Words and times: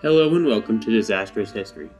Hello 0.00 0.32
and 0.36 0.46
welcome 0.46 0.78
to 0.78 0.92
Disastrous 0.92 1.50
History. 1.50 1.90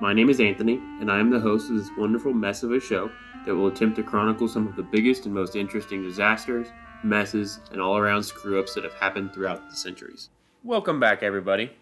My 0.00 0.12
name 0.12 0.30
is 0.30 0.38
Anthony, 0.38 0.74
and 1.00 1.10
I 1.10 1.18
am 1.18 1.30
the 1.30 1.40
host 1.40 1.68
of 1.68 1.76
this 1.76 1.90
wonderful 1.98 2.32
mess 2.32 2.62
of 2.62 2.70
a 2.70 2.78
show 2.78 3.10
that 3.44 3.56
will 3.56 3.66
attempt 3.66 3.96
to 3.96 4.04
chronicle 4.04 4.46
some 4.46 4.68
of 4.68 4.76
the 4.76 4.84
biggest 4.84 5.26
and 5.26 5.34
most 5.34 5.56
interesting 5.56 6.00
disasters, 6.00 6.68
messes, 7.02 7.58
and 7.72 7.80
all 7.80 7.96
around 7.96 8.22
screw 8.22 8.60
ups 8.60 8.74
that 8.74 8.84
have 8.84 8.94
happened 8.94 9.34
throughout 9.34 9.68
the 9.68 9.74
centuries. 9.74 10.28
Welcome 10.62 11.00
back, 11.00 11.24
everybody. 11.24 11.72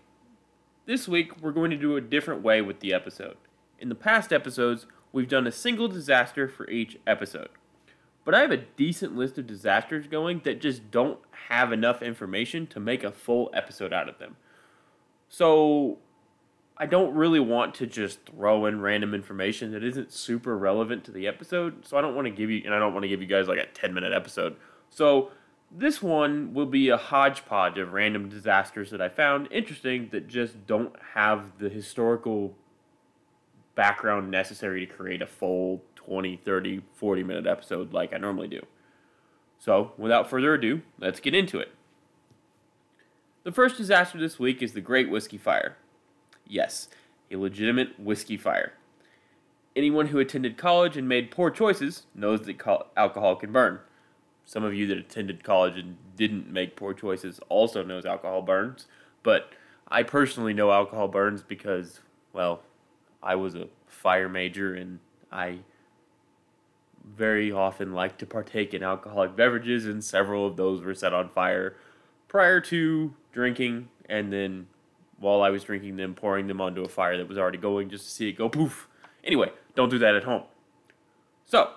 This 0.87 1.07
week, 1.07 1.39
we're 1.43 1.53
going 1.53 1.71
to 1.71 1.77
do 1.77 1.97
a 1.97 2.01
different 2.01 2.41
way 2.41 2.63
with 2.63 2.81
the 2.81 2.95
episode. 2.95 3.37
In 3.79 3.91
the 3.91 3.95
past 3.95 4.33
episodes, 4.33 4.87
we've 5.13 5.29
done 5.29 5.47
a 5.47 5.53
single 5.53 5.87
disaster 5.87 6.49
for 6.49 6.67
each 6.71 6.97
episode. 7.07 7.51
But 8.25 8.35
I 8.35 8.41
have 8.41 8.53
a 8.53 8.65
decent 8.79 9.19
list 9.19 9.37
of 9.37 9.47
disasters 9.47 10.07
going 10.07 10.41
that 10.45 10.63
just 10.63 10.91
don't 10.91 11.21
have 11.51 11.75
enough 11.75 12.01
information 12.01 12.67
to 12.69 12.81
make 12.81 13.05
a 13.05 13.13
full 13.13 13.51
episode 13.53 13.93
out 13.93 14.09
of 14.09 14.19
them. 14.19 14.37
So 15.29 15.99
I 16.77 16.87
don't 16.87 17.15
really 17.15 17.41
want 17.41 17.75
to 17.77 17.87
just 17.87 18.25
throw 18.27 18.67
in 18.67 18.81
random 18.81 19.15
information 19.15 19.73
that 19.73 19.83
isn't 19.83 20.13
super 20.13 20.57
relevant 20.57 21.05
to 21.05 21.11
the 21.11 21.27
episode. 21.27 21.87
So 21.87 21.99
I 21.99 22.01
don't 22.01 22.15
want 22.15 22.27
to 22.27 22.31
give 22.31 22.51
you, 22.51 22.63
and 22.65 22.73
I 22.73 22.79
don't 22.79 22.93
want 22.93 23.03
to 23.03 23.09
give 23.09 23.21
you 23.21 23.27
guys 23.27 23.49
like 23.49 23.59
a 23.59 23.67
10 23.67 23.93
minute 23.93 24.13
episode. 24.13 24.57
So 24.91 25.31
this 25.71 26.03
one 26.03 26.55
will 26.55 26.67
be 26.67 26.89
a 26.89 26.97
hodgepodge 26.97 27.79
of 27.79 27.93
random 27.93 28.29
disasters 28.29 28.91
that 28.91 29.01
I 29.01 29.09
found 29.09 29.49
interesting 29.51 30.09
that 30.13 30.29
just 30.29 30.67
don't 30.67 30.95
have 31.15 31.59
the 31.59 31.69
historical 31.69 32.55
background 33.75 34.31
necessary 34.31 34.87
to 34.87 34.93
create 34.93 35.21
a 35.21 35.27
full 35.27 35.83
20, 35.97 36.37
30, 36.45 36.83
40 36.95 37.23
minute 37.23 37.47
episode 37.47 37.93
like 37.93 38.13
I 38.13 38.19
normally 38.19 38.49
do. 38.49 38.61
So 39.59 39.93
without 39.99 40.31
further 40.31 40.55
ado, 40.55 40.83
let's 40.99 41.21
get 41.21 41.35
into 41.35 41.59
it. 41.59 41.73
The 43.49 43.55
first 43.55 43.79
disaster 43.79 44.19
this 44.19 44.39
week 44.39 44.63
is 44.63 44.75
the 44.75 44.83
Great 44.83 45.09
Whiskey 45.09 45.39
Fire. 45.39 45.79
Yes, 46.47 46.91
a 47.31 47.37
legitimate 47.37 47.99
whiskey 47.99 48.37
fire. 48.37 48.75
Anyone 49.75 50.09
who 50.09 50.19
attended 50.19 50.59
college 50.59 50.99
and 50.99 51.09
made 51.09 51.31
poor 51.31 51.51
choices 51.51 52.03
knows 52.15 52.43
that 52.43 52.61
alcohol 52.95 53.37
can 53.37 53.51
burn. 53.51 53.81
Some 54.45 54.65
of 54.65 54.75
you 54.75 54.87
that 54.89 54.99
attended 54.99 55.45
college 55.45 55.79
and 55.79 55.97
didn't 56.15 56.53
make 56.53 56.77
poor 56.77 56.93
choices 56.93 57.41
also 57.49 57.83
knows 57.83 58.05
alcohol 58.05 58.43
burns, 58.43 58.87
but 59.23 59.55
I 59.89 60.03
personally 60.03 60.53
know 60.53 60.71
alcohol 60.71 61.09
burns 61.09 61.43
because, 61.43 62.01
well, 62.35 62.61
I 63.23 63.37
was 63.37 63.55
a 63.55 63.69
fire 63.87 64.29
major 64.29 64.75
and 64.75 64.99
I 65.33 65.61
very 67.03 67.51
often 67.51 67.95
like 67.95 68.19
to 68.19 68.27
partake 68.27 68.75
in 68.75 68.83
alcoholic 68.83 69.37
beverages, 69.37 69.87
and 69.87 70.05
several 70.05 70.47
of 70.47 70.59
those 70.59 70.83
were 70.83 70.95
set 70.95 71.15
on 71.15 71.31
fire 71.31 71.77
prior 72.29 72.61
to 72.61 73.15
drinking, 73.39 73.89
and 74.09 74.33
then 74.33 74.67
while 75.21 75.43
I 75.43 75.51
was 75.51 75.63
drinking 75.63 75.95
them, 75.95 76.13
pouring 76.13 76.49
them 76.49 76.61
onto 76.61 76.83
a 76.83 76.89
fire 76.89 77.17
that 77.17 77.29
was 77.29 77.39
already 77.39 77.57
going 77.57 77.89
just 77.89 78.05
to 78.07 78.11
see 78.11 78.29
it 78.29 78.33
go 78.33 78.49
poof. 78.49 78.89
Anyway, 79.23 79.53
don't 79.77 79.91
do 79.91 79.99
that 80.01 80.17
at 80.17 80.25
home. 80.25 80.43
So, 81.47 81.71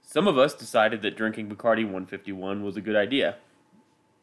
some 0.00 0.26
of 0.26 0.38
us 0.38 0.54
decided 0.54 1.02
that 1.02 1.14
drinking 1.14 1.50
Bacardi 1.50 1.84
151 1.84 2.64
was 2.64 2.78
a 2.78 2.80
good 2.80 2.96
idea. 2.96 3.36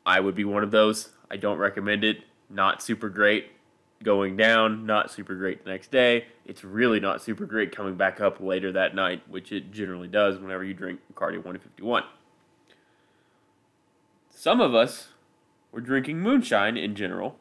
I 0.08 0.22
would 0.22 0.34
be 0.34 0.44
one 0.44 0.64
of 0.64 0.72
those. 0.72 1.10
I 1.30 1.38
don't 1.38 1.60
recommend 1.60 2.04
it. 2.04 2.24
Not 2.50 2.82
super 2.82 3.08
great 3.08 3.52
going 4.04 4.38
down, 4.38 4.88
not 4.88 5.12
super 5.12 5.36
great 5.36 5.64
the 5.64 5.70
next 5.70 5.92
day. 5.92 6.26
It's 6.48 6.64
really 6.64 7.00
not 7.00 7.22
super 7.22 7.46
great 7.46 7.76
coming 7.76 7.94
back 7.94 8.20
up 8.20 8.40
later 8.40 8.72
that 8.72 8.96
night, 8.96 9.22
which 9.30 9.52
it 9.52 9.72
generally 9.72 10.08
does 10.08 10.40
whenever 10.40 10.64
you 10.64 10.74
drink 10.74 11.00
Bacardi 11.14 11.36
151. 11.36 12.06
Some 14.32 14.62
of 14.62 14.74
us 14.74 15.10
were 15.78 15.82
drinking 15.82 16.20
moonshine 16.20 16.76
in 16.76 16.96
general 16.96 17.38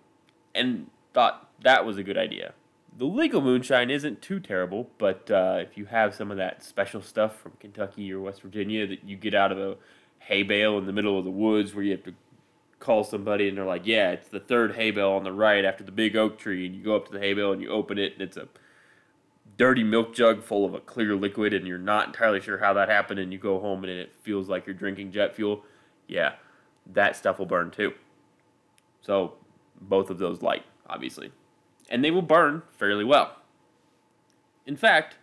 and 0.55 0.91
thought 1.15 1.49
that 1.63 1.87
was 1.87 1.97
a 1.97 2.03
good 2.03 2.19
idea. 2.19 2.53
The 2.99 3.07
legal 3.07 3.41
moonshine 3.41 3.89
isn't 3.89 4.21
too 4.21 4.41
terrible, 4.41 4.91
but 4.99 5.31
uh, 5.31 5.57
if 5.61 5.79
you 5.79 5.87
have 5.87 6.15
some 6.15 6.31
of 6.31 6.37
that 6.37 6.63
special 6.63 7.01
stuff 7.01 7.41
from 7.41 7.53
Kentucky 7.59 8.13
or 8.13 8.21
West 8.21 8.43
Virginia 8.43 8.87
that 8.89 9.03
you 9.05 9.17
get 9.17 9.33
out 9.33 9.53
of 9.53 9.59
a 9.59 9.77
hay 10.19 10.43
bale 10.43 10.77
in 10.77 10.85
the 10.85 10.93
middle 10.93 11.19
of 11.19 11.25
the 11.25 11.31
woods 11.31 11.75
where 11.75 11.83
you 11.83 11.93
have 11.93 12.05
to 12.05 12.13
call 12.79 13.05
somebody 13.05 13.49
and 13.49 13.57
they're 13.57 13.65
like, 13.65 13.87
yeah, 13.87 14.11
it's 14.11 14.29
the 14.29 14.41
third 14.41 14.75
hay 14.75 14.91
bale 14.91 15.13
on 15.13 15.25
the 15.25 15.33
right 15.33 15.65
after 15.65 15.83
the 15.83 15.91
big 15.91 16.15
oak 16.15 16.37
tree, 16.39 16.67
and 16.67 16.75
you 16.75 16.83
go 16.83 16.95
up 16.95 17.07
to 17.07 17.13
the 17.13 17.21
hay 17.21 17.33
bale 17.33 17.53
and 17.53 17.63
you 17.63 17.71
open 17.71 17.97
it 17.97 18.13
and 18.13 18.21
it's 18.21 18.37
a 18.37 18.49
dirty 19.57 19.83
milk 19.83 20.15
jug 20.15 20.43
full 20.43 20.67
of 20.67 20.75
a 20.75 20.81
clear 20.81 21.17
liquid 21.17 21.55
and 21.55 21.67
you're 21.67 21.79
not 21.79 22.09
entirely 22.09 22.43
sure 22.43 22.59
how 22.59 22.75
that 22.75 22.91
happened 22.91 23.19
and 23.19 23.33
you 23.33 23.39
go 23.39 23.59
home 23.59 23.83
and 23.83 23.91
it 23.91 24.13
feels 24.21 24.47
like 24.47 24.67
you're 24.67 24.75
drinking 24.75 25.11
jet 25.11 25.35
fuel. 25.35 25.65
Yeah, 26.07 26.35
that 26.93 27.17
stuff 27.17 27.39
will 27.39 27.47
burn 27.47 27.71
too. 27.71 27.95
So 29.07 29.35
both 29.81 30.11
of 30.11 30.19
those 30.19 30.43
light, 30.43 30.65
obviously. 30.89 31.31
And 31.89 32.05
they 32.05 32.11
will 32.11 32.23
burn 32.23 32.63
fairly 32.73 33.05
well. 33.05 33.37
In 34.67 34.77
fact, 34.77 35.17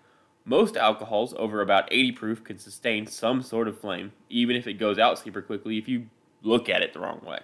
most 0.46 0.78
alcohols 0.78 1.34
over 1.34 1.60
about 1.60 1.92
80 1.92 2.14
proof 2.14 2.44
can 2.46 2.58
sustain 2.58 3.08
some 3.08 3.42
sort 3.42 3.68
of 3.68 3.78
flame, 3.78 4.14
even 4.30 4.56
if 4.56 4.68
it 4.68 4.76
goes 4.76 4.98
out 4.98 5.20
super 5.20 5.42
quickly 5.42 5.78
if 5.78 5.90
you 5.90 6.08
look 6.42 6.70
at 6.70 6.82
it 6.82 6.94
the 6.94 7.02
wrong 7.02 7.22
way. 7.26 7.40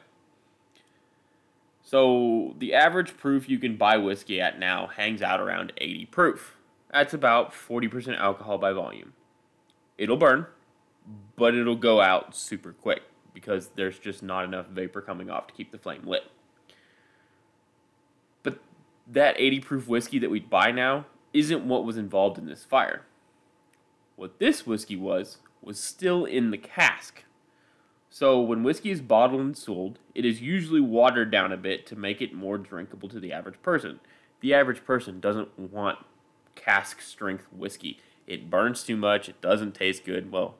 So, 1.83 2.55
the 2.57 2.73
average 2.73 3.17
proof 3.17 3.49
you 3.49 3.59
can 3.59 3.75
buy 3.75 3.97
whiskey 3.97 4.39
at 4.39 4.59
now 4.59 4.88
hangs 4.88 5.22
out 5.22 5.41
around 5.41 5.73
80 5.78 6.05
proof. 6.05 6.55
That's 6.91 7.13
about 7.13 7.51
40% 7.51 8.17
alcohol 8.17 8.59
by 8.59 8.72
volume. 8.72 9.13
It'll 9.97 10.16
burn, 10.16 10.45
but 11.35 11.55
it'll 11.55 11.75
go 11.75 11.99
out 11.99 12.35
super 12.35 12.72
quick 12.72 13.01
because 13.39 13.69
there's 13.75 13.97
just 13.97 14.22
not 14.22 14.44
enough 14.44 14.67
vapor 14.67 15.00
coming 15.00 15.29
off 15.29 15.47
to 15.47 15.53
keep 15.53 15.72
the 15.72 15.77
flame 15.77 16.03
lit. 16.05 16.23
But 18.44 18.59
that 19.07 19.35
80 19.39 19.61
proof 19.61 19.88
whiskey 19.88 20.19
that 20.19 20.29
we 20.29 20.41
buy 20.41 20.72
now 20.72 21.05
isn't 21.33 21.66
what 21.66 21.85
was 21.85 21.95
involved 21.95 22.38
in 22.38 22.47
this 22.47 22.66
fire. 22.66 23.05
What 24.17 24.39
this 24.39 24.67
whiskey 24.67 24.97
was, 24.97 25.38
was 25.61 25.79
still 25.79 26.25
in 26.25 26.51
the 26.51 26.57
cask. 26.57 27.23
So 28.09 28.41
when 28.41 28.63
whiskey 28.63 28.91
is 28.91 29.01
bottled 29.01 29.39
and 29.39 29.57
sold, 29.57 29.99
it 30.13 30.25
is 30.25 30.41
usually 30.41 30.81
watered 30.81 31.31
down 31.31 31.53
a 31.53 31.57
bit 31.57 31.85
to 31.88 31.95
make 31.95 32.22
it 32.22 32.33
more 32.33 32.57
drinkable 32.57 33.07
to 33.07 33.19
the 33.19 33.31
average 33.31 33.61
person. 33.61 34.01
The 34.41 34.53
average 34.53 34.83
person 34.83 35.22
doesn't 35.22 35.57
want 35.57 35.99
cask 36.55 37.01
strength 37.01 37.45
whiskey. 37.51 37.99
It 38.28 38.49
burns 38.49 38.83
too 38.83 38.97
much, 38.97 39.29
it 39.29 39.39
doesn't 39.39 39.75
taste 39.75 40.03
good. 40.03 40.29
Well, 40.29 40.55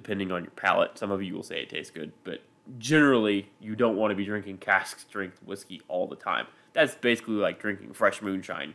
depending 0.00 0.32
on 0.32 0.42
your 0.42 0.50
palate. 0.52 0.96
Some 0.96 1.10
of 1.10 1.22
you 1.22 1.34
will 1.34 1.42
say 1.42 1.60
it 1.60 1.68
tastes 1.68 1.90
good, 1.90 2.12
but 2.24 2.40
generally, 2.78 3.50
you 3.60 3.76
don't 3.76 3.96
want 3.96 4.10
to 4.12 4.14
be 4.14 4.24
drinking 4.24 4.56
cask 4.56 4.98
strength 4.98 5.42
whiskey 5.44 5.82
all 5.88 6.06
the 6.06 6.16
time. 6.16 6.46
That's 6.72 6.94
basically 6.94 7.34
like 7.34 7.60
drinking 7.60 7.92
fresh 7.92 8.22
moonshine 8.22 8.74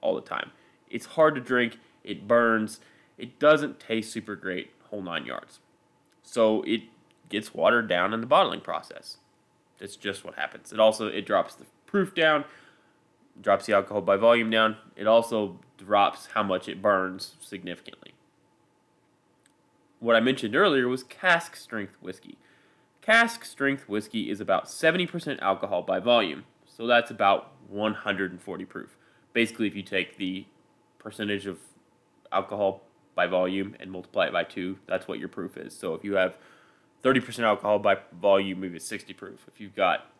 all 0.00 0.14
the 0.14 0.22
time. 0.22 0.52
It's 0.88 1.04
hard 1.04 1.34
to 1.34 1.40
drink, 1.42 1.78
it 2.02 2.26
burns, 2.26 2.80
it 3.18 3.38
doesn't 3.38 3.78
taste 3.78 4.10
super 4.10 4.36
great, 4.36 4.70
whole 4.84 5.02
nine 5.02 5.26
yards. 5.26 5.58
So 6.22 6.62
it 6.62 6.84
gets 7.28 7.52
watered 7.52 7.86
down 7.86 8.14
in 8.14 8.22
the 8.22 8.26
bottling 8.26 8.62
process. 8.62 9.18
That's 9.78 9.96
just 9.96 10.24
what 10.24 10.36
happens. 10.36 10.72
It 10.72 10.80
also 10.80 11.08
it 11.08 11.26
drops 11.26 11.54
the 11.54 11.66
proof 11.84 12.14
down, 12.14 12.44
drops 13.38 13.66
the 13.66 13.74
alcohol 13.74 14.00
by 14.00 14.16
volume 14.16 14.48
down. 14.48 14.76
It 14.96 15.06
also 15.06 15.60
drops 15.76 16.28
how 16.32 16.42
much 16.42 16.68
it 16.68 16.80
burns 16.80 17.34
significantly 17.40 18.13
what 20.04 20.16
I 20.16 20.20
mentioned 20.20 20.54
earlier 20.54 20.86
was 20.86 21.02
cask 21.02 21.56
strength 21.56 21.94
whiskey. 22.02 22.36
Cask 23.00 23.42
strength 23.46 23.88
whiskey 23.88 24.30
is 24.30 24.38
about 24.38 24.66
70% 24.66 25.40
alcohol 25.40 25.80
by 25.80 25.98
volume, 25.98 26.44
so 26.66 26.86
that's 26.86 27.10
about 27.10 27.52
140 27.70 28.64
proof. 28.66 28.96
Basically, 29.32 29.66
if 29.66 29.74
you 29.74 29.82
take 29.82 30.18
the 30.18 30.44
percentage 30.98 31.46
of 31.46 31.58
alcohol 32.30 32.82
by 33.14 33.26
volume 33.26 33.76
and 33.80 33.90
multiply 33.90 34.26
it 34.26 34.32
by 34.32 34.44
2, 34.44 34.78
that's 34.86 35.08
what 35.08 35.18
your 35.18 35.28
proof 35.28 35.56
is. 35.56 35.74
So 35.74 35.94
if 35.94 36.04
you 36.04 36.16
have 36.16 36.34
30% 37.02 37.38
alcohol 37.40 37.78
by 37.78 37.96
volume, 38.20 38.60
maybe 38.60 38.76
it's 38.76 38.86
60 38.86 39.14
proof. 39.14 39.46
If 39.48 39.58
you've 39.58 39.74
got 39.74 40.10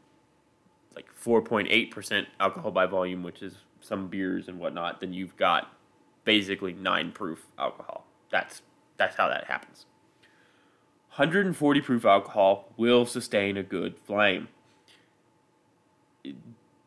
like 0.94 1.06
4.8% 1.22 2.26
alcohol 2.40 2.70
by 2.70 2.86
volume, 2.86 3.22
which 3.22 3.42
is 3.42 3.56
some 3.82 4.08
beers 4.08 4.48
and 4.48 4.58
whatnot, 4.58 5.00
then 5.00 5.12
you've 5.12 5.36
got 5.36 5.70
basically 6.24 6.72
9 6.72 7.12
proof 7.12 7.46
alcohol. 7.58 8.06
That's 8.30 8.62
that's 9.04 9.16
how 9.16 9.28
that 9.28 9.44
happens. 9.44 9.84
140 11.16 11.80
proof 11.82 12.04
alcohol 12.04 12.72
will 12.76 13.04
sustain 13.04 13.56
a 13.56 13.62
good 13.62 13.98
flame. 13.98 14.48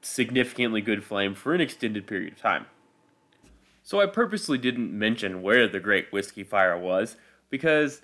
Significantly 0.01 0.81
good 0.81 1.03
flame 1.03 1.35
for 1.35 1.53
an 1.53 1.61
extended 1.61 2.07
period 2.07 2.33
of 2.33 2.39
time. 2.39 2.65
So 3.83 4.01
I 4.01 4.07
purposely 4.07 4.57
didn't 4.57 4.97
mention 4.97 5.41
where 5.41 5.67
the 5.67 5.79
Great 5.79 6.11
Whiskey 6.11 6.43
Fire 6.43 6.77
was 6.77 7.15
because 7.49 8.01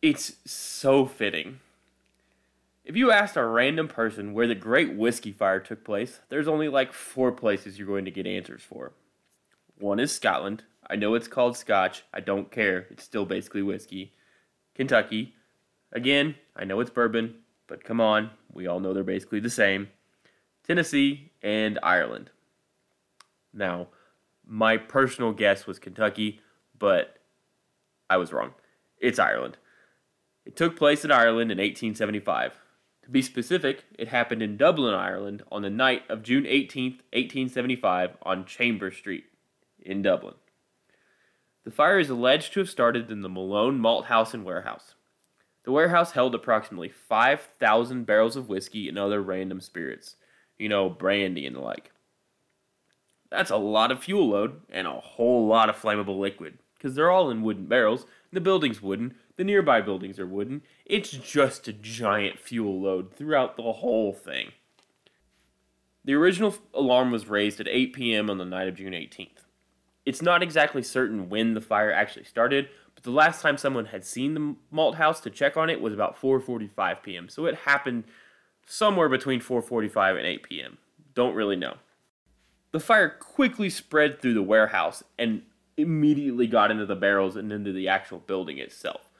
it's 0.00 0.36
so 0.46 1.04
fitting. 1.04 1.58
If 2.84 2.96
you 2.96 3.10
asked 3.10 3.36
a 3.36 3.44
random 3.44 3.88
person 3.88 4.32
where 4.32 4.46
the 4.46 4.54
Great 4.54 4.94
Whiskey 4.94 5.32
Fire 5.32 5.60
took 5.60 5.84
place, 5.84 6.20
there's 6.30 6.48
only 6.48 6.68
like 6.68 6.92
four 6.92 7.32
places 7.32 7.78
you're 7.78 7.88
going 7.88 8.06
to 8.06 8.10
get 8.10 8.26
answers 8.26 8.62
for. 8.62 8.92
One 9.78 10.00
is 10.00 10.12
Scotland, 10.12 10.62
I 10.90 10.96
know 10.96 11.14
it's 11.14 11.28
called 11.28 11.56
Scotch. 11.56 12.04
I 12.12 12.20
don't 12.20 12.50
care. 12.50 12.86
It's 12.90 13.04
still 13.04 13.26
basically 13.26 13.62
whiskey. 13.62 14.14
Kentucky. 14.74 15.34
Again, 15.92 16.36
I 16.56 16.64
know 16.64 16.80
it's 16.80 16.90
bourbon, 16.90 17.36
but 17.66 17.84
come 17.84 18.00
on. 18.00 18.30
We 18.52 18.66
all 18.66 18.80
know 18.80 18.94
they're 18.94 19.04
basically 19.04 19.40
the 19.40 19.50
same. 19.50 19.88
Tennessee, 20.68 21.32
and 21.42 21.78
Ireland. 21.82 22.30
Now, 23.54 23.88
my 24.46 24.76
personal 24.76 25.32
guess 25.32 25.66
was 25.66 25.78
Kentucky, 25.78 26.40
but 26.78 27.16
I 28.10 28.18
was 28.18 28.32
wrong. 28.32 28.52
It's 28.98 29.18
Ireland. 29.18 29.56
It 30.44 30.56
took 30.56 30.76
place 30.76 31.04
in 31.04 31.10
Ireland 31.10 31.50
in 31.50 31.58
1875. 31.58 32.52
To 33.04 33.10
be 33.10 33.22
specific, 33.22 33.84
it 33.98 34.08
happened 34.08 34.42
in 34.42 34.58
Dublin, 34.58 34.94
Ireland 34.94 35.42
on 35.50 35.62
the 35.62 35.70
night 35.70 36.02
of 36.10 36.22
June 36.22 36.44
18, 36.46 36.92
1875, 37.12 38.16
on 38.22 38.44
Chambers 38.44 38.96
Street 38.96 39.24
in 39.80 40.02
Dublin. 40.02 40.34
The 41.64 41.70
fire 41.70 41.98
is 41.98 42.08
alleged 42.08 42.52
to 42.54 42.60
have 42.60 42.70
started 42.70 43.10
in 43.10 43.22
the 43.22 43.28
Malone 43.28 43.78
Malt 43.78 44.06
House 44.06 44.32
and 44.32 44.44
Warehouse. 44.44 44.94
The 45.64 45.72
warehouse 45.72 46.12
held 46.12 46.34
approximately 46.34 46.88
5,000 46.88 48.06
barrels 48.06 48.36
of 48.36 48.48
whiskey 48.48 48.88
and 48.88 48.98
other 48.98 49.20
random 49.20 49.60
spirits, 49.60 50.16
you 50.58 50.68
know, 50.68 50.88
brandy 50.88 51.44
and 51.44 51.54
the 51.54 51.60
like. 51.60 51.90
That's 53.30 53.50
a 53.50 53.56
lot 53.56 53.90
of 53.92 54.02
fuel 54.02 54.30
load 54.30 54.62
and 54.70 54.86
a 54.86 54.92
whole 54.92 55.46
lot 55.46 55.68
of 55.68 55.76
flammable 55.76 56.18
liquid, 56.18 56.58
because 56.74 56.94
they're 56.94 57.10
all 57.10 57.30
in 57.30 57.42
wooden 57.42 57.66
barrels. 57.66 58.06
The 58.32 58.40
building's 58.40 58.80
wooden, 58.80 59.14
the 59.36 59.44
nearby 59.44 59.82
buildings 59.82 60.18
are 60.18 60.26
wooden. 60.26 60.62
It's 60.86 61.10
just 61.10 61.68
a 61.68 61.72
giant 61.74 62.38
fuel 62.38 62.80
load 62.80 63.14
throughout 63.14 63.56
the 63.56 63.72
whole 63.74 64.14
thing. 64.14 64.52
The 66.04 66.14
original 66.14 66.54
alarm 66.72 67.10
was 67.10 67.28
raised 67.28 67.60
at 67.60 67.68
8 67.68 67.92
p.m. 67.92 68.30
on 68.30 68.38
the 68.38 68.46
night 68.46 68.68
of 68.68 68.76
June 68.76 68.94
18th. 68.94 69.44
It's 70.08 70.22
not 70.22 70.42
exactly 70.42 70.82
certain 70.82 71.28
when 71.28 71.52
the 71.52 71.60
fire 71.60 71.92
actually 71.92 72.24
started, 72.24 72.70
but 72.94 73.04
the 73.04 73.10
last 73.10 73.42
time 73.42 73.58
someone 73.58 73.84
had 73.84 74.06
seen 74.06 74.32
the 74.32 74.56
malt 74.70 74.94
house 74.94 75.20
to 75.20 75.28
check 75.28 75.58
on 75.58 75.68
it 75.68 75.82
was 75.82 75.92
about 75.92 76.18
4:45 76.18 77.02
p.m. 77.02 77.28
So 77.28 77.44
it 77.44 77.54
happened 77.54 78.04
somewhere 78.66 79.10
between 79.10 79.42
4:45 79.42 80.16
and 80.16 80.26
8 80.26 80.42
p.m. 80.44 80.78
Don't 81.12 81.34
really 81.34 81.56
know. 81.56 81.74
The 82.72 82.80
fire 82.80 83.10
quickly 83.10 83.68
spread 83.68 84.22
through 84.22 84.32
the 84.32 84.42
warehouse 84.42 85.04
and 85.18 85.42
immediately 85.76 86.46
got 86.46 86.70
into 86.70 86.86
the 86.86 86.96
barrels 86.96 87.36
and 87.36 87.52
into 87.52 87.74
the 87.74 87.88
actual 87.88 88.20
building 88.20 88.56
itself. 88.56 89.10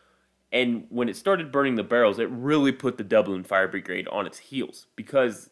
And 0.51 0.87
when 0.89 1.11
it 1.11 1.17
started 1.17 1.53
burning 1.53 1.75
the 1.75 1.83
barrels, 1.83 2.19
it 2.19 2.31
really 2.31 2.73
put 2.73 2.97
the 2.97 3.05
Dublin 3.05 3.45
Fire 3.45 3.69
Brigade 3.69 4.09
on 4.09 4.27
its 4.27 4.39
heels 4.39 4.87
because 4.97 5.51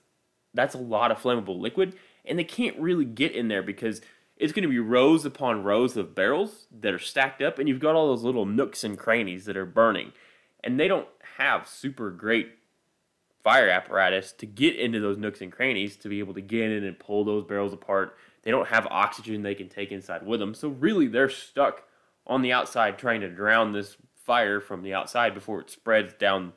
that's 0.55 0.75
a 0.75 0.79
lot 0.79 1.11
of 1.11 1.21
flammable 1.21 1.61
liquid 1.61 1.95
and 2.25 2.39
they 2.39 2.45
can't 2.45 2.79
really 2.79 3.05
get 3.05 3.33
in 3.33 3.49
there 3.49 3.63
because 3.63 4.01
it's 4.37 4.53
going 4.53 4.63
to 4.63 4.69
be 4.69 4.79
rows 4.79 5.25
upon 5.25 5.65
rows 5.65 5.97
of 5.97 6.15
barrels 6.15 6.67
that 6.81 6.93
are 6.93 6.99
stacked 6.99 7.41
up 7.41 7.59
and 7.59 7.69
you've 7.69 7.81
got 7.81 7.95
all 7.95 8.09
those 8.09 8.23
little 8.23 8.45
nooks 8.45 8.85
and 8.85 8.99
crannies 8.99 9.47
that 9.47 9.57
are 9.57 9.67
burning. 9.67 10.13
And 10.63 10.79
they 10.79 10.89
don't 10.89 11.09
have 11.39 11.69
super 11.69 12.11
great 12.11 12.51
fire 13.43 13.69
apparatus 13.69 14.33
to 14.33 14.47
get 14.47 14.77
into 14.77 15.01
those 15.01 15.17
nooks 15.17 15.41
and 15.41 15.53
crannies 15.53 15.97
to 15.97 16.09
be 16.09 16.19
able 16.19 16.35
to 16.35 16.41
get 16.41 16.71
in 16.71 16.85
and 16.85 16.99
pull 16.99 17.25
those 17.25 17.45
barrels 17.45 17.73
apart. 17.73 18.17
They 18.43 18.51
don't 18.51 18.69
have 18.69 18.87
oxygen 18.91 19.43
they 19.43 19.55
can 19.55 19.69
take 19.69 19.93
inside 19.93 20.27
with 20.27 20.41
them. 20.41 20.55
So 20.55 20.69
really 20.69 21.07
they're 21.07 21.31
stuck 21.31 21.85
on 22.27 22.43
the 22.43 22.53
outside 22.53 22.99
trying 22.99 23.21
to 23.23 23.31
drown 23.31 23.73
this 23.73 23.97
fire 24.17 24.61
from 24.61 24.83
the 24.83 24.93
outside 24.93 25.33
before 25.33 25.61
it 25.61 25.71
spreads 25.71 26.13
down 26.15 26.53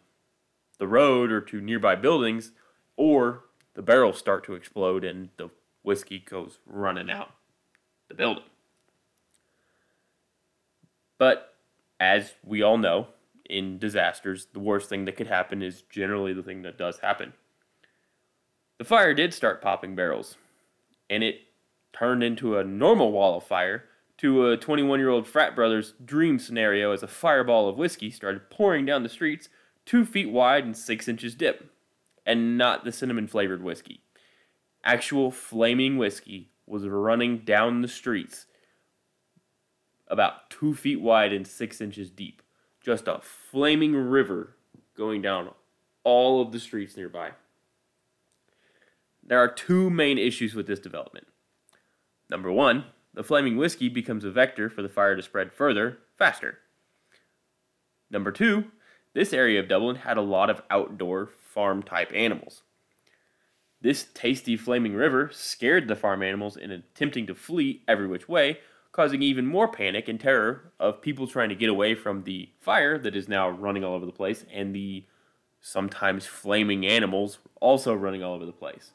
the 0.79 0.87
road 0.87 1.31
or 1.31 1.41
to 1.41 1.61
nearby 1.61 1.95
buildings 1.95 2.51
or 2.97 3.45
the 3.75 3.81
barrels 3.81 4.17
start 4.17 4.43
to 4.45 4.55
explode 4.55 5.03
and 5.03 5.29
the 5.37 5.49
whiskey 5.83 6.19
goes 6.19 6.57
running 6.65 7.09
out 7.09 7.31
the 8.09 8.15
building. 8.15 8.43
But 11.17 11.53
as 11.99 12.33
we 12.43 12.61
all 12.61 12.77
know, 12.77 13.07
in 13.49 13.79
disasters, 13.79 14.47
the 14.53 14.59
worst 14.59 14.89
thing 14.89 15.05
that 15.05 15.17
could 15.17 15.27
happen 15.27 15.61
is 15.61 15.83
generally 15.89 16.33
the 16.33 16.43
thing 16.43 16.61
that 16.63 16.77
does 16.77 16.99
happen. 16.99 17.33
The 18.77 18.85
fire 18.85 19.13
did 19.13 19.33
start 19.33 19.61
popping 19.61 19.95
barrels, 19.95 20.37
and 21.09 21.23
it 21.23 21.41
turned 21.91 22.23
into 22.23 22.57
a 22.57 22.63
normal 22.63 23.11
wall 23.11 23.37
of 23.37 23.43
fire 23.43 23.85
to 24.19 24.47
a 24.47 24.57
21 24.57 24.99
year 24.99 25.09
old 25.09 25.27
frat 25.27 25.55
brother's 25.55 25.93
dream 26.03 26.39
scenario 26.39 26.91
as 26.91 27.03
a 27.03 27.07
fireball 27.07 27.67
of 27.67 27.77
whiskey 27.77 28.11
started 28.11 28.49
pouring 28.49 28.85
down 28.85 29.03
the 29.03 29.09
streets, 29.09 29.49
two 29.85 30.05
feet 30.05 30.29
wide 30.29 30.63
and 30.63 30.77
six 30.77 31.07
inches 31.07 31.35
deep. 31.35 31.71
And 32.25 32.57
not 32.57 32.83
the 32.83 32.91
cinnamon 32.91 33.27
flavored 33.27 33.63
whiskey. 33.63 34.01
Actual 34.83 35.31
flaming 35.31 35.97
whiskey 35.97 36.51
was 36.69 36.87
running 36.87 37.39
down 37.39 37.81
the 37.81 37.87
streets 37.87 38.45
about 40.07 40.49
two 40.49 40.73
feet 40.73 41.01
wide 41.01 41.33
and 41.33 41.45
six 41.45 41.81
inches 41.81 42.09
deep 42.09 42.41
just 42.81 43.07
a 43.07 43.19
flaming 43.21 43.95
river 43.95 44.55
going 44.95 45.21
down 45.21 45.49
all 46.03 46.41
of 46.41 46.51
the 46.51 46.59
streets 46.59 46.95
nearby. 46.95 47.31
There 49.23 49.39
are 49.39 49.51
two 49.51 49.89
main 49.89 50.17
issues 50.17 50.55
with 50.55 50.65
this 50.65 50.79
development. 50.79 51.27
Number 52.29 52.51
one, 52.51 52.85
the 53.13 53.23
flaming 53.23 53.57
whiskey 53.57 53.89
becomes 53.89 54.23
a 54.23 54.31
vector 54.31 54.69
for 54.69 54.81
the 54.81 54.89
fire 54.89 55.15
to 55.15 55.21
spread 55.21 55.53
further, 55.53 55.99
faster. 56.17 56.59
Number 58.09 58.31
two, 58.31 58.65
this 59.13 59.33
area 59.33 59.59
of 59.59 59.67
Dublin 59.67 59.97
had 59.97 60.17
a 60.17 60.21
lot 60.21 60.49
of 60.49 60.61
outdoor 60.69 61.27
farm 61.27 61.83
type 61.83 62.11
animals. 62.13 62.63
This 63.81 64.07
tasty 64.13 64.57
flaming 64.57 64.93
river 64.93 65.29
scared 65.31 65.87
the 65.87 65.95
farm 65.95 66.21
animals 66.21 66.57
in 66.57 66.69
attempting 66.71 67.25
to 67.27 67.35
flee 67.35 67.81
every 67.87 68.07
which 68.07 68.27
way, 68.27 68.59
causing 68.91 69.21
even 69.21 69.45
more 69.45 69.69
panic 69.69 70.09
and 70.09 70.19
terror 70.19 70.73
of 70.79 71.01
people 71.01 71.27
trying 71.27 71.49
to 71.49 71.55
get 71.55 71.69
away 71.69 71.95
from 71.95 72.23
the 72.23 72.49
fire 72.59 72.97
that 72.97 73.15
is 73.15 73.29
now 73.29 73.49
running 73.49 73.83
all 73.83 73.93
over 73.93 74.05
the 74.05 74.11
place 74.11 74.45
and 74.51 74.75
the 74.75 75.05
sometimes 75.61 76.25
flaming 76.25 76.85
animals 76.85 77.39
also 77.61 77.93
running 77.93 78.21
all 78.21 78.33
over 78.33 78.45
the 78.45 78.51
place. 78.51 78.91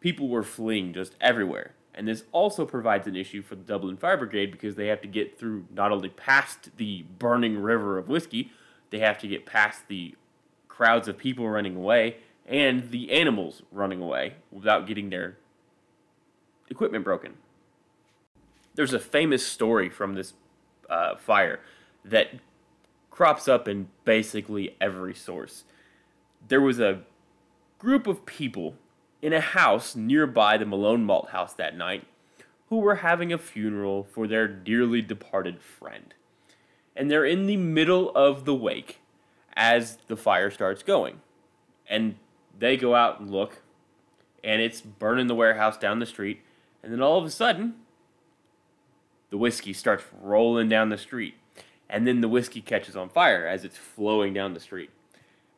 People 0.00 0.28
were 0.28 0.44
fleeing 0.44 0.92
just 0.92 1.16
everywhere. 1.20 1.74
And 1.92 2.06
this 2.06 2.24
also 2.30 2.66
provides 2.66 3.08
an 3.08 3.16
issue 3.16 3.42
for 3.42 3.54
the 3.56 3.64
Dublin 3.64 3.96
Fire 3.96 4.18
Brigade 4.18 4.52
because 4.52 4.76
they 4.76 4.88
have 4.88 5.00
to 5.00 5.08
get 5.08 5.38
through 5.38 5.64
not 5.72 5.90
only 5.90 6.10
past 6.10 6.76
the 6.76 7.04
burning 7.18 7.58
river 7.58 7.98
of 7.98 8.08
whiskey, 8.08 8.52
they 8.90 8.98
have 8.98 9.18
to 9.18 9.26
get 9.26 9.46
past 9.46 9.88
the 9.88 10.14
crowds 10.68 11.08
of 11.08 11.16
people 11.16 11.48
running 11.48 11.74
away 11.74 12.18
and 12.46 12.90
the 12.90 13.10
animals 13.10 13.62
running 13.72 14.00
away 14.00 14.34
without 14.50 14.86
getting 14.86 15.10
their 15.10 15.36
equipment 16.70 17.04
broken 17.04 17.34
there's 18.76 18.92
a 18.92 19.00
famous 19.00 19.44
story 19.44 19.88
from 19.88 20.14
this 20.14 20.34
uh, 20.88 21.16
fire 21.16 21.58
that 22.04 22.28
crops 23.10 23.48
up 23.48 23.66
in 23.66 23.88
basically 24.04 24.76
every 24.80 25.14
source. 25.14 25.64
There 26.46 26.60
was 26.60 26.78
a 26.78 27.00
group 27.78 28.06
of 28.06 28.24
people 28.26 28.74
in 29.20 29.32
a 29.32 29.40
house 29.40 29.96
nearby 29.96 30.58
the 30.58 30.66
Malone 30.66 31.04
Malt 31.04 31.30
House 31.30 31.54
that 31.54 31.76
night 31.76 32.06
who 32.68 32.76
were 32.76 32.96
having 32.96 33.32
a 33.32 33.38
funeral 33.38 34.04
for 34.04 34.26
their 34.26 34.46
dearly 34.46 35.00
departed 35.00 35.60
friend. 35.60 36.14
And 36.94 37.10
they're 37.10 37.24
in 37.24 37.46
the 37.46 37.56
middle 37.56 38.10
of 38.14 38.44
the 38.44 38.54
wake 38.54 39.00
as 39.56 39.98
the 40.08 40.16
fire 40.16 40.50
starts 40.50 40.82
going. 40.82 41.20
And 41.88 42.16
they 42.58 42.76
go 42.76 42.94
out 42.94 43.20
and 43.20 43.30
look, 43.30 43.62
and 44.42 44.60
it's 44.62 44.80
burning 44.80 45.26
the 45.26 45.34
warehouse 45.34 45.76
down 45.76 45.98
the 45.98 46.06
street. 46.06 46.42
And 46.82 46.92
then 46.92 47.02
all 47.02 47.18
of 47.18 47.24
a 47.24 47.30
sudden, 47.30 47.74
the 49.30 49.38
whiskey 49.38 49.72
starts 49.72 50.04
rolling 50.20 50.68
down 50.68 50.88
the 50.88 50.98
street. 50.98 51.34
And 51.88 52.06
then 52.06 52.20
the 52.20 52.28
whiskey 52.28 52.60
catches 52.60 52.96
on 52.96 53.08
fire 53.08 53.46
as 53.46 53.64
it's 53.64 53.76
flowing 53.76 54.34
down 54.34 54.54
the 54.54 54.60
street. 54.60 54.90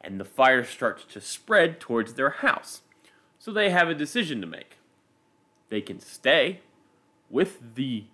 And 0.01 0.21
the 0.21 0.25
fire 0.25 0.65
starts 0.65 1.05
to 1.13 1.21
spread 1.21 1.81
towards 1.81 2.15
their 2.15 2.31
house. 2.31 2.83
So 3.39 3.53
they 3.53 3.71
have 3.71 3.89
a 3.89 3.95
decision 3.95 4.41
to 4.41 4.47
make. 4.47 4.77
They 5.69 5.81
can 5.81 6.01
stay 6.01 6.61
with 7.31 7.75
the 7.75 8.05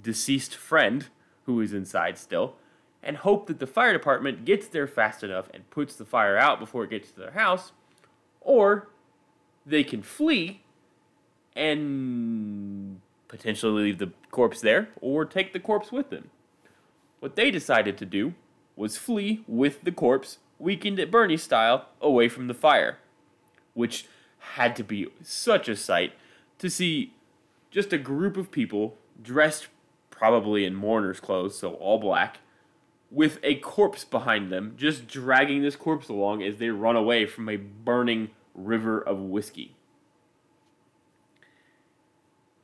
deceased 0.00 0.54
friend 0.54 1.06
who 1.46 1.60
is 1.60 1.72
inside 1.72 2.18
still 2.18 2.56
and 3.02 3.18
hope 3.18 3.46
that 3.46 3.58
the 3.58 3.66
fire 3.66 3.92
department 3.92 4.44
gets 4.44 4.66
there 4.66 4.86
fast 4.86 5.22
enough 5.22 5.48
and 5.52 5.68
puts 5.70 5.94
the 5.94 6.04
fire 6.04 6.36
out 6.36 6.58
before 6.58 6.84
it 6.84 6.90
gets 6.90 7.10
to 7.10 7.20
their 7.20 7.32
house, 7.32 7.72
or 8.44 8.88
they 9.66 9.82
can 9.82 10.02
flee 10.02 10.60
and 11.56 13.00
potentially 13.28 13.84
leave 13.84 13.98
the 13.98 14.12
corpse 14.30 14.60
there 14.60 14.88
or 15.00 15.24
take 15.24 15.52
the 15.52 15.60
corpse 15.60 15.90
with 15.90 16.10
them. 16.10 16.30
What 17.20 17.36
they 17.36 17.50
decided 17.50 17.98
to 17.98 18.06
do 18.06 18.34
was 18.76 18.96
flee 18.96 19.42
with 19.48 19.82
the 19.82 19.92
corpse, 19.92 20.38
Weekend 20.58 21.00
at 21.00 21.10
Bernie 21.10 21.36
style, 21.36 21.88
away 22.00 22.28
from 22.28 22.46
the 22.46 22.54
fire, 22.54 22.98
which 23.72 24.06
had 24.38 24.76
to 24.76 24.84
be 24.84 25.08
such 25.22 25.68
a 25.68 25.76
sight 25.76 26.12
to 26.58 26.68
see 26.68 27.12
just 27.70 27.92
a 27.92 27.98
group 27.98 28.36
of 28.36 28.50
people 28.50 28.96
dressed 29.20 29.68
probably 30.10 30.64
in 30.64 30.74
mourner's 30.74 31.18
clothes, 31.18 31.58
so 31.58 31.74
all 31.74 31.98
black, 31.98 32.38
with 33.14 33.38
a 33.44 33.54
corpse 33.56 34.04
behind 34.04 34.50
them, 34.50 34.74
just 34.76 35.06
dragging 35.06 35.62
this 35.62 35.76
corpse 35.76 36.08
along 36.08 36.42
as 36.42 36.56
they 36.56 36.70
run 36.70 36.96
away 36.96 37.26
from 37.26 37.48
a 37.48 37.56
burning 37.56 38.30
river 38.54 39.00
of 39.00 39.18
whiskey. 39.18 39.76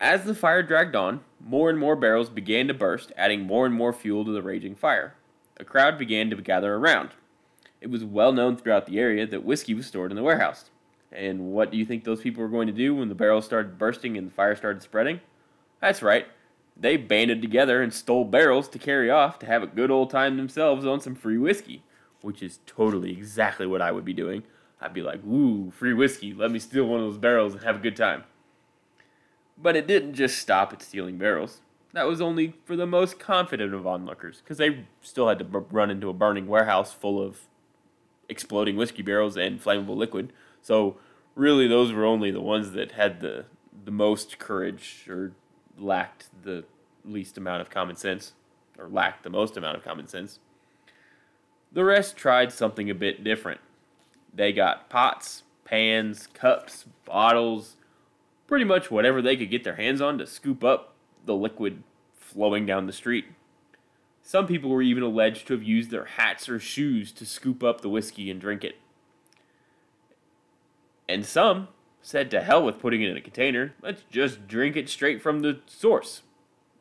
As 0.01 0.25
the 0.25 0.35
fire 0.35 0.63
dragged 0.63 0.97
on, 0.97 1.21
more 1.39 1.71
and 1.71 1.79
more 1.79 1.95
barrels 1.95 2.31
began 2.31 2.67
to 2.69 2.75
burst, 2.75 3.13
adding 3.17 3.43
more 3.43 3.67
and 3.67 3.75
more 3.75 3.93
fuel 3.93 4.25
to 4.25 4.33
the 4.33 4.43
raging 4.43 4.75
fire. 4.75 5.15
A 5.59 5.65
crowd 5.65 5.99
began 5.99 6.31
to 6.31 6.37
gather 6.37 6.75
around. 6.75 7.11
It 7.81 7.91
was 7.91 8.03
well 8.03 8.33
known 8.33 8.57
throughout 8.57 8.87
the 8.87 8.99
area 8.99 9.27
that 9.27 9.45
whiskey 9.45 9.75
was 9.75 9.87
stored 9.87 10.11
in 10.11 10.17
the 10.17 10.23
warehouse. 10.23 10.71
And 11.13 11.53
what 11.53 11.71
do 11.71 11.77
you 11.77 11.85
think 11.85 12.05
those 12.05 12.21
people 12.21 12.43
were 12.43 12.49
going 12.49 12.67
to 12.67 12.73
do 12.73 12.95
when 12.95 13.09
the 13.09 13.15
barrels 13.15 13.45
started 13.45 13.79
bursting 13.79 14.17
and 14.17 14.27
the 14.27 14.35
fire 14.35 14.57
started 14.57 14.83
spreading? 14.83 15.21
That's 15.81 16.03
right. 16.03 16.27
They 16.81 16.97
banded 16.97 17.43
together 17.43 17.83
and 17.83 17.93
stole 17.93 18.25
barrels 18.25 18.67
to 18.71 18.79
carry 18.79 19.11
off 19.11 19.39
to 19.41 19.47
have 19.47 19.63
a 19.63 19.67
good 19.67 19.91
old 19.91 20.09
time 20.09 20.39
themselves 20.39 20.87
on 20.87 21.01
some 21.01 21.15
free 21.15 21.37
whiskey, 21.37 21.83
which 22.23 22.43
is 22.43 22.61
totally 22.65 23.13
exactly 23.13 23.67
what 23.67 23.83
I 23.83 23.93
would 23.93 24.05
be 24.05 24.15
doing. 24.15 24.45
I'd 24.81 24.95
be 24.95 25.03
like, 25.03 25.23
"Ooh, 25.25 25.71
free 25.73 25.93
whiskey. 25.93 26.33
Let 26.33 26.51
me 26.51 26.59
steal 26.59 26.87
one 26.87 27.01
of 27.01 27.07
those 27.07 27.19
barrels 27.19 27.53
and 27.53 27.63
have 27.65 27.77
a 27.77 27.81
good 27.81 27.97
time." 27.97 28.25
But 29.59 29.77
it 29.77 29.87
didn't 29.87 30.15
just 30.15 30.39
stop 30.39 30.73
at 30.73 30.81
stealing 30.81 31.19
barrels. 31.19 31.61
That 31.93 32.07
was 32.07 32.23
only 32.23 32.55
for 32.65 32.77
the 32.77 32.87
most 32.87 33.19
confident 33.19 33.75
of 33.75 33.87
onlookers, 33.87 34.41
because 34.41 34.57
they 34.57 34.87
still 35.03 35.29
had 35.29 35.39
to 35.41 35.45
b- 35.45 35.59
run 35.71 35.91
into 35.91 36.09
a 36.09 36.15
burning 36.15 36.47
warehouse 36.47 36.95
full 36.95 37.23
of 37.23 37.43
exploding 38.27 38.77
whiskey 38.77 39.03
barrels 39.03 39.37
and 39.37 39.61
flammable 39.61 39.97
liquid. 39.97 40.33
So 40.63 40.97
really, 41.35 41.69
those 41.69 41.93
were 41.93 42.07
only 42.07 42.31
the 42.31 42.41
ones 42.41 42.71
that 42.73 42.93
had 42.93 43.21
the 43.21 43.45
the 43.85 43.91
most 43.91 44.39
courage 44.39 45.07
or 45.09 45.33
lacked 45.81 46.29
the 46.43 46.65
least 47.05 47.39
amount 47.39 47.63
of 47.63 47.71
common 47.71 47.97
sense, 47.97 48.33
or 48.79 48.89
lacked 48.89 49.23
the 49.23 49.31
most 49.31 49.57
amount 49.57 49.77
of 49.77 49.85
common 49.85 50.07
sense. 50.07 50.39
The 51.73 51.85
rest 51.85 52.17
tried 52.17 52.53
something 52.53 52.91
a 52.91 52.95
bit 52.95 53.25
different. 53.25 53.61
They 54.35 54.53
got 54.53 54.91
pots, 54.91 55.45
pans, 55.65 56.27
cups, 56.27 56.85
bottles, 57.05 57.77
pretty 58.47 58.65
much 58.65 58.91
whatever 58.91 59.23
they 59.23 59.37
could 59.37 59.51
get 59.51 59.65
their 59.65 59.77
hands 59.77 60.01
on 60.01 60.19
to 60.19 60.27
scoop 60.27 60.65
up 60.65 60.95
the 61.25 61.35
liquid 61.35 61.83
flowing 62.15 62.67
down 62.67 62.87
the 62.87 62.93
street. 62.93 63.27
Some 64.23 64.47
people 64.47 64.71
were 64.71 64.83
even 64.83 65.03
alleged 65.03 65.47
to 65.47 65.55
have 65.55 65.63
used 65.63 65.91
their 65.91 66.05
hats 66.05 66.49
or 66.49 66.59
shoes 66.59 67.13
to 67.13 67.27
scoop 67.27 67.63
up 67.63 67.81
the 67.81 67.89
whiskey 67.89 68.31
and 68.31 68.41
drink 68.41 68.65
it. 68.65 68.77
And 71.09 71.27
some 71.27 71.69
said 72.03 72.31
to 72.31 72.41
hell 72.41 72.65
with 72.65 72.79
putting 72.79 73.03
it 73.03 73.11
in 73.11 73.17
a 73.17 73.21
container, 73.21 73.75
let's 73.83 74.03
just 74.11 74.47
drink 74.49 74.77
it 74.77 74.89
straight 74.89 75.21
from 75.21 75.41
the 75.41 75.61
source. 75.67 76.23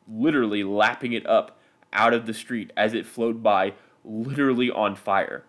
Literally 0.08 0.64
lapping 0.64 1.12
it 1.12 1.26
up 1.26 1.58
out 1.92 2.14
of 2.14 2.26
the 2.26 2.34
street 2.34 2.72
as 2.76 2.94
it 2.94 3.06
flowed 3.06 3.42
by, 3.42 3.74
literally 4.04 4.70
on 4.70 4.96
fire. 4.96 5.44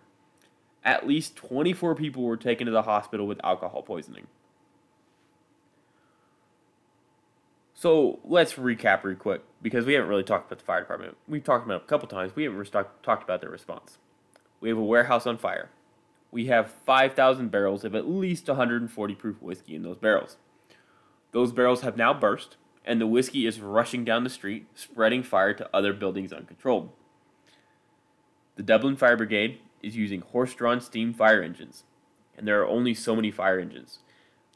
At 0.84 1.06
least 1.06 1.36
24 1.36 1.94
people 1.94 2.24
were 2.24 2.36
taken 2.36 2.66
to 2.66 2.72
the 2.72 2.82
hospital 2.82 3.26
with 3.26 3.40
alcohol 3.44 3.82
poisoning. 3.82 4.26
So 7.74 8.20
let's 8.24 8.54
recap 8.54 9.02
real 9.02 9.16
quick 9.16 9.42
because 9.60 9.86
we 9.86 9.94
haven't 9.94 10.08
really 10.08 10.22
talked 10.22 10.46
about 10.46 10.58
the 10.60 10.64
fire 10.64 10.80
department. 10.80 11.16
We've 11.26 11.42
talked 11.42 11.64
about 11.64 11.80
it 11.80 11.84
a 11.84 11.88
couple 11.88 12.08
times. 12.08 12.36
We 12.36 12.44
haven't 12.44 12.70
talked 12.70 13.24
about 13.24 13.40
their 13.40 13.50
response. 13.50 13.98
We 14.60 14.68
have 14.68 14.78
a 14.78 14.82
warehouse 14.82 15.26
on 15.26 15.38
fire. 15.38 15.70
We 16.32 16.46
have 16.46 16.70
5,000 16.70 17.50
barrels 17.50 17.84
of 17.84 17.94
at 17.94 18.08
least 18.08 18.48
140 18.48 19.14
proof 19.14 19.40
whiskey 19.40 19.76
in 19.76 19.82
those 19.82 19.98
barrels. 19.98 20.38
Those 21.32 21.52
barrels 21.52 21.82
have 21.82 21.96
now 21.96 22.14
burst, 22.14 22.56
and 22.84 23.00
the 23.00 23.06
whiskey 23.06 23.46
is 23.46 23.60
rushing 23.60 24.04
down 24.04 24.24
the 24.24 24.30
street, 24.30 24.66
spreading 24.74 25.22
fire 25.22 25.52
to 25.52 25.68
other 25.74 25.92
buildings 25.92 26.32
uncontrolled. 26.32 26.90
The 28.56 28.62
Dublin 28.62 28.96
Fire 28.96 29.16
Brigade 29.16 29.60
is 29.82 29.94
using 29.94 30.22
horse 30.22 30.54
drawn 30.54 30.80
steam 30.80 31.12
fire 31.12 31.42
engines, 31.42 31.84
and 32.36 32.48
there 32.48 32.60
are 32.62 32.66
only 32.66 32.94
so 32.94 33.14
many 33.14 33.30
fire 33.30 33.60
engines. 33.60 33.98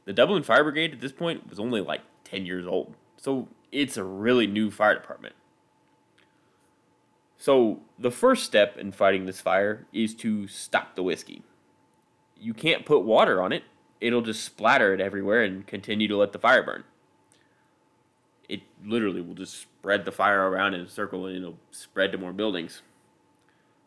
The 0.06 0.12
Dublin 0.14 0.42
Fire 0.42 0.64
Brigade 0.64 0.94
at 0.94 1.00
this 1.00 1.12
point 1.12 1.48
was 1.48 1.60
only 1.60 1.82
like 1.82 2.02
10 2.24 2.46
years 2.46 2.66
old. 2.66 2.94
So 3.18 3.48
it's 3.70 3.96
a 3.96 4.04
really 4.04 4.46
new 4.46 4.70
fire 4.70 4.94
department. 4.94 5.34
So 7.36 7.80
the 7.98 8.10
first 8.10 8.44
step 8.44 8.78
in 8.78 8.92
fighting 8.92 9.26
this 9.26 9.40
fire 9.40 9.86
is 9.92 10.14
to 10.16 10.48
stop 10.48 10.96
the 10.96 11.02
whiskey. 11.02 11.42
You 12.38 12.54
can't 12.54 12.84
put 12.84 13.00
water 13.00 13.42
on 13.42 13.52
it, 13.52 13.64
it'll 14.00 14.22
just 14.22 14.44
splatter 14.44 14.92
it 14.92 15.00
everywhere 15.00 15.42
and 15.42 15.66
continue 15.66 16.08
to 16.08 16.16
let 16.16 16.32
the 16.32 16.38
fire 16.38 16.62
burn. 16.62 16.84
It 18.48 18.62
literally 18.84 19.20
will 19.20 19.34
just 19.34 19.60
spread 19.60 20.04
the 20.04 20.12
fire 20.12 20.48
around 20.48 20.74
in 20.74 20.82
a 20.82 20.88
circle 20.88 21.26
and 21.26 21.36
it'll 21.36 21.58
spread 21.70 22.12
to 22.12 22.18
more 22.18 22.32
buildings. 22.32 22.82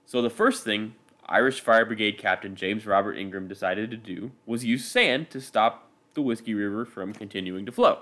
So 0.06 0.22
the 0.22 0.29
first 0.29 0.63
thing 0.63 0.96
Irish 1.27 1.62
Fire 1.62 1.86
Brigade 1.86 2.18
Captain 2.18 2.56
James 2.56 2.86
Robert 2.86 3.13
Ingram 3.13 3.48
decided 3.48 3.91
to 3.91 3.98
do 3.98 4.32
was 4.46 4.65
use 4.65 4.86
sand 4.86 5.29
to 5.29 5.39
stop 5.39 5.89
the 6.15 6.22
Whiskey 6.22 6.56
River 6.56 6.86
from 6.86 7.13
continuing 7.13 7.65
to 7.68 7.72
flow 7.72 8.00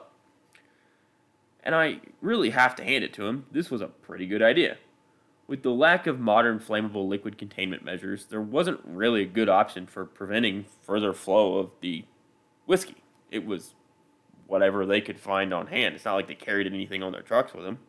and 1.67 1.75
I 1.75 1.99
really 2.21 2.51
have 2.51 2.77
to 2.77 2.83
hand 2.83 3.03
it 3.03 3.11
to 3.15 3.27
him, 3.27 3.45
this 3.51 3.69
was 3.69 3.81
a 3.81 3.87
pretty 3.87 4.25
good 4.25 4.41
idea. 4.41 4.77
With 5.47 5.63
the 5.63 5.71
lack 5.71 6.07
of 6.07 6.19
modern 6.19 6.59
flammable 6.59 7.07
liquid 7.07 7.37
containment 7.37 7.83
measures, 7.83 8.25
there 8.25 8.41
wasn't 8.41 8.81
really 8.83 9.21
a 9.21 9.27
good 9.27 9.47
option 9.47 9.87
for 9.87 10.05
preventing 10.05 10.65
further 10.81 11.13
flow 11.13 11.57
of 11.57 11.71
the 11.79 12.03
whiskey. 12.65 12.97
It 13.31 13.45
was 13.45 13.73
whatever 14.45 14.85
they 14.85 14.99
could 14.99 15.19
find 15.19 15.53
on 15.53 15.67
hand. 15.67 15.95
It's 15.95 16.03
not 16.03 16.15
like 16.15 16.27
they 16.27 16.35
carried 16.35 16.67
anything 16.67 17.01
on 17.01 17.13
their 17.13 17.21
trucks 17.21 17.53
with 17.53 17.63
them. 17.63 17.79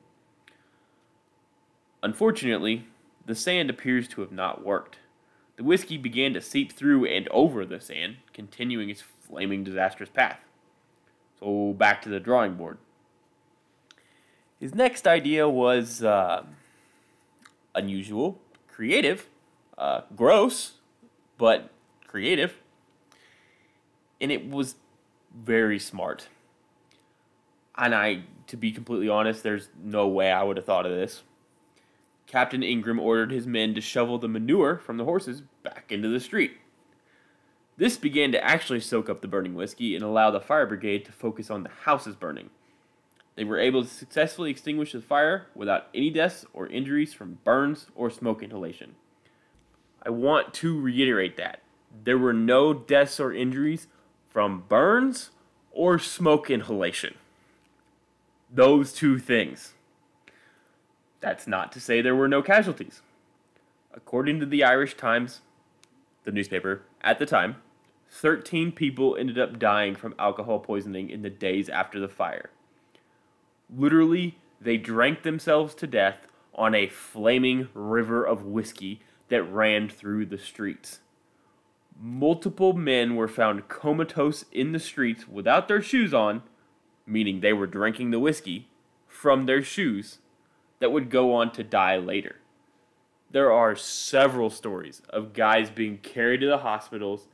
Unfortunately, 2.00 2.86
the 3.26 3.34
sand 3.34 3.70
appears 3.70 4.06
to 4.08 4.20
have 4.20 4.32
not 4.32 4.64
worked. 4.64 4.98
The 5.56 5.64
whiskey 5.64 5.98
began 5.98 6.34
to 6.34 6.40
seep 6.40 6.72
through 6.72 7.06
and 7.06 7.26
over 7.28 7.66
the 7.66 7.80
sand, 7.80 8.18
continuing 8.32 8.88
its 8.88 9.02
flaming 9.02 9.64
disastrous 9.64 10.10
path. 10.10 10.38
So 11.40 11.72
back 11.72 12.02
to 12.02 12.08
the 12.08 12.20
drawing 12.20 12.54
board. 12.54 12.78
His 14.60 14.74
next 14.74 15.08
idea 15.08 15.48
was 15.48 16.02
uh, 16.04 16.44
unusual, 17.75 18.40
creative, 18.68 19.28
uh, 19.76 20.02
gross, 20.16 20.75
but 21.37 21.70
creative. 22.06 22.56
And 24.20 24.32
it 24.32 24.48
was 24.48 24.76
very 25.34 25.78
smart. 25.78 26.28
And 27.76 27.94
I, 27.94 28.22
to 28.48 28.56
be 28.56 28.72
completely 28.72 29.08
honest, 29.08 29.42
there's 29.42 29.68
no 29.80 30.08
way 30.08 30.32
I 30.32 30.42
would 30.42 30.56
have 30.56 30.66
thought 30.66 30.87
of 30.87 30.92
this. 30.92 31.22
Captain 32.26 32.62
Ingram 32.62 32.98
ordered 32.98 33.30
his 33.30 33.46
men 33.46 33.75
to 33.75 33.80
shovel 33.80 34.18
the 34.18 34.28
manure 34.28 34.76
from 34.76 34.98
the 34.98 35.04
horses 35.04 35.42
back 35.62 35.90
into 35.90 36.08
the 36.08 36.20
street. 36.20 36.58
This 37.78 37.96
began 37.96 38.32
to 38.32 38.44
actually 38.44 38.80
soak 38.80 39.08
up 39.08 39.22
the 39.22 39.28
burning 39.28 39.54
whiskey 39.54 39.94
and 39.94 40.04
allow 40.04 40.30
the 40.30 40.40
fire 40.40 40.66
brigade 40.66 41.04
to 41.04 41.12
focus 41.12 41.48
on 41.48 41.62
the 41.62 41.70
houses 41.84 42.16
burning. 42.16 42.50
They 43.38 43.45
were 43.45 43.61
able 43.61 43.85
to 43.85 43.88
successfully 43.88 44.50
extinguish 44.50 44.90
the 44.90 45.00
fire 45.00 45.47
without 45.54 45.87
any 45.95 46.11
deaths 46.11 46.45
or 46.52 46.66
injuries 46.66 47.14
from 47.14 47.38
burns 47.45 47.87
or 47.95 48.11
smoke 48.11 48.42
inhalation. 48.42 48.97
I 50.02 50.11
want 50.11 50.52
to 50.54 50.80
reiterate 50.80 51.37
that. 51.37 51.62
There 52.02 52.18
were 52.18 52.33
no 52.33 52.75
deaths 52.75 53.21
or 53.21 53.33
injuries 53.33 53.87
from 54.28 54.64
burns 54.68 55.30
or 55.71 56.00
smoke 56.00 56.50
inhalation. 56.50 57.14
Those 58.52 58.92
two 58.92 59.21
things. 59.21 59.75
That's 61.21 61.47
not 61.47 61.71
to 61.71 61.80
say 61.80 62.02
there 62.02 62.16
were 62.16 62.26
no 62.26 62.42
casualties. 62.42 63.02
According 63.95 64.40
to 64.40 64.47
the 64.47 64.64
Irish 64.64 64.97
Times, 64.97 65.42
the 66.25 66.33
newspaper, 66.33 66.83
at 67.02 67.21
the 67.21 67.26
time, 67.26 67.62
13 68.11 68.73
people 68.73 69.16
ended 69.16 69.38
up 69.38 69.61
dying 69.61 69.95
from 69.95 70.16
alcohol 70.18 70.59
poisoning 70.59 71.09
in 71.09 71.23
the 71.23 71.30
days 71.30 71.68
after 71.68 72.00
the 72.00 72.09
fire. 72.09 72.50
Literally, 73.75 74.38
they 74.60 74.76
drank 74.76 75.22
themselves 75.22 75.75
to 75.76 75.87
death 75.87 76.26
on 76.54 76.75
a 76.75 76.88
flaming 76.88 77.68
river 77.75 78.25
of 78.25 78.44
whiskey 78.44 79.00
that 79.28 79.42
ran 79.42 79.88
through 79.88 80.26
the 80.26 80.38
streets. 80.38 81.00
Multiple 82.00 82.72
men 82.72 83.16
were 83.16 83.28
found 83.28 83.68
comatose 83.68 84.44
in 84.52 84.72
the 84.72 84.78
streets 84.78 85.28
without 85.28 85.68
their 85.68 85.82
shoes 85.82 86.14
on, 86.14 86.42
meaning 87.06 87.40
they 87.40 87.52
were 87.52 87.66
drinking 87.66 88.10
the 88.10 88.20
whiskey 88.20 88.68
from 89.06 89.46
their 89.46 89.62
shoes, 89.62 90.18
that 90.80 90.92
would 90.92 91.10
go 91.10 91.34
on 91.34 91.50
to 91.52 91.64
die 91.64 91.96
later. 91.96 92.37
There 93.30 93.52
are 93.52 93.75
several 93.75 94.48
stories 94.48 95.02
of 95.10 95.32
guys 95.32 95.70
being 95.70 95.98
carried 95.98 96.40
to 96.40 96.46
the 96.46 96.58
hospitals 96.58 97.26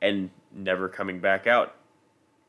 and 0.00 0.30
never 0.52 0.88
coming 0.88 1.20
back 1.20 1.46
out 1.46 1.74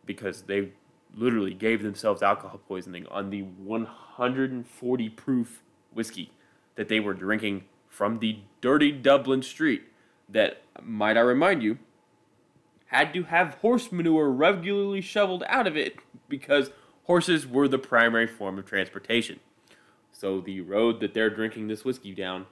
because 0.05 0.43
they 0.43 0.69
literally 1.15 1.53
gave 1.53 1.83
themselves 1.83 2.21
alcohol 2.21 2.59
poisoning 2.67 3.05
on 3.07 3.29
the 3.29 3.41
140 3.41 5.09
proof 5.09 5.61
whiskey 5.93 6.31
that 6.75 6.87
they 6.87 6.99
were 6.99 7.13
drinking 7.13 7.63
from 7.87 8.19
the 8.19 8.39
dirty 8.61 8.91
Dublin 8.91 9.41
street 9.41 9.83
that, 10.27 10.61
might 10.81 11.17
I 11.17 11.21
remind 11.21 11.63
you, 11.63 11.79
had 12.87 13.13
to 13.13 13.23
have 13.23 13.55
horse 13.55 13.91
manure 13.91 14.31
regularly 14.31 15.01
shoveled 15.01 15.43
out 15.47 15.67
of 15.67 15.75
it 15.75 15.97
because 16.27 16.71
horses 17.03 17.45
were 17.45 17.67
the 17.67 17.77
primary 17.77 18.27
form 18.27 18.57
of 18.57 18.65
transportation. 18.65 19.39
So 20.11 20.41
the 20.41 20.61
road 20.61 20.99
that 20.99 21.13
they're 21.13 21.29
drinking 21.29 21.67
this 21.67 21.83
whiskey 21.83 22.13
down 22.13 22.45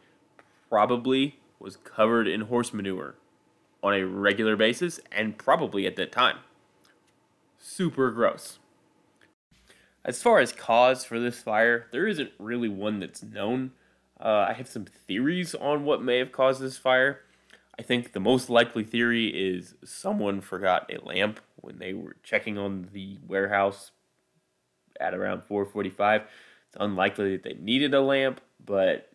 probably 0.69 1.39
was 1.59 1.77
covered 1.77 2.27
in 2.27 2.41
horse 2.41 2.73
manure 2.73 3.15
on 3.81 3.93
a 3.93 4.05
regular 4.05 4.55
basis 4.55 4.99
and 5.11 5.37
probably 5.37 5.87
at 5.87 5.95
that 5.95 6.11
time 6.11 6.37
super 7.57 8.11
gross. 8.11 8.59
As 10.05 10.21
far 10.21 10.39
as 10.39 10.51
cause 10.51 11.03
for 11.03 11.19
this 11.19 11.39
fire, 11.39 11.87
there 11.91 12.07
isn't 12.07 12.31
really 12.39 12.69
one 12.69 12.99
that's 12.99 13.21
known. 13.21 13.71
Uh, 14.19 14.47
I 14.49 14.53
have 14.53 14.67
some 14.67 14.85
theories 14.85 15.53
on 15.53 15.83
what 15.83 16.01
may 16.01 16.17
have 16.17 16.31
caused 16.31 16.61
this 16.61 16.77
fire. 16.77 17.21
I 17.77 17.83
think 17.83 18.13
the 18.13 18.19
most 18.19 18.49
likely 18.49 18.83
theory 18.83 19.27
is 19.27 19.75
someone 19.83 20.41
forgot 20.41 20.91
a 20.91 21.03
lamp 21.05 21.39
when 21.57 21.77
they 21.77 21.93
were 21.93 22.15
checking 22.23 22.57
on 22.57 22.89
the 22.93 23.19
warehouse 23.27 23.91
at 24.99 25.13
around 25.13 25.43
4:45. 25.43 26.23
It's 26.67 26.77
unlikely 26.79 27.33
that 27.33 27.43
they 27.43 27.53
needed 27.53 27.93
a 27.93 28.01
lamp, 28.01 28.41
but 28.63 29.11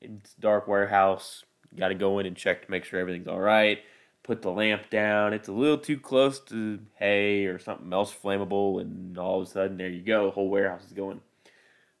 it's 0.00 0.34
dark 0.34 0.68
warehouse. 0.68 1.44
You 1.72 1.78
got 1.78 1.88
to 1.88 1.94
go 1.94 2.18
in 2.18 2.26
and 2.26 2.36
check 2.36 2.64
to 2.64 2.70
make 2.70 2.84
sure 2.84 3.00
everything's 3.00 3.28
all 3.28 3.40
right. 3.40 3.78
Put 4.24 4.42
the 4.42 4.50
lamp 4.50 4.90
down. 4.90 5.32
It's 5.32 5.48
a 5.48 5.52
little 5.52 5.78
too 5.78 6.00
close 6.00 6.40
to 6.40 6.80
hay 6.96 7.44
or 7.44 7.58
something 7.58 7.92
else 7.92 8.12
flammable, 8.12 8.80
and 8.80 9.16
all 9.16 9.40
of 9.40 9.46
a 9.46 9.50
sudden, 9.50 9.76
there 9.76 9.88
you 9.88 10.02
go. 10.02 10.24
The 10.24 10.32
whole 10.32 10.48
warehouse 10.48 10.84
is 10.86 10.92
going. 10.92 11.20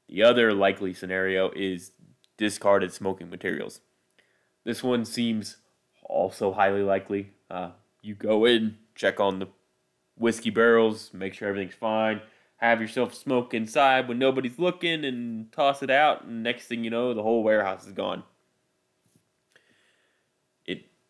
The 0.08 0.22
other 0.22 0.52
likely 0.52 0.94
scenario 0.94 1.50
is 1.54 1.92
discarded 2.36 2.92
smoking 2.92 3.30
materials. 3.30 3.80
This 4.64 4.82
one 4.82 5.04
seems 5.04 5.58
also 6.02 6.52
highly 6.52 6.82
likely. 6.82 7.30
Uh, 7.50 7.70
you 8.02 8.14
go 8.14 8.46
in, 8.46 8.78
check 8.94 9.20
on 9.20 9.38
the 9.38 9.48
whiskey 10.16 10.50
barrels, 10.50 11.10
make 11.12 11.34
sure 11.34 11.48
everything's 11.48 11.74
fine, 11.74 12.20
have 12.56 12.80
yourself 12.80 13.14
smoke 13.14 13.52
inside 13.52 14.08
when 14.08 14.18
nobody's 14.18 14.58
looking, 14.58 15.04
and 15.04 15.52
toss 15.52 15.82
it 15.82 15.90
out. 15.90 16.24
And 16.24 16.42
next 16.42 16.66
thing 16.66 16.84
you 16.84 16.90
know, 16.90 17.12
the 17.12 17.22
whole 17.22 17.42
warehouse 17.42 17.86
is 17.86 17.92
gone. 17.92 18.22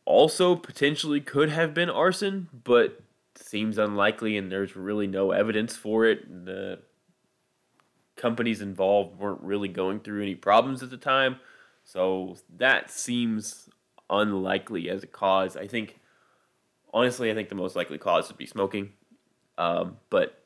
Also 0.06 0.54
potentially 0.54 1.20
could 1.20 1.48
have 1.48 1.72
been 1.72 1.88
arson, 1.88 2.48
but 2.64 3.00
seems 3.36 3.78
unlikely, 3.78 4.36
and 4.36 4.50
there's 4.50 4.76
really 4.76 5.06
no 5.06 5.30
evidence 5.30 5.76
for 5.76 6.04
it. 6.04 6.44
The 6.44 6.80
companies 8.16 8.60
involved 8.60 9.18
weren't 9.18 9.42
really 9.42 9.68
going 9.68 10.00
through 10.00 10.22
any 10.22 10.34
problems 10.34 10.82
at 10.82 10.90
the 10.90 10.96
time. 10.96 11.36
So 11.84 12.36
that 12.56 12.90
seems 12.90 13.68
unlikely 14.10 14.88
as 14.88 15.02
a 15.02 15.06
cause. 15.06 15.56
I 15.56 15.66
think, 15.66 15.98
honestly, 16.92 17.30
I 17.30 17.34
think 17.34 17.48
the 17.48 17.54
most 17.54 17.76
likely 17.76 17.98
cause 17.98 18.28
would 18.28 18.38
be 18.38 18.46
smoking. 18.46 18.92
Um, 19.56 19.98
but 20.10 20.42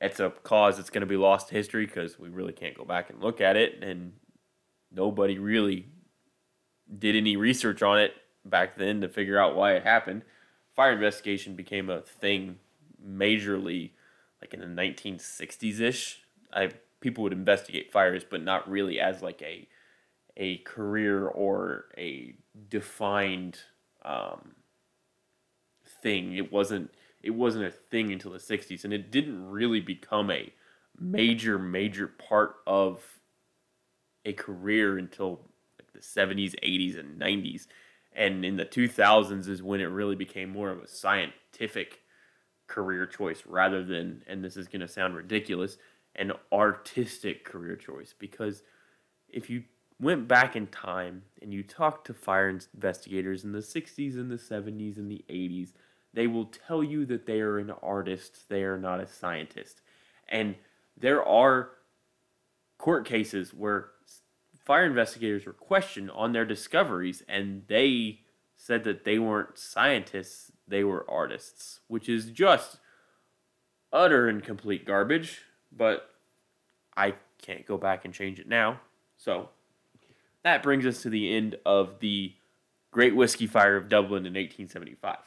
it's 0.00 0.20
a 0.20 0.30
cause 0.30 0.76
that's 0.76 0.90
going 0.90 1.02
to 1.02 1.06
be 1.06 1.16
lost 1.16 1.48
to 1.48 1.54
history 1.54 1.86
because 1.86 2.18
we 2.18 2.28
really 2.28 2.52
can't 2.52 2.76
go 2.76 2.84
back 2.84 3.10
and 3.10 3.22
look 3.22 3.40
at 3.40 3.56
it. 3.56 3.82
And 3.82 4.12
nobody 4.92 5.38
really 5.38 5.86
did 6.98 7.16
any 7.16 7.36
research 7.36 7.82
on 7.82 7.98
it 8.00 8.12
back 8.44 8.76
then 8.76 9.00
to 9.00 9.08
figure 9.08 9.38
out 9.38 9.56
why 9.56 9.72
it 9.72 9.82
happened. 9.82 10.22
Fire 10.74 10.92
investigation 10.92 11.54
became 11.54 11.88
a 11.88 12.00
thing 12.00 12.58
majorly 13.06 13.90
like 14.40 14.54
in 14.54 14.60
the 14.60 14.66
1960s 14.66 15.80
ish. 15.80 16.22
I 16.52 16.70
people 17.00 17.22
would 17.24 17.32
investigate 17.32 17.92
fires, 17.92 18.24
but 18.28 18.42
not 18.42 18.68
really 18.68 19.00
as 19.00 19.22
like 19.22 19.42
a 19.42 19.68
a 20.36 20.58
career 20.58 21.26
or 21.26 21.84
a 21.96 22.34
defined 22.68 23.58
um, 24.04 24.56
thing. 26.02 26.34
It 26.34 26.52
wasn't 26.52 26.90
it 27.22 27.30
wasn't 27.30 27.64
a 27.64 27.70
thing 27.70 28.12
until 28.12 28.32
the 28.32 28.38
60s 28.38 28.84
and 28.84 28.92
it 28.92 29.10
didn't 29.10 29.48
really 29.50 29.80
become 29.80 30.30
a 30.30 30.52
major 30.98 31.58
major 31.58 32.06
part 32.06 32.56
of 32.66 33.02
a 34.24 34.32
career 34.32 34.98
until 34.98 35.40
like 35.78 35.92
the 35.92 36.00
70s 36.00 36.54
80s 36.62 36.98
and 36.98 37.20
90s 37.20 37.66
and 38.14 38.44
in 38.44 38.56
the 38.56 38.64
2000s 38.64 39.48
is 39.48 39.62
when 39.62 39.80
it 39.80 39.86
really 39.86 40.16
became 40.16 40.50
more 40.50 40.70
of 40.70 40.82
a 40.82 40.88
scientific 40.88 42.00
career 42.66 43.06
choice 43.06 43.42
rather 43.46 43.84
than 43.84 44.22
and 44.26 44.42
this 44.42 44.56
is 44.56 44.68
going 44.68 44.80
to 44.80 44.88
sound 44.88 45.14
ridiculous 45.14 45.76
an 46.16 46.32
artistic 46.52 47.44
career 47.44 47.76
choice 47.76 48.14
because 48.18 48.62
if 49.28 49.50
you 49.50 49.64
went 50.00 50.28
back 50.28 50.56
in 50.56 50.66
time 50.68 51.22
and 51.42 51.52
you 51.52 51.62
talked 51.62 52.06
to 52.06 52.14
fire 52.14 52.48
investigators 52.48 53.44
in 53.44 53.52
the 53.52 53.58
60s 53.58 54.14
and 54.14 54.30
the 54.30 54.36
70s 54.36 54.96
and 54.96 55.10
the 55.10 55.24
80s, 55.28 55.72
they 56.12 56.26
will 56.26 56.46
tell 56.46 56.82
you 56.82 57.04
that 57.06 57.26
they 57.26 57.40
are 57.40 57.58
an 57.58 57.72
artist, 57.82 58.48
they 58.48 58.62
are 58.62 58.78
not 58.78 59.00
a 59.00 59.06
scientist. 59.06 59.82
And 60.28 60.54
there 60.96 61.24
are 61.24 61.70
court 62.78 63.06
cases 63.06 63.52
where 63.52 63.90
fire 64.64 64.86
investigators 64.86 65.46
were 65.46 65.52
questioned 65.52 66.10
on 66.10 66.32
their 66.32 66.44
discoveries 66.44 67.22
and 67.28 67.62
they 67.68 68.20
said 68.56 68.84
that 68.84 69.04
they 69.04 69.18
weren't 69.18 69.58
scientists, 69.58 70.50
they 70.66 70.82
were 70.82 71.08
artists, 71.08 71.80
which 71.88 72.08
is 72.08 72.30
just 72.30 72.78
utter 73.92 74.28
and 74.28 74.42
complete 74.42 74.86
garbage, 74.86 75.42
but 75.70 76.10
I 76.96 77.14
can't 77.42 77.66
go 77.66 77.76
back 77.76 78.04
and 78.04 78.14
change 78.14 78.40
it 78.40 78.48
now. 78.48 78.80
So 79.18 79.50
that 80.42 80.62
brings 80.62 80.86
us 80.86 81.02
to 81.02 81.10
the 81.10 81.34
end 81.34 81.56
of 81.66 82.00
the 82.00 82.32
Great 82.90 83.14
Whiskey 83.14 83.46
Fire 83.46 83.76
of 83.76 83.88
Dublin 83.88 84.26
in 84.26 84.34
1875. 84.34 85.18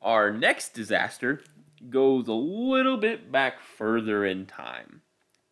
Our 0.00 0.32
next 0.32 0.70
disaster 0.74 1.42
goes 1.90 2.28
a 2.28 2.32
little 2.32 2.96
bit 2.96 3.30
back 3.30 3.60
further 3.60 4.24
in 4.24 4.46
time 4.46 5.02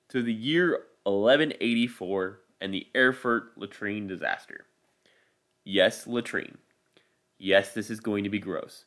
to 0.09 0.23
the 0.23 0.33
year 0.33 0.81
1184 1.19 2.41
and 2.61 2.75
the 2.75 2.87
Erfurt 2.95 3.57
latrine 3.57 4.07
disaster. 4.07 4.67
Yes, 5.65 6.07
latrine. 6.07 6.59
Yes, 7.39 7.73
this 7.73 7.91
is 7.91 8.01
going 8.01 8.25
to 8.25 8.31
be 8.31 8.39
gross. 8.39 8.85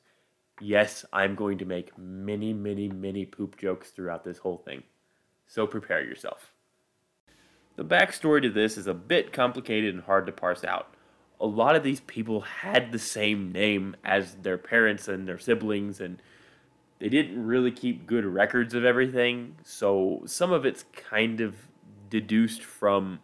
Yes, 0.61 1.05
I'm 1.11 1.35
going 1.35 1.57
to 1.57 1.65
make 1.65 1.97
many, 1.97 2.53
many, 2.53 2.87
many 2.87 3.25
poop 3.25 3.57
jokes 3.57 3.89
throughout 3.89 4.23
this 4.23 4.37
whole 4.37 4.57
thing. 4.57 4.83
So 5.47 5.65
prepare 5.65 6.03
yourself. 6.03 6.51
The 7.75 7.83
backstory 7.83 8.41
to 8.43 8.49
this 8.49 8.77
is 8.77 8.85
a 8.85 8.93
bit 8.93 9.33
complicated 9.33 9.93
and 9.93 10.03
hard 10.03 10.27
to 10.27 10.31
parse 10.31 10.63
out. 10.63 10.93
A 11.39 11.47
lot 11.47 11.75
of 11.75 11.83
these 11.83 12.01
people 12.01 12.41
had 12.41 12.91
the 12.91 12.99
same 12.99 13.51
name 13.51 13.95
as 14.03 14.35
their 14.35 14.59
parents 14.59 15.07
and 15.07 15.27
their 15.27 15.39
siblings, 15.39 15.99
and 15.99 16.21
they 16.99 17.09
didn't 17.09 17.43
really 17.43 17.71
keep 17.71 18.05
good 18.05 18.25
records 18.25 18.73
of 18.75 18.85
everything, 18.85 19.55
so 19.63 20.21
some 20.25 20.51
of 20.51 20.65
it's 20.65 20.85
kind 20.93 21.41
of 21.41 21.55
deduced 22.13 22.61
from 22.61 23.19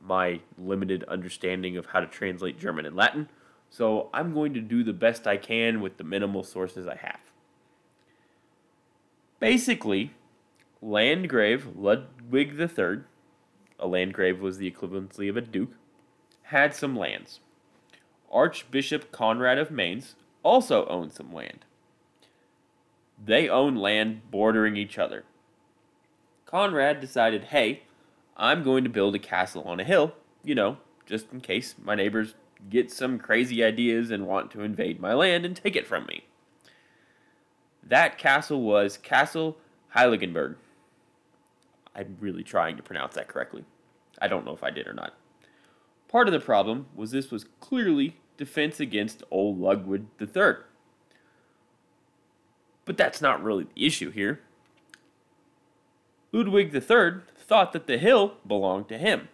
my 0.00 0.40
limited 0.58 1.02
understanding 1.04 1.78
of 1.78 1.86
how 1.86 2.00
to 2.00 2.06
translate 2.06 2.60
German 2.60 2.84
and 2.84 2.94
Latin. 2.94 3.30
So 3.70 4.10
I'm 4.12 4.34
going 4.34 4.52
to 4.52 4.60
do 4.60 4.84
the 4.84 4.92
best 4.92 5.26
I 5.26 5.38
can 5.38 5.80
with 5.80 5.96
the 5.96 6.04
minimal 6.04 6.42
sources 6.42 6.86
I 6.86 6.96
have. 6.96 7.20
Basically, 9.40 10.12
Landgrave 10.82 11.74
Ludwig 11.74 12.60
III 12.60 13.04
a 13.78 13.86
landgrave 13.86 14.40
was 14.40 14.58
the 14.58 14.70
equivalency 14.70 15.28
of 15.28 15.36
a 15.36 15.40
duke, 15.40 15.72
had 16.44 16.74
some 16.74 16.96
lands. 16.96 17.40
Archbishop 18.30 19.12
Conrad 19.12 19.58
of 19.58 19.70
Mainz 19.70 20.14
also 20.42 20.86
owned 20.86 21.12
some 21.12 21.32
land. 21.32 21.64
They 23.22 23.48
owned 23.48 23.80
land 23.80 24.30
bordering 24.30 24.76
each 24.76 24.98
other. 24.98 25.24
Conrad 26.46 27.00
decided, 27.00 27.44
hey, 27.44 27.82
I'm 28.36 28.62
going 28.62 28.84
to 28.84 28.90
build 28.90 29.14
a 29.14 29.18
castle 29.18 29.62
on 29.64 29.80
a 29.80 29.84
hill, 29.84 30.14
you 30.42 30.54
know, 30.54 30.78
just 31.06 31.32
in 31.32 31.40
case 31.40 31.74
my 31.82 31.94
neighbors 31.94 32.34
get 32.70 32.90
some 32.90 33.18
crazy 33.18 33.62
ideas 33.62 34.10
and 34.10 34.26
want 34.26 34.50
to 34.52 34.62
invade 34.62 35.00
my 35.00 35.14
land 35.14 35.44
and 35.44 35.54
take 35.56 35.76
it 35.76 35.86
from 35.86 36.06
me. 36.06 36.24
That 37.82 38.18
castle 38.18 38.62
was 38.62 38.96
Castle 38.96 39.58
Heiligenberg. 39.94 40.56
I'm 41.94 42.16
really 42.20 42.42
trying 42.42 42.76
to 42.76 42.82
pronounce 42.82 43.14
that 43.14 43.28
correctly. 43.28 43.64
I 44.20 44.28
don't 44.28 44.44
know 44.44 44.54
if 44.54 44.64
I 44.64 44.70
did 44.70 44.86
or 44.86 44.94
not. 44.94 45.14
Part 46.08 46.26
of 46.26 46.32
the 46.32 46.40
problem 46.40 46.86
was 46.94 47.10
this 47.10 47.30
was 47.30 47.46
clearly 47.60 48.16
defense 48.36 48.80
against 48.80 49.22
old 49.30 49.60
Ludwig 49.60 50.06
III. 50.20 50.54
But 52.84 52.96
that's 52.96 53.20
not 53.20 53.42
really 53.42 53.64
the 53.64 53.86
issue 53.86 54.10
here. 54.10 54.40
Ludwig 56.32 56.74
III 56.74 57.20
thought 57.46 57.72
that 57.72 57.86
the 57.86 57.98
hill 57.98 58.34
belonged 58.46 58.88
to 58.88 58.98
him. 58.98 59.28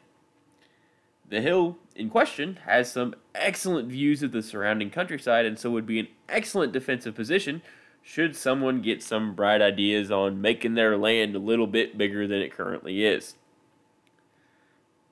The 1.28 1.40
hill 1.40 1.78
in 1.94 2.10
question 2.10 2.58
has 2.66 2.90
some 2.90 3.14
excellent 3.34 3.88
views 3.88 4.22
of 4.22 4.32
the 4.32 4.42
surrounding 4.42 4.90
countryside 4.90 5.46
and 5.46 5.58
so 5.58 5.70
would 5.70 5.86
be 5.86 6.00
an 6.00 6.08
excellent 6.28 6.72
defensive 6.72 7.14
position 7.14 7.62
should 8.02 8.34
someone 8.34 8.82
get 8.82 9.02
some 9.02 9.34
bright 9.34 9.62
ideas 9.62 10.10
on 10.10 10.40
making 10.40 10.74
their 10.74 10.96
land 10.96 11.36
a 11.36 11.38
little 11.38 11.66
bit 11.66 11.96
bigger 11.96 12.26
than 12.26 12.40
it 12.40 12.52
currently 12.52 13.04
is. 13.04 13.36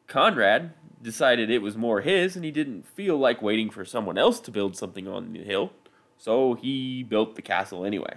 Conrad 0.07 0.73
decided 1.01 1.51
it 1.51 1.63
was 1.63 1.77
more 1.77 2.01
his 2.01 2.35
and 2.35 2.45
he 2.45 2.51
didn't 2.51 2.87
feel 2.87 3.17
like 3.17 3.41
waiting 3.43 3.71
for 3.71 3.85
someone 3.85 4.19
else 4.19 4.41
to 4.41 4.51
build 4.51 4.77
something 4.77 5.07
on 5.07 5.33
the 5.33 5.45
hill, 5.45 5.73
so 6.17 6.55
he 6.55 7.05
built 7.05 7.37
the 7.37 7.43
castle 7.43 7.85
anyway. 7.85 8.17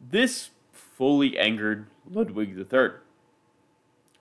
This 0.00 0.50
fully 0.72 1.36
angered 1.38 1.86
Ludwig 2.08 2.56
III. 2.56 2.90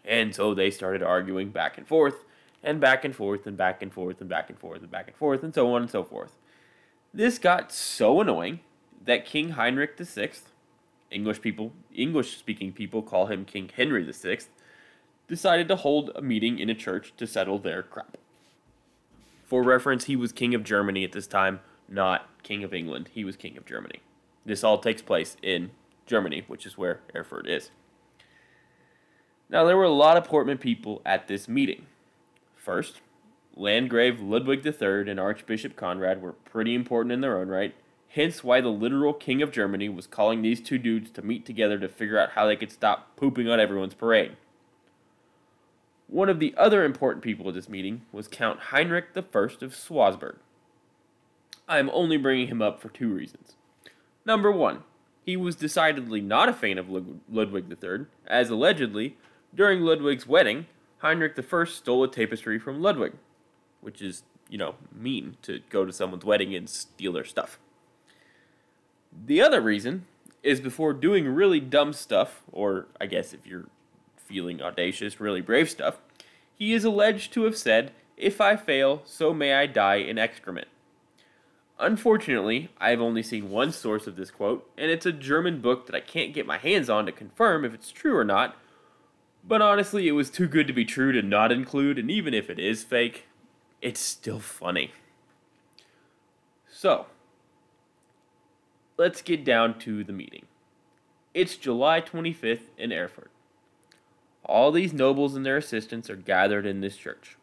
And 0.07 0.33
so 0.33 0.53
they 0.53 0.71
started 0.71 1.03
arguing 1.03 1.49
back 1.49 1.77
and 1.77 1.85
forth, 1.85 2.23
and 2.63 2.79
back 2.79 3.03
and 3.03 3.13
forth, 3.13 3.45
and 3.45 3.57
back 3.57 3.81
and 3.81 3.93
forth, 3.93 4.21
and 4.21 4.29
back 4.29 4.49
and 4.49 4.57
forth, 4.57 4.81
and 4.81 4.89
back 4.89 5.07
and 5.07 5.15
forth, 5.17 5.43
and 5.43 5.53
so 5.53 5.73
on 5.73 5.81
and 5.81 5.91
so 5.91 6.03
forth. 6.03 6.37
This 7.13 7.37
got 7.37 7.71
so 7.73 8.21
annoying 8.21 8.61
that 9.03 9.25
King 9.25 9.49
Heinrich 9.49 9.97
VI, 9.99 10.31
English 11.11 11.41
people, 11.41 11.73
English 11.93 12.37
speaking 12.37 12.71
people 12.71 13.01
call 13.01 13.25
him 13.25 13.43
King 13.43 13.69
Henry 13.75 14.09
VI, 14.09 14.39
decided 15.27 15.67
to 15.67 15.75
hold 15.75 16.11
a 16.15 16.21
meeting 16.21 16.57
in 16.57 16.69
a 16.69 16.75
church 16.75 17.13
to 17.17 17.27
settle 17.27 17.59
their 17.59 17.83
crap. 17.83 18.17
For 19.43 19.63
reference, 19.63 20.05
he 20.05 20.15
was 20.15 20.31
king 20.31 20.55
of 20.55 20.63
Germany 20.63 21.03
at 21.03 21.11
this 21.11 21.27
time, 21.27 21.59
not 21.87 22.29
king 22.43 22.63
of 22.63 22.73
England. 22.73 23.09
He 23.13 23.25
was 23.25 23.35
king 23.35 23.57
of 23.57 23.65
Germany. 23.65 23.99
This 24.45 24.63
all 24.63 24.77
takes 24.77 25.01
place 25.01 25.35
in 25.41 25.71
Germany, 26.05 26.43
which 26.47 26.65
is 26.65 26.77
where 26.77 27.01
Erfurt 27.13 27.47
is. 27.47 27.71
Now, 29.49 29.63
there 29.63 29.77
were 29.77 29.83
a 29.83 29.89
lot 29.89 30.17
of 30.17 30.25
Portman 30.25 30.57
people 30.57 31.01
at 31.05 31.27
this 31.27 31.47
meeting. 31.47 31.85
First, 32.55 33.01
Landgrave 33.55 34.19
Ludwig 34.19 34.65
III 34.65 35.09
and 35.09 35.19
Archbishop 35.19 35.75
Conrad 35.75 36.21
were 36.21 36.33
pretty 36.33 36.75
important 36.75 37.13
in 37.13 37.21
their 37.21 37.39
own 37.39 37.47
right, 37.47 37.73
hence 38.09 38.43
why 38.43 38.61
the 38.61 38.69
literal 38.69 39.13
king 39.13 39.41
of 39.41 39.51
Germany 39.51 39.89
was 39.89 40.05
calling 40.05 40.41
these 40.41 40.61
two 40.61 40.77
dudes 40.77 41.09
to 41.11 41.21
meet 41.21 41.45
together 41.45 41.79
to 41.79 41.87
figure 41.87 42.19
out 42.19 42.31
how 42.31 42.45
they 42.45 42.55
could 42.55 42.71
stop 42.71 43.15
pooping 43.15 43.49
on 43.49 43.59
everyone's 43.59 43.93
parade. 43.93 44.35
One 46.07 46.29
of 46.29 46.39
the 46.39 46.53
other 46.57 46.83
important 46.85 47.23
people 47.23 47.47
at 47.47 47.53
this 47.53 47.67
meeting 47.67 48.01
was 48.11 48.27
Count 48.27 48.59
Heinrich 48.59 49.07
I 49.15 49.19
of 49.19 49.25
Schwarzburg. 49.73 50.37
I 51.67 51.79
am 51.79 51.89
only 51.91 52.17
bringing 52.17 52.47
him 52.47 52.61
up 52.61 52.81
for 52.81 52.89
two 52.89 53.13
reasons. 53.13 53.55
Number 54.25 54.51
one, 54.51 54.83
he 55.25 55.35
was 55.35 55.57
decidedly 55.57 56.21
not 56.21 56.47
a 56.47 56.53
fan 56.53 56.77
of 56.77 56.89
Ludwig 56.89 57.65
III, 57.83 58.05
as 58.25 58.49
allegedly, 58.49 59.17
during 59.53 59.81
Ludwig's 59.81 60.27
wedding, 60.27 60.67
Heinrich 60.99 61.37
I 61.37 61.63
stole 61.65 62.03
a 62.03 62.07
tapestry 62.07 62.59
from 62.59 62.81
Ludwig, 62.81 63.13
which 63.81 64.01
is, 64.01 64.23
you 64.49 64.57
know, 64.57 64.75
mean 64.91 65.37
to 65.43 65.61
go 65.69 65.85
to 65.85 65.93
someone's 65.93 66.25
wedding 66.25 66.55
and 66.55 66.69
steal 66.69 67.13
their 67.13 67.25
stuff. 67.25 67.59
The 69.25 69.41
other 69.41 69.61
reason 69.61 70.05
is 70.43 70.59
before 70.59 70.93
doing 70.93 71.27
really 71.27 71.59
dumb 71.59 71.93
stuff, 71.93 72.43
or 72.51 72.87
I 72.99 73.05
guess 73.05 73.33
if 73.33 73.45
you're 73.45 73.65
feeling 74.15 74.61
audacious, 74.61 75.19
really 75.19 75.41
brave 75.41 75.69
stuff, 75.69 75.97
he 76.55 76.73
is 76.73 76.83
alleged 76.83 77.33
to 77.33 77.43
have 77.43 77.57
said, 77.57 77.91
If 78.15 78.41
I 78.41 78.55
fail, 78.55 79.01
so 79.05 79.33
may 79.33 79.53
I 79.53 79.65
die 79.67 79.95
in 79.95 80.17
excrement. 80.17 80.67
Unfortunately, 81.79 82.69
I've 82.79 83.01
only 83.01 83.21
seen 83.21 83.51
one 83.51 83.71
source 83.71 84.07
of 84.07 84.15
this 84.15 84.31
quote, 84.31 84.67
and 84.77 84.89
it's 84.89 85.05
a 85.05 85.11
German 85.11 85.61
book 85.61 85.85
that 85.85 85.95
I 85.95 85.99
can't 85.99 86.33
get 86.33 86.47
my 86.47 86.57
hands 86.57 86.89
on 86.89 87.05
to 87.05 87.11
confirm 87.11 87.63
if 87.63 87.73
it's 87.73 87.91
true 87.91 88.17
or 88.17 88.23
not. 88.23 88.55
But 89.47 89.61
honestly, 89.61 90.07
it 90.07 90.11
was 90.11 90.29
too 90.29 90.47
good 90.47 90.67
to 90.67 90.73
be 90.73 90.83
true 90.83 91.13
to 91.13 91.21
not 91.21 91.53
include, 91.53 91.97
and 91.97 92.11
even 92.11 92.33
if 92.33 92.49
it 92.49 92.59
is 92.59 92.83
fake, 92.83 93.27
it's 93.81 93.99
still 93.99 94.39
funny. 94.39 94.91
So, 96.69 97.05
let's 98.97 99.21
get 99.21 99.45
down 99.45 99.79
to 99.79 100.03
the 100.03 100.11
meeting. 100.11 100.45
It's 101.33 101.55
July 101.55 102.01
25th 102.01 102.69
in 102.77 102.91
Erfurt. 102.91 103.31
All 104.43 104.71
these 104.71 104.91
nobles 104.91 105.35
and 105.35 105.45
their 105.45 105.57
assistants 105.57 106.09
are 106.09 106.15
gathered 106.15 106.65
in 106.65 106.81
this 106.81 106.97
church. 106.97 107.37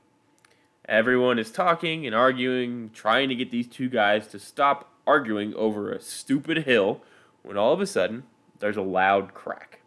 Everyone 0.86 1.38
is 1.38 1.50
talking 1.50 2.06
and 2.06 2.14
arguing, 2.14 2.90
trying 2.92 3.30
to 3.30 3.34
get 3.34 3.50
these 3.50 3.66
two 3.66 3.88
guys 3.88 4.26
to 4.28 4.38
stop 4.38 4.90
arguing 5.06 5.54
over 5.54 5.90
a 5.90 6.00
stupid 6.00 6.64
hill 6.64 7.00
when 7.42 7.56
all 7.56 7.72
of 7.72 7.80
a 7.80 7.86
sudden 7.86 8.24
there's 8.58 8.76
a 8.76 8.82
loud 8.82 9.32
crack. 9.32 9.80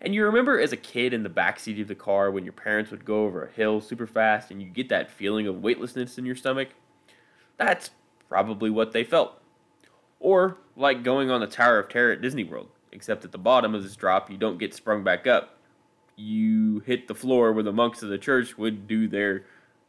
And 0.00 0.14
you 0.14 0.24
remember 0.24 0.60
as 0.60 0.72
a 0.72 0.76
kid 0.76 1.14
in 1.14 1.22
the 1.22 1.30
backseat 1.30 1.80
of 1.80 1.88
the 1.88 1.94
car 1.94 2.30
when 2.30 2.44
your 2.44 2.52
parents 2.52 2.90
would 2.90 3.04
go 3.04 3.24
over 3.24 3.44
a 3.44 3.50
hill 3.50 3.80
super 3.80 4.06
fast 4.06 4.50
and 4.50 4.60
you 4.60 4.68
get 4.68 4.88
that 4.90 5.10
feeling 5.10 5.46
of 5.46 5.62
weightlessness 5.62 6.18
in 6.18 6.26
your 6.26 6.36
stomach? 6.36 6.68
That's 7.56 7.90
probably 8.28 8.70
what 8.70 8.92
they 8.92 9.04
felt. 9.04 9.40
Or 10.20 10.58
like 10.76 11.02
going 11.02 11.30
on 11.30 11.40
the 11.40 11.46
Tower 11.46 11.78
of 11.78 11.88
Terror 11.88 12.12
at 12.12 12.20
Disney 12.20 12.44
World, 12.44 12.68
except 12.92 13.24
at 13.24 13.32
the 13.32 13.38
bottom 13.38 13.74
of 13.74 13.82
this 13.82 13.96
drop 13.96 14.30
you 14.30 14.36
don't 14.36 14.58
get 14.58 14.74
sprung 14.74 15.02
back 15.02 15.26
up 15.26 15.56
you 16.16 16.80
hit 16.80 17.08
the 17.08 17.14
floor 17.14 17.52
where 17.52 17.62
the 17.62 17.72
monks 17.72 18.02
of 18.02 18.08
the 18.08 18.18
church 18.18 18.56
would 18.56 18.88
do 18.88 19.06
their 19.06 19.44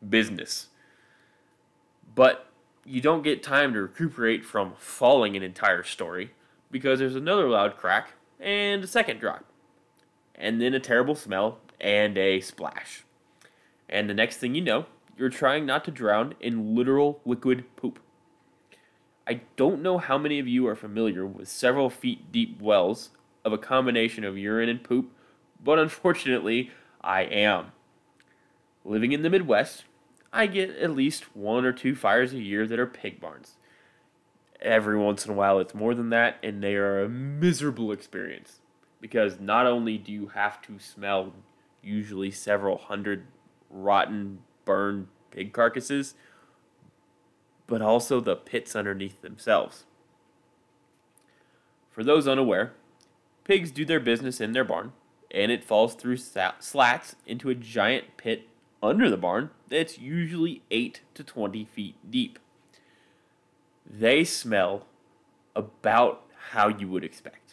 business. 0.08 0.67
But 2.13 2.48
you 2.86 3.02
don't 3.02 3.24
get 3.24 3.41
time 3.41 3.74
to 3.74 3.82
recuperate 3.82 4.46
from 4.46 4.74
falling 4.78 5.36
an 5.36 5.43
entire 5.43 5.84
story 5.84 6.32
because 6.70 7.00
there's 7.00 7.15
another 7.15 7.50
loud 7.50 7.78
crack 7.78 8.13
and 8.39 8.84
a 8.84 8.88
second 8.88 9.20
drop. 9.20 9.46
And 10.38 10.62
then 10.62 10.73
a 10.73 10.80
terrible 10.80 11.15
smell 11.15 11.60
and 11.80 12.17
a 12.17 12.39
splash. 12.41 13.04
And 13.89 14.10
the 14.10 14.13
next 14.13 14.38
thing 14.38 14.56
you 14.56 14.62
know, 14.62 14.86
you're 15.17 15.30
trying 15.30 15.65
not 15.65 15.84
to 15.86 15.91
drown 15.91 16.36
in 16.39 16.76
literal 16.76 17.21
liquid 17.26 17.63
poop. 17.76 18.00
I 19.28 19.41
don't 19.56 19.82
know 19.82 19.97
how 19.97 20.17
many 20.17 20.39
of 20.39 20.47
you 20.47 20.67
are 20.67 20.76
familiar 20.76 21.26
with 21.26 21.47
several 21.47 21.89
feet 21.89 22.32
deep 22.32 22.62
wells 22.62 23.10
of 23.43 23.52
a 23.52 23.58
combination 23.58 24.23
of 24.23 24.38
urine 24.38 24.69
and 24.69 24.84
poop 24.84 25.12
but 25.63 25.80
unfortunately, 25.80 26.71
I 27.02 27.21
am. 27.21 27.71
Living 28.86 29.12
in 29.12 29.21
the 29.21 29.30
Midwest, 29.30 29.86
I 30.32 30.47
get 30.47 30.69
at 30.78 30.95
least 30.95 31.36
one 31.36 31.65
or 31.65 31.73
two 31.73 31.95
fires 31.95 32.34
a 32.34 32.39
year 32.39 32.67
that 32.67 32.80
are 32.80 32.88
pig 32.88 33.19
barns. 33.19 33.56
Every 34.62 34.97
once 34.97 35.26
in 35.26 35.32
a 35.32 35.36
while, 35.36 35.60
it's 35.60 35.76
more 35.76 35.93
than 35.93 36.10
that, 36.10 36.38
and 36.41 36.63
they 36.63 36.76
are 36.76 37.04
a 37.04 37.10
miserable 37.10 37.91
experience 37.91 38.60
because 39.00 39.40
not 39.40 39.66
only 39.66 39.98
do 39.98 40.12
you 40.12 40.28
have 40.28 40.62
to 40.64 40.80
smell 40.80 41.34
usually 41.82 42.32
several 42.32 42.78
hundred 42.78 43.28
rotten, 43.70 44.40
burned 44.66 45.08
pig 45.32 45.54
carcasses, 45.54 46.16
but 47.68 47.82
also 47.82 48.20
the 48.20 48.36
pits 48.36 48.76
underneath 48.76 49.22
themselves. 49.22 49.86
For 51.92 52.04
those 52.04 52.28
unaware, 52.28 52.74
pigs 53.44 53.72
do 53.72 53.86
their 53.86 54.00
business 54.00 54.40
in 54.40 54.54
their 54.54 54.64
barn, 54.64 54.94
and 55.32 55.52
it 55.52 55.64
falls 55.64 55.96
through 55.96 56.18
slats 56.18 57.16
into 57.26 57.50
a 57.50 57.56
giant 57.56 58.18
pit 58.18 58.48
under 58.82 59.10
the 59.10 59.18
barn 59.18 59.50
that's 59.68 59.98
usually 59.98 60.62
8 60.70 61.02
to 61.16 61.24
20 61.24 61.66
feet 61.66 61.96
deep. 62.10 62.40
They 63.90 64.24
smell 64.24 64.86
about 65.56 66.24
how 66.52 66.68
you 66.68 66.88
would 66.90 67.04
expect. 67.04 67.47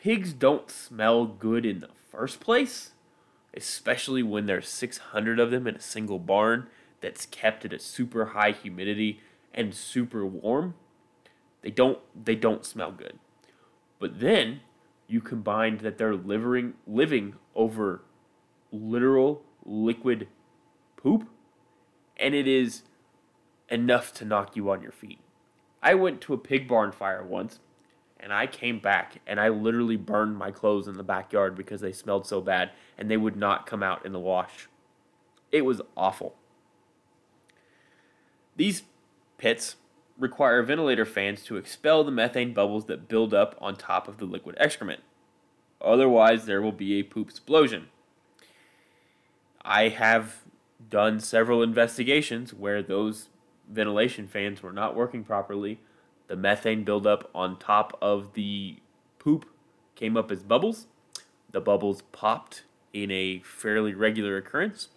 Pigs 0.00 0.32
don't 0.32 0.70
smell 0.70 1.26
good 1.26 1.66
in 1.66 1.80
the 1.80 1.90
first 2.10 2.40
place, 2.40 2.92
especially 3.52 4.22
when 4.22 4.46
there's 4.46 4.66
600 4.66 5.38
of 5.38 5.50
them 5.50 5.66
in 5.66 5.76
a 5.76 5.80
single 5.80 6.18
barn 6.18 6.68
that's 7.02 7.26
kept 7.26 7.66
at 7.66 7.74
a 7.74 7.78
super 7.78 8.26
high 8.26 8.52
humidity 8.52 9.20
and 9.52 9.74
super 9.74 10.24
warm. 10.24 10.72
They 11.60 11.70
don't 11.70 11.98
they 12.14 12.34
don't 12.34 12.64
smell 12.64 12.92
good. 12.92 13.18
But 13.98 14.20
then 14.20 14.60
you 15.06 15.20
combine 15.20 15.76
that 15.78 15.98
they're 15.98 16.16
living 16.16 16.72
living 16.86 17.34
over 17.54 18.00
literal 18.72 19.42
liquid 19.66 20.28
poop 20.96 21.28
and 22.16 22.34
it 22.34 22.48
is 22.48 22.84
enough 23.68 24.14
to 24.14 24.24
knock 24.24 24.56
you 24.56 24.70
on 24.70 24.80
your 24.80 24.92
feet. 24.92 25.18
I 25.82 25.92
went 25.92 26.22
to 26.22 26.32
a 26.32 26.38
pig 26.38 26.66
barn 26.66 26.90
fire 26.90 27.22
once 27.22 27.58
and 28.22 28.32
I 28.32 28.46
came 28.46 28.78
back 28.78 29.20
and 29.26 29.40
I 29.40 29.48
literally 29.48 29.96
burned 29.96 30.36
my 30.36 30.50
clothes 30.50 30.86
in 30.86 30.96
the 30.96 31.02
backyard 31.02 31.56
because 31.56 31.80
they 31.80 31.92
smelled 31.92 32.26
so 32.26 32.40
bad 32.40 32.70
and 32.98 33.10
they 33.10 33.16
would 33.16 33.36
not 33.36 33.66
come 33.66 33.82
out 33.82 34.04
in 34.04 34.12
the 34.12 34.18
wash. 34.18 34.68
It 35.50 35.64
was 35.64 35.80
awful. 35.96 36.36
These 38.56 38.82
pits 39.38 39.76
require 40.18 40.62
ventilator 40.62 41.06
fans 41.06 41.42
to 41.44 41.56
expel 41.56 42.04
the 42.04 42.10
methane 42.10 42.52
bubbles 42.52 42.84
that 42.86 43.08
build 43.08 43.32
up 43.32 43.56
on 43.60 43.74
top 43.74 44.06
of 44.06 44.18
the 44.18 44.26
liquid 44.26 44.54
excrement. 44.58 45.00
Otherwise, 45.80 46.44
there 46.44 46.60
will 46.60 46.72
be 46.72 47.00
a 47.00 47.02
poop 47.02 47.30
explosion. 47.30 47.88
I 49.62 49.88
have 49.88 50.42
done 50.88 51.20
several 51.20 51.62
investigations 51.62 52.52
where 52.52 52.82
those 52.82 53.28
ventilation 53.68 54.28
fans 54.28 54.62
were 54.62 54.72
not 54.72 54.94
working 54.94 55.24
properly. 55.24 55.80
The 56.30 56.36
methane 56.36 56.84
buildup 56.84 57.28
on 57.34 57.58
top 57.58 57.98
of 58.00 58.34
the 58.34 58.76
poop 59.18 59.46
came 59.96 60.16
up 60.16 60.30
as 60.30 60.44
bubbles. 60.44 60.86
The 61.50 61.60
bubbles 61.60 62.02
popped 62.12 62.62
in 62.92 63.10
a 63.10 63.40
fairly 63.40 63.94
regular 63.94 64.36
occurrence. 64.36 64.90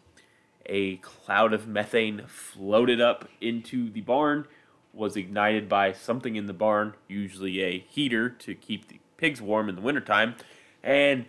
A 0.67 0.97
cloud 0.97 1.51
of 1.51 1.67
methane 1.67 2.25
floated 2.27 3.01
up 3.01 3.27
into 3.41 3.89
the 3.89 4.01
barn 4.01 4.45
was 4.93 5.17
ignited 5.17 5.67
by 5.67 5.91
something 5.91 6.35
in 6.35 6.45
the 6.45 6.53
barn, 6.53 6.93
usually 7.07 7.63
a 7.63 7.79
heater 7.79 8.29
to 8.29 8.53
keep 8.53 8.87
the 8.87 8.99
pigs 9.17 9.41
warm 9.41 9.69
in 9.69 9.75
the 9.75 9.81
wintertime, 9.81 10.35
and 10.83 11.25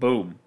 boom. 0.00 0.40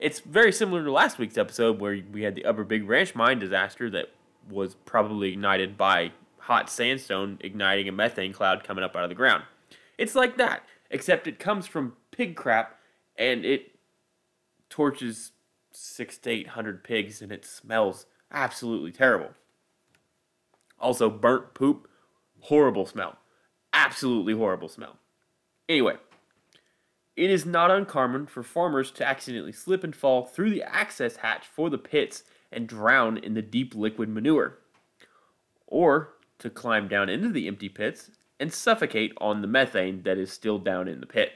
It's 0.00 0.18
very 0.18 0.50
similar 0.50 0.82
to 0.82 0.90
last 0.90 1.18
week's 1.18 1.38
episode 1.38 1.78
where 1.78 2.00
we 2.10 2.22
had 2.22 2.34
the 2.34 2.44
Upper 2.44 2.64
Big 2.64 2.88
Branch 2.88 3.14
mine 3.14 3.38
disaster 3.38 3.88
that 3.90 4.10
was 4.50 4.74
probably 4.84 5.28
ignited 5.28 5.78
by 5.78 6.10
hot 6.46 6.70
sandstone 6.70 7.38
igniting 7.40 7.88
a 7.88 7.92
methane 7.92 8.32
cloud 8.32 8.62
coming 8.62 8.84
up 8.84 8.94
out 8.94 9.02
of 9.02 9.08
the 9.08 9.16
ground. 9.16 9.42
It's 9.98 10.14
like 10.14 10.36
that, 10.36 10.62
except 10.92 11.26
it 11.26 11.40
comes 11.40 11.66
from 11.66 11.94
pig 12.12 12.36
crap 12.36 12.78
and 13.16 13.44
it 13.44 13.72
torches 14.70 15.32
six 15.72 16.18
to 16.18 16.30
eight 16.30 16.48
hundred 16.48 16.84
pigs 16.84 17.20
and 17.20 17.32
it 17.32 17.44
smells 17.44 18.06
absolutely 18.30 18.92
terrible. 18.92 19.30
Also, 20.78 21.10
burnt 21.10 21.52
poop, 21.52 21.88
horrible 22.42 22.86
smell. 22.86 23.18
Absolutely 23.72 24.34
horrible 24.34 24.68
smell. 24.68 24.98
Anyway, 25.68 25.96
it 27.16 27.28
is 27.28 27.44
not 27.44 27.72
uncommon 27.72 28.26
for 28.26 28.44
farmers 28.44 28.92
to 28.92 29.04
accidentally 29.04 29.52
slip 29.52 29.82
and 29.82 29.96
fall 29.96 30.24
through 30.24 30.50
the 30.50 30.62
access 30.62 31.16
hatch 31.16 31.44
for 31.46 31.70
the 31.70 31.78
pits 31.78 32.22
and 32.52 32.68
drown 32.68 33.16
in 33.16 33.34
the 33.34 33.42
deep 33.42 33.74
liquid 33.74 34.08
manure, 34.08 34.58
or 35.66 36.10
to 36.38 36.50
climb 36.50 36.88
down 36.88 37.08
into 37.08 37.28
the 37.28 37.48
empty 37.48 37.68
pits 37.68 38.10
and 38.38 38.52
suffocate 38.52 39.12
on 39.18 39.40
the 39.40 39.48
methane 39.48 40.02
that 40.02 40.18
is 40.18 40.30
still 40.30 40.58
down 40.58 40.88
in 40.88 41.00
the 41.00 41.06
pit. 41.06 41.32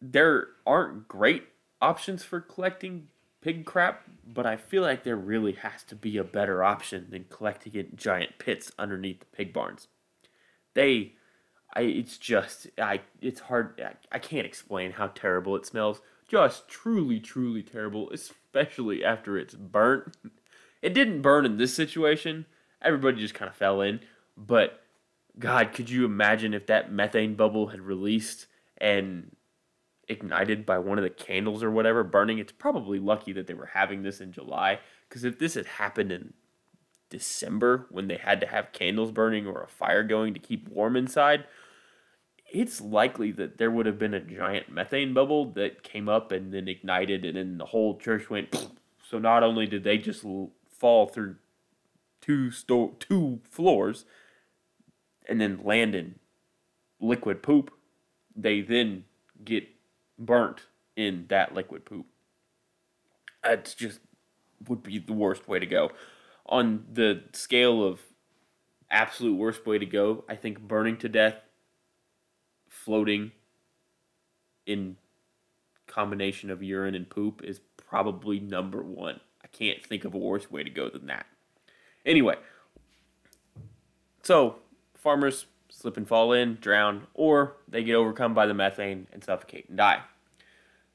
There 0.00 0.48
aren't 0.66 1.08
great 1.08 1.44
options 1.80 2.22
for 2.22 2.40
collecting 2.40 3.08
pig 3.40 3.64
crap, 3.64 4.02
but 4.26 4.46
I 4.46 4.56
feel 4.56 4.82
like 4.82 5.04
there 5.04 5.16
really 5.16 5.52
has 5.52 5.82
to 5.84 5.94
be 5.94 6.16
a 6.16 6.24
better 6.24 6.62
option 6.62 7.06
than 7.10 7.26
collecting 7.28 7.74
it 7.74 7.90
in 7.90 7.96
giant 7.96 8.38
pits 8.38 8.72
underneath 8.78 9.20
the 9.20 9.26
pig 9.26 9.52
barns. 9.52 9.88
They, 10.74 11.14
I, 11.74 11.82
it's 11.82 12.18
just, 12.18 12.68
I, 12.78 13.00
it's 13.20 13.40
hard, 13.40 13.80
I, 13.80 13.94
I 14.14 14.18
can't 14.18 14.46
explain 14.46 14.92
how 14.92 15.08
terrible 15.08 15.56
it 15.56 15.66
smells. 15.66 16.00
Just 16.28 16.68
truly, 16.68 17.20
truly 17.20 17.62
terrible, 17.62 18.10
especially 18.10 19.04
after 19.04 19.38
it's 19.38 19.54
burnt. 19.54 20.16
It 20.86 20.94
didn't 20.94 21.20
burn 21.20 21.44
in 21.44 21.56
this 21.56 21.74
situation. 21.74 22.46
Everybody 22.80 23.18
just 23.18 23.34
kind 23.34 23.50
of 23.50 23.56
fell 23.56 23.80
in. 23.80 23.98
But 24.36 24.84
God, 25.36 25.72
could 25.72 25.90
you 25.90 26.04
imagine 26.04 26.54
if 26.54 26.68
that 26.68 26.92
methane 26.92 27.34
bubble 27.34 27.66
had 27.66 27.80
released 27.80 28.46
and 28.78 29.34
ignited 30.06 30.64
by 30.64 30.78
one 30.78 30.96
of 30.96 31.02
the 31.02 31.10
candles 31.10 31.64
or 31.64 31.72
whatever 31.72 32.04
burning? 32.04 32.38
It's 32.38 32.52
probably 32.52 33.00
lucky 33.00 33.32
that 33.32 33.48
they 33.48 33.54
were 33.54 33.70
having 33.74 34.04
this 34.04 34.20
in 34.20 34.30
July. 34.30 34.78
Because 35.08 35.24
if 35.24 35.40
this 35.40 35.54
had 35.54 35.66
happened 35.66 36.12
in 36.12 36.34
December 37.10 37.86
when 37.90 38.06
they 38.06 38.18
had 38.18 38.40
to 38.42 38.46
have 38.46 38.70
candles 38.70 39.10
burning 39.10 39.44
or 39.44 39.64
a 39.64 39.68
fire 39.68 40.04
going 40.04 40.34
to 40.34 40.40
keep 40.40 40.68
warm 40.68 40.94
inside, 40.94 41.46
it's 42.52 42.80
likely 42.80 43.32
that 43.32 43.58
there 43.58 43.72
would 43.72 43.86
have 43.86 43.98
been 43.98 44.14
a 44.14 44.20
giant 44.20 44.70
methane 44.70 45.12
bubble 45.12 45.46
that 45.54 45.82
came 45.82 46.08
up 46.08 46.30
and 46.30 46.54
then 46.54 46.68
ignited, 46.68 47.24
and 47.24 47.36
then 47.36 47.58
the 47.58 47.66
whole 47.66 47.98
church 47.98 48.30
went. 48.30 48.54
So 49.08 49.20
not 49.20 49.44
only 49.44 49.68
did 49.68 49.84
they 49.84 49.98
just 49.98 50.24
fall 50.78 51.06
through 51.06 51.36
two 52.20 52.50
sto- 52.50 52.96
two 52.98 53.40
floors 53.48 54.04
and 55.28 55.40
then 55.40 55.60
land 55.62 55.94
in 55.94 56.16
liquid 57.00 57.42
poop, 57.42 57.70
they 58.34 58.60
then 58.60 59.04
get 59.44 59.66
burnt 60.18 60.62
in 60.96 61.26
that 61.28 61.54
liquid 61.54 61.84
poop. 61.84 62.06
That's 63.42 63.74
just 63.74 64.00
would 64.68 64.82
be 64.82 64.98
the 64.98 65.12
worst 65.12 65.46
way 65.48 65.58
to 65.58 65.66
go. 65.66 65.90
On 66.46 66.84
the 66.92 67.24
scale 67.32 67.84
of 67.84 68.00
absolute 68.90 69.36
worst 69.36 69.66
way 69.66 69.78
to 69.78 69.86
go, 69.86 70.24
I 70.28 70.36
think 70.36 70.60
burning 70.60 70.96
to 70.98 71.08
death, 71.08 71.36
floating 72.68 73.32
in 74.64 74.96
combination 75.86 76.50
of 76.50 76.62
urine 76.62 76.94
and 76.94 77.08
poop 77.08 77.42
is 77.44 77.60
probably 77.76 78.40
number 78.40 78.82
one. 78.82 79.20
Can't 79.58 79.84
think 79.84 80.04
of 80.04 80.14
a 80.14 80.18
worse 80.18 80.50
way 80.50 80.62
to 80.62 80.70
go 80.70 80.88
than 80.90 81.06
that. 81.06 81.26
Anyway, 82.04 82.36
so 84.22 84.56
farmers 84.94 85.46
slip 85.70 85.96
and 85.96 86.06
fall 86.06 86.32
in, 86.32 86.58
drown, 86.60 87.06
or 87.14 87.56
they 87.68 87.82
get 87.82 87.94
overcome 87.94 88.34
by 88.34 88.46
the 88.46 88.54
methane 88.54 89.06
and 89.12 89.24
suffocate 89.24 89.68
and 89.68 89.78
die. 89.78 90.02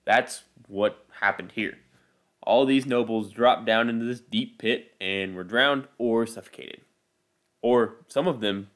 That's 0.05 0.43
what 0.67 1.05
happened 1.19 1.53
here. 1.53 1.77
All 2.43 2.65
these 2.65 2.85
nobles 2.85 3.31
dropped 3.31 3.65
down 3.65 3.89
into 3.89 4.05
this 4.05 4.19
deep 4.19 4.57
pit 4.57 4.93
and 4.99 5.35
were 5.35 5.43
drowned 5.43 5.87
or 5.97 6.25
suffocated. 6.25 6.81
Or 7.61 7.95
some 8.07 8.27
of 8.27 8.41
them 8.41 8.69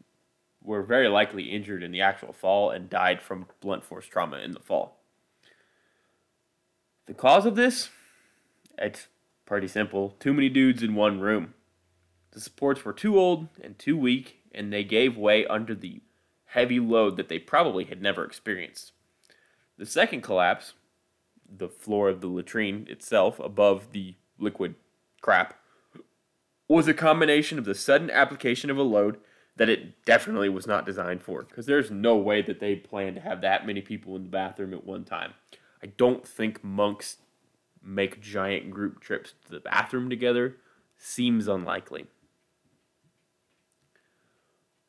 were 0.63 0.83
very 0.83 1.07
likely 1.07 1.43
injured 1.43 1.83
in 1.83 1.91
the 1.91 2.01
actual 2.01 2.33
fall 2.33 2.69
and 2.69 2.89
died 2.89 3.21
from 3.21 3.47
blunt 3.61 3.83
force 3.83 4.05
trauma 4.05 4.37
in 4.37 4.51
the 4.51 4.59
fall. 4.59 4.99
The 7.07 7.13
cause 7.13 7.45
of 7.45 7.55
this? 7.55 7.89
It's 8.77 9.07
pretty 9.45 9.67
simple. 9.67 10.15
Too 10.19 10.33
many 10.33 10.49
dudes 10.49 10.83
in 10.83 10.95
one 10.95 11.19
room. 11.19 11.53
The 12.31 12.41
supports 12.41 12.83
were 12.83 12.93
too 12.93 13.17
old 13.17 13.47
and 13.61 13.77
too 13.79 13.97
weak, 13.97 14.41
and 14.53 14.71
they 14.71 14.83
gave 14.83 15.17
way 15.17 15.45
under 15.45 15.73
the 15.73 16.01
heavy 16.47 16.79
load 16.79 17.17
that 17.17 17.29
they 17.29 17.39
probably 17.39 17.85
had 17.85 18.01
never 18.01 18.23
experienced. 18.23 18.91
The 19.77 19.85
second 19.85 20.21
collapse, 20.21 20.73
the 21.49 21.69
floor 21.69 22.09
of 22.09 22.21
the 22.21 22.27
latrine 22.27 22.87
itself 22.89 23.39
above 23.39 23.91
the 23.91 24.15
liquid 24.39 24.75
crap, 25.21 25.59
was 26.67 26.87
a 26.87 26.93
combination 26.93 27.59
of 27.59 27.65
the 27.65 27.75
sudden 27.75 28.09
application 28.09 28.69
of 28.69 28.77
a 28.77 28.83
load 28.83 29.17
that 29.57 29.69
it 29.69 30.03
definitely 30.05 30.49
was 30.49 30.67
not 30.67 30.85
designed 30.85 31.21
for. 31.21 31.43
Because 31.43 31.65
there's 31.65 31.91
no 31.91 32.17
way 32.17 32.41
that 32.41 32.59
they 32.59 32.75
planned 32.75 33.15
to 33.15 33.21
have 33.21 33.41
that 33.41 33.65
many 33.65 33.81
people 33.81 34.15
in 34.15 34.23
the 34.23 34.29
bathroom 34.29 34.73
at 34.73 34.85
one 34.85 35.03
time. 35.03 35.33
I 35.83 35.87
don't 35.87 36.27
think 36.27 36.63
monks 36.63 37.17
make 37.85 38.21
giant 38.21 38.71
group 38.71 38.99
trips 38.99 39.33
to 39.45 39.51
the 39.51 39.59
bathroom 39.59 40.09
together. 40.09 40.57
Seems 40.97 41.47
unlikely. 41.47 42.07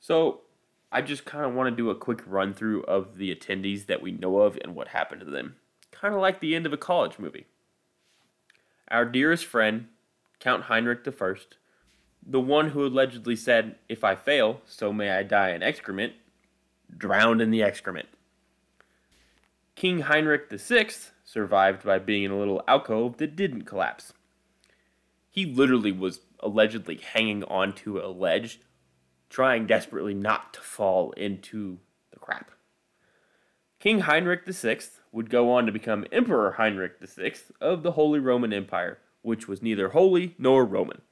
So 0.01 0.43
I 0.91 1.03
just 1.03 1.25
kind 1.25 1.45
of 1.45 1.53
want 1.53 1.69
to 1.69 1.77
do 1.77 1.91
a 1.91 1.95
quick 1.95 2.23
run 2.27 2.55
through 2.55 2.85
of 2.85 3.19
the 3.19 3.35
attendees 3.35 3.87
that 3.87 4.01
we 4.01 4.13
know 4.13 4.39
of 4.39 4.59
and 4.63 4.75
what 4.75 4.89
happened 4.89 5.21
to 5.21 5.31
them. 5.31 5.57
Kind 5.91 6.15
of 6.15 6.21
like 6.21 6.41
the 6.41 6.55
end 6.55 6.65
of 6.65 6.73
a 6.73 6.79
college 6.79 7.19
movie. 7.19 7.47
Our 8.89 9.05
dearest 9.05 9.45
friend, 9.45 9.89
Count 10.39 10.65
Heinrich 10.65 11.01
I, 11.07 11.35
the 12.25 12.41
one 12.41 12.71
who 12.71 12.87
allegedly 12.87 13.37
said, 13.37 13.77
If 13.89 14.05
I 14.05 14.15
fail, 14.15 14.61
so 14.65 14.93
may 14.93 15.11
I 15.11 15.23
die 15.23 15.51
in 15.51 15.63
excrement, 15.63 16.13
drowned 16.97 17.41
in 17.41 17.51
the 17.51 17.63
excrement. 17.63 18.09
King 19.75 20.01
Heinrich 20.01 20.51
VI 20.51 20.89
survived 21.27 21.85
by 21.85 21.99
being 21.99 22.23
in 22.23 22.31
a 22.31 22.39
little 22.39 22.63
alcove 22.67 23.19
that 23.19 23.37
didn't 23.37 23.63
collapse. 23.63 24.15
He 25.29 25.45
literally 25.45 25.93
was 25.93 26.21
allegedly 26.41 26.97
hanging 26.97 27.45
onto 27.45 27.99
a 27.99 28.09
ledge 28.09 28.61
trying 29.29 29.67
desperately 29.67 30.15
not 30.15 30.55
to 30.55 30.61
fall 30.61 31.11
into 31.13 31.79
the 32.13 32.19
crap. 32.19 32.53
King 33.81 34.01
Heinrich 34.01 34.47
VI 34.47 34.79
would 35.13 35.29
go 35.29 35.53
on 35.53 35.67
to 35.67 35.73
become 35.73 36.07
Emperor 36.13 36.53
Heinrich 36.53 36.99
VI 37.01 37.35
of 37.61 37.83
the 37.83 37.93
Holy 37.93 38.21
Roman 38.21 38.53
Empire, 38.53 38.99
which 39.23 39.49
was 39.49 39.61
neither 39.61 39.91
holy 39.91 40.35
nor 40.39 40.65
Roman. 40.65 41.03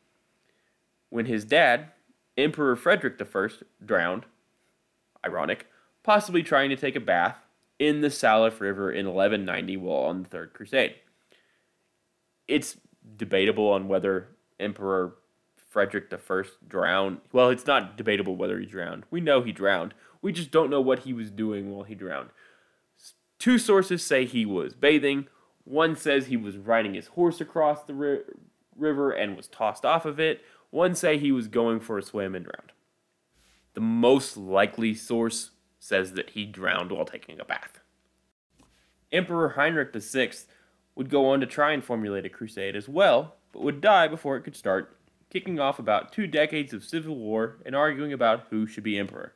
When 1.11 1.27
his 1.27 1.45
dad, 1.45 1.89
Emperor 2.39 2.77
Frederick 2.77 3.21
I, 3.21 3.49
drowned, 3.85 4.27
ironic, 5.27 5.67
possibly 6.03 6.43
trying 6.43 6.71
to 6.71 6.77
take 6.77 6.97
a 6.97 7.01
bath 7.01 7.44
in 7.79 8.01
the 8.01 8.09
Saleph 8.09 8.61
River 8.61 8.91
in 8.91 9.07
1190 9.07 9.77
while 9.79 10.05
on 10.05 10.23
the 10.23 10.29
Third 10.29 10.53
Crusade. 10.53 10.97
It's 12.47 12.77
debatable 13.17 13.69
on 13.71 13.89
whether 13.89 14.29
Emperor 14.61 15.15
Frederick 15.71 16.13
I 16.13 16.43
drowned. 16.69 17.19
Well, 17.33 17.51
it's 17.51 17.67
not 17.67 17.97
debatable 17.97 18.37
whether 18.37 18.61
he 18.61 18.67
drowned. 18.67 19.05
We 19.11 19.21
know 19.21 19.43
he 19.43 19.53
drowned. 19.53 19.95
We 20.23 20.33
just 20.33 20.51
don't 20.51 20.71
know 20.71 20.81
what 20.81 21.01
he 21.01 21.13
was 21.13 21.31
doing 21.31 21.71
while 21.71 21.83
he 21.83 21.95
drowned. 21.95 22.31
Two 23.39 23.59
sources 23.59 24.05
say 24.05 24.25
he 24.25 24.47
was 24.47 24.75
bathing. 24.75 25.27
One 25.65 25.97
says 25.97 26.27
he 26.27 26.37
was 26.37 26.57
riding 26.57 26.95
his 26.95 27.09
horse 27.09 27.41
across 27.41 27.83
the 27.83 27.95
ri- 27.95 28.23
river 28.77 29.11
and 29.11 29.37
was 29.37 29.49
tossed 29.49 29.85
off 29.85 30.05
of 30.05 30.21
it. 30.21 30.43
One 30.71 30.95
say 30.95 31.19
he 31.19 31.33
was 31.33 31.49
going 31.49 31.81
for 31.81 31.99
a 31.99 32.03
swim 32.03 32.35
and 32.35 32.45
drowned. 32.45 32.73
The 33.75 33.81
most 33.81 34.37
likely 34.37 34.95
source 34.95 35.51
says 35.85 36.15
that 36.15 36.31
he 36.31 36.47
drowned 36.47 36.91
while 36.91 37.05
taking 37.05 37.39
a 37.39 37.45
bath. 37.45 37.81
Emperor 39.13 39.51
Heinrich 39.51 39.95
VI 39.95 40.31
would 40.95 41.11
go 41.11 41.29
on 41.29 41.41
to 41.41 41.47
try 41.47 41.73
and 41.73 41.85
formulate 41.85 42.25
a 42.25 42.31
crusade 42.31 42.75
as 42.75 42.89
well, 42.89 43.35
but 43.53 43.63
would 43.63 43.83
die 43.83 44.09
before 44.09 44.37
it 44.37 44.45
could 44.45 44.57
start 44.57 44.97
kicking 45.29 45.61
off 45.61 45.79
about 45.79 46.11
two 46.11 46.27
decades 46.27 46.73
of 46.73 46.85
civil 46.85 47.17
war 47.17 47.59
and 47.67 47.77
arguing 47.77 48.15
about 48.15 48.47
who 48.49 48.67
should 48.67 48.83
be 48.83 48.99
emperor. 48.99 49.35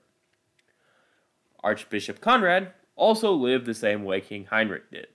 Archbishop 1.62 2.22
Conrad 2.22 2.72
also 2.96 3.30
lived 3.32 3.66
the 3.66 3.74
same 3.74 4.02
way 4.04 4.22
King 4.22 4.46
Heinrich 4.46 4.90
did. 4.90 5.08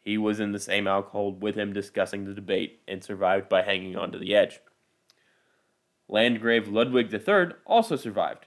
He 0.00 0.16
was 0.16 0.40
in 0.40 0.52
the 0.52 0.58
same 0.58 0.86
alcove 0.88 1.42
with 1.42 1.56
him 1.56 1.74
discussing 1.74 2.24
the 2.24 2.32
debate 2.32 2.80
and 2.88 3.04
survived 3.04 3.50
by 3.50 3.62
hanging 3.62 3.96
onto 3.96 4.18
the 4.18 4.34
edge. 4.34 4.60
Landgrave 6.08 6.68
Ludwig 6.68 7.12
III 7.12 7.54
also 7.66 7.96
survived. 7.96 8.46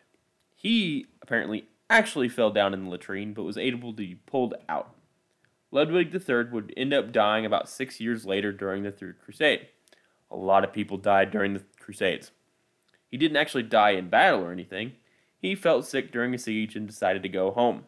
He 0.56 1.06
apparently 1.22 1.68
actually 1.94 2.30
fell 2.30 2.50
down 2.50 2.74
in 2.74 2.86
the 2.86 2.90
latrine 2.90 3.34
but 3.34 3.44
was 3.44 3.58
able 3.58 3.92
to 3.92 3.98
be 3.98 4.16
pulled 4.26 4.56
out. 4.68 4.96
Ludwig 5.72 6.14
III 6.14 6.46
would 6.52 6.74
end 6.76 6.94
up 6.94 7.12
dying 7.12 7.46
about 7.46 7.70
six 7.70 8.00
years 8.00 8.26
later 8.26 8.52
during 8.52 8.84
the 8.84 8.92
Third 8.92 9.18
Crusade. 9.24 9.68
A 10.30 10.36
lot 10.36 10.64
of 10.64 10.74
people 10.74 10.98
died 10.98 11.32
during 11.32 11.54
the 11.54 11.64
Crusades. 11.80 12.32
He 13.10 13.18
didn't 13.18 13.38
actually 13.38 13.64
die 13.64 13.92
in 13.92 14.10
battle 14.10 14.42
or 14.42 14.52
anything. 14.52 14.94
He 15.40 15.56
felt 15.56 15.86
sick 15.86 16.12
during 16.12 16.34
a 16.34 16.38
siege 16.38 16.76
and 16.76 16.88
decided 16.88 17.22
to 17.24 17.30
go 17.30 17.52
home. 17.52 17.84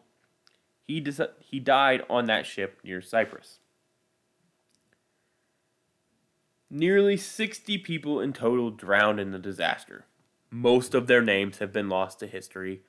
He, 0.86 1.00
de- 1.00 1.30
he 1.40 1.58
died 1.58 2.02
on 2.08 2.26
that 2.26 2.46
ship 2.46 2.80
near 2.84 3.00
Cyprus. 3.00 3.58
Nearly 6.68 7.16
60 7.16 7.78
people 7.78 8.20
in 8.20 8.32
total 8.32 8.70
drowned 8.70 9.20
in 9.20 9.30
the 9.30 9.38
disaster. 9.38 10.04
Most 10.50 10.94
of 10.94 11.06
their 11.06 11.22
names 11.22 11.58
have 11.58 11.72
been 11.72 11.88
lost 11.88 12.18
to 12.20 12.26
history. 12.26 12.82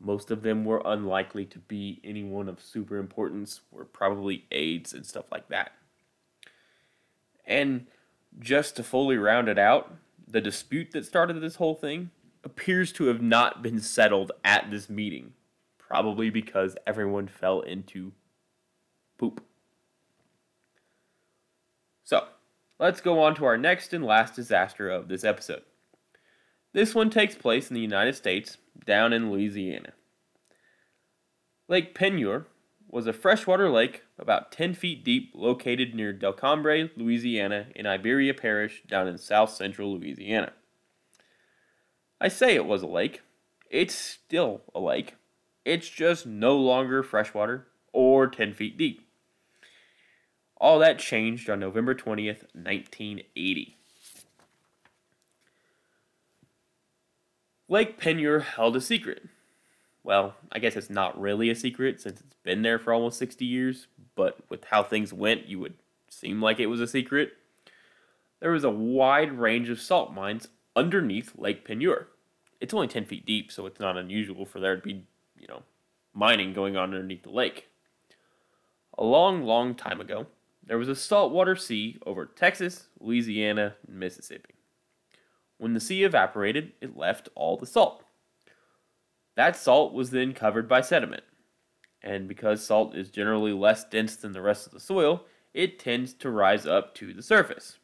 Most 0.00 0.30
of 0.30 0.42
them 0.42 0.64
were 0.64 0.82
unlikely 0.84 1.46
to 1.46 1.58
be 1.58 2.00
anyone 2.04 2.48
of 2.48 2.60
super 2.60 2.98
importance, 2.98 3.60
were 3.70 3.84
probably 3.84 4.44
aides 4.50 4.92
and 4.92 5.06
stuff 5.06 5.26
like 5.30 5.48
that. 5.48 5.72
And 7.46 7.86
just 8.38 8.76
to 8.76 8.82
fully 8.82 9.16
round 9.16 9.48
it 9.48 9.58
out, 9.58 9.94
the 10.26 10.40
dispute 10.40 10.90
that 10.92 11.06
started 11.06 11.40
this 11.40 11.56
whole 11.56 11.74
thing 11.74 12.10
appears 12.42 12.92
to 12.92 13.06
have 13.06 13.22
not 13.22 13.62
been 13.62 13.80
settled 13.80 14.32
at 14.44 14.70
this 14.70 14.90
meeting, 14.90 15.32
probably 15.78 16.30
because 16.30 16.76
everyone 16.86 17.28
fell 17.28 17.60
into 17.60 18.12
poop. 19.18 19.42
So, 22.02 22.26
let's 22.78 23.00
go 23.00 23.22
on 23.22 23.34
to 23.36 23.44
our 23.46 23.56
next 23.56 23.94
and 23.94 24.04
last 24.04 24.34
disaster 24.34 24.90
of 24.90 25.08
this 25.08 25.24
episode. 25.24 25.62
This 26.72 26.94
one 26.94 27.08
takes 27.08 27.34
place 27.34 27.70
in 27.70 27.74
the 27.74 27.80
United 27.80 28.16
States, 28.16 28.58
down 28.84 29.12
in 29.12 29.30
Louisiana. 29.30 29.92
Lake 31.68 31.94
Peigneur 31.94 32.46
was 32.88 33.06
a 33.06 33.12
freshwater 33.12 33.68
lake 33.68 34.02
about 34.18 34.52
10 34.52 34.74
feet 34.74 35.04
deep 35.04 35.32
located 35.34 35.94
near 35.94 36.12
Delcambre, 36.12 36.90
Louisiana, 36.96 37.66
in 37.74 37.86
Iberia 37.86 38.34
Parish, 38.34 38.82
down 38.86 39.08
in 39.08 39.18
south 39.18 39.50
central 39.50 39.92
Louisiana. 39.92 40.52
I 42.20 42.28
say 42.28 42.54
it 42.54 42.66
was 42.66 42.82
a 42.82 42.86
lake. 42.86 43.22
It's 43.70 43.94
still 43.94 44.62
a 44.74 44.80
lake. 44.80 45.16
It's 45.64 45.88
just 45.88 46.26
no 46.26 46.56
longer 46.56 47.02
freshwater 47.02 47.66
or 47.92 48.28
10 48.28 48.52
feet 48.52 48.76
deep. 48.76 49.08
All 50.56 50.78
that 50.78 50.98
changed 50.98 51.50
on 51.50 51.58
November 51.58 51.94
20th, 51.94 52.44
1980. 52.54 53.76
Lake 57.68 57.98
Peigneur 57.98 58.40
held 58.40 58.76
a 58.76 58.80
secret. 58.80 59.22
Well, 60.02 60.34
I 60.52 60.58
guess 60.58 60.76
it's 60.76 60.90
not 60.90 61.18
really 61.18 61.48
a 61.48 61.54
secret 61.54 62.00
since 62.00 62.20
it's 62.20 62.36
been 62.42 62.60
there 62.60 62.78
for 62.78 62.92
almost 62.92 63.18
60 63.18 63.44
years, 63.44 63.86
but 64.14 64.38
with 64.50 64.64
how 64.64 64.82
things 64.82 65.14
went, 65.14 65.46
you 65.46 65.58
would 65.60 65.74
seem 66.10 66.42
like 66.42 66.60
it 66.60 66.66
was 66.66 66.80
a 66.80 66.86
secret. 66.86 67.32
There 68.40 68.50
was 68.50 68.64
a 68.64 68.70
wide 68.70 69.32
range 69.32 69.70
of 69.70 69.80
salt 69.80 70.12
mines 70.12 70.48
underneath 70.76 71.32
Lake 71.38 71.64
Peigneur. 71.64 72.08
It's 72.60 72.74
only 72.74 72.88
10 72.88 73.06
feet 73.06 73.24
deep, 73.24 73.50
so 73.50 73.64
it's 73.64 73.80
not 73.80 73.96
unusual 73.96 74.44
for 74.44 74.60
there 74.60 74.76
to 74.76 74.82
be, 74.82 75.06
you 75.38 75.46
know, 75.48 75.62
mining 76.12 76.52
going 76.52 76.76
on 76.76 76.92
underneath 76.94 77.22
the 77.22 77.30
lake. 77.30 77.68
A 78.98 79.04
long, 79.04 79.42
long 79.42 79.74
time 79.74 80.00
ago, 80.02 80.26
there 80.62 80.78
was 80.78 80.88
a 80.88 80.94
saltwater 80.94 81.56
sea 81.56 81.98
over 82.04 82.26
Texas, 82.26 82.88
Louisiana, 83.00 83.76
and 83.86 83.98
Mississippi. 83.98 84.54
When 85.58 85.74
the 85.74 85.80
sea 85.80 86.04
evaporated, 86.04 86.72
it 86.80 86.96
left 86.96 87.28
all 87.34 87.56
the 87.56 87.66
salt. 87.66 88.04
That 89.36 89.56
salt 89.56 89.92
was 89.92 90.10
then 90.10 90.32
covered 90.32 90.68
by 90.68 90.80
sediment. 90.80 91.24
And 92.02 92.28
because 92.28 92.64
salt 92.64 92.94
is 92.94 93.10
generally 93.10 93.52
less 93.52 93.84
dense 93.84 94.16
than 94.16 94.32
the 94.32 94.42
rest 94.42 94.66
of 94.66 94.72
the 94.72 94.80
soil, 94.80 95.24
it 95.54 95.78
tends 95.78 96.12
to 96.14 96.30
rise 96.30 96.66
up 96.66 96.94
to 96.96 97.14
the 97.14 97.22
surface. 97.22 97.78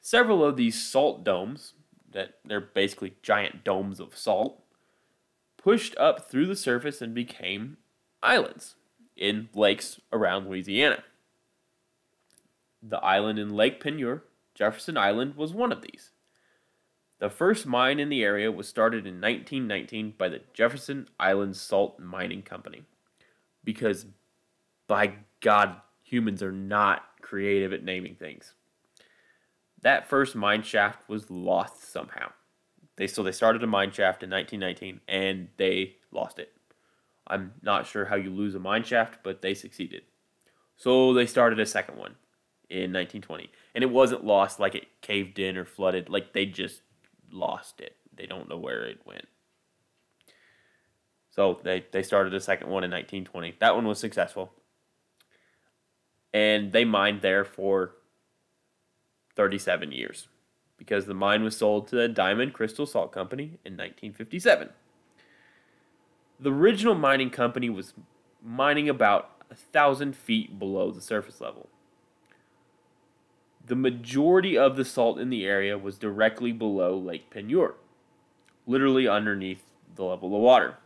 Several 0.00 0.44
of 0.44 0.56
these 0.56 0.82
salt 0.82 1.24
domes, 1.24 1.74
that 2.12 2.38
they're 2.44 2.60
basically 2.60 3.14
giant 3.22 3.64
domes 3.64 4.00
of 4.00 4.16
salt, 4.16 4.62
pushed 5.56 5.96
up 5.98 6.30
through 6.30 6.46
the 6.46 6.56
surface 6.56 7.02
and 7.02 7.12
became 7.12 7.76
islands 8.22 8.76
in 9.16 9.48
lakes 9.52 10.00
around 10.12 10.46
Louisiana. 10.46 11.02
The 12.82 12.98
island 12.98 13.38
in 13.38 13.56
Lake 13.56 13.80
Peigneur, 13.80 14.22
Jefferson 14.56 14.96
Island, 14.96 15.36
was 15.36 15.52
one 15.52 15.70
of 15.70 15.82
these. 15.82 16.10
The 17.18 17.30
first 17.30 17.66
mine 17.66 18.00
in 18.00 18.08
the 18.08 18.24
area 18.24 18.50
was 18.50 18.68
started 18.68 19.06
in 19.06 19.20
1919 19.20 20.14
by 20.18 20.28
the 20.28 20.40
Jefferson 20.52 21.08
Island 21.20 21.56
Salt 21.56 22.00
Mining 22.00 22.42
Company. 22.42 22.82
Because, 23.62 24.06
by 24.88 25.14
God, 25.40 25.76
humans 26.02 26.42
are 26.42 26.52
not 26.52 27.04
creative 27.20 27.72
at 27.72 27.84
naming 27.84 28.14
things. 28.14 28.54
That 29.82 30.08
first 30.08 30.34
mine 30.34 30.62
shaft 30.62 31.08
was 31.08 31.30
lost 31.30 31.92
somehow. 31.92 32.32
They 32.96 33.06
so 33.06 33.22
they 33.22 33.32
started 33.32 33.62
a 33.62 33.66
mine 33.66 33.90
shaft 33.92 34.22
in 34.22 34.30
1919 34.30 35.00
and 35.06 35.48
they 35.58 35.96
lost 36.10 36.38
it. 36.38 36.52
I'm 37.26 37.52
not 37.60 37.86
sure 37.86 38.06
how 38.06 38.16
you 38.16 38.30
lose 38.30 38.54
a 38.54 38.58
mine 38.58 38.84
shaft, 38.84 39.18
but 39.22 39.42
they 39.42 39.52
succeeded. 39.52 40.02
So 40.76 41.12
they 41.12 41.26
started 41.26 41.60
a 41.60 41.66
second 41.66 41.98
one 41.98 42.14
in 42.68 42.92
1920. 42.92 43.50
And 43.74 43.84
it 43.84 43.90
wasn't 43.90 44.24
lost 44.24 44.58
like 44.58 44.74
it 44.74 44.86
caved 45.00 45.38
in 45.38 45.56
or 45.56 45.64
flooded, 45.64 46.08
like 46.08 46.32
they 46.32 46.46
just 46.46 46.82
lost 47.30 47.80
it. 47.80 47.96
They 48.14 48.26
don't 48.26 48.48
know 48.48 48.58
where 48.58 48.84
it 48.84 49.00
went. 49.04 49.26
So 51.30 51.60
they, 51.62 51.84
they 51.92 52.02
started 52.02 52.32
a 52.34 52.40
second 52.40 52.68
one 52.68 52.82
in 52.82 52.90
1920. 52.90 53.56
That 53.60 53.74
one 53.74 53.86
was 53.86 53.98
successful. 53.98 54.52
And 56.32 56.72
they 56.72 56.84
mined 56.84 57.20
there 57.20 57.44
for 57.44 57.92
37 59.36 59.92
years 59.92 60.28
because 60.78 61.06
the 61.06 61.14
mine 61.14 61.42
was 61.42 61.56
sold 61.56 61.88
to 61.88 61.96
the 61.96 62.08
Diamond 62.08 62.52
Crystal 62.52 62.86
Salt 62.86 63.12
Company 63.12 63.58
in 63.64 63.74
1957. 63.74 64.70
The 66.40 66.52
original 66.52 66.94
mining 66.94 67.30
company 67.30 67.70
was 67.70 67.94
mining 68.42 68.88
about 68.88 69.30
a 69.50 69.54
thousand 69.54 70.16
feet 70.16 70.58
below 70.58 70.90
the 70.90 71.00
surface 71.00 71.40
level. 71.40 71.68
The 73.66 73.74
majority 73.74 74.56
of 74.56 74.76
the 74.76 74.84
salt 74.84 75.18
in 75.18 75.28
the 75.28 75.44
area 75.44 75.76
was 75.76 75.98
directly 75.98 76.52
below 76.52 76.96
Lake 76.96 77.30
Peigneur, 77.30 77.74
literally 78.64 79.08
underneath 79.08 79.62
the 79.96 80.04
level 80.04 80.34
of 80.36 80.40
water. 80.40 80.76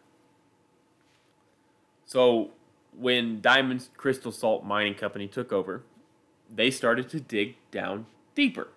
So, 2.07 2.51
when 2.97 3.43
Diamond 3.43 3.89
Crystal 3.99 4.33
Salt 4.33 4.65
Mining 4.65 4.95
Company 4.95 5.29
took 5.29 5.53
over, 5.53 5.83
they 6.53 6.71
started 6.71 7.11
to 7.11 7.21
dig 7.21 7.57
down 7.71 8.07
deeper. 8.35 8.69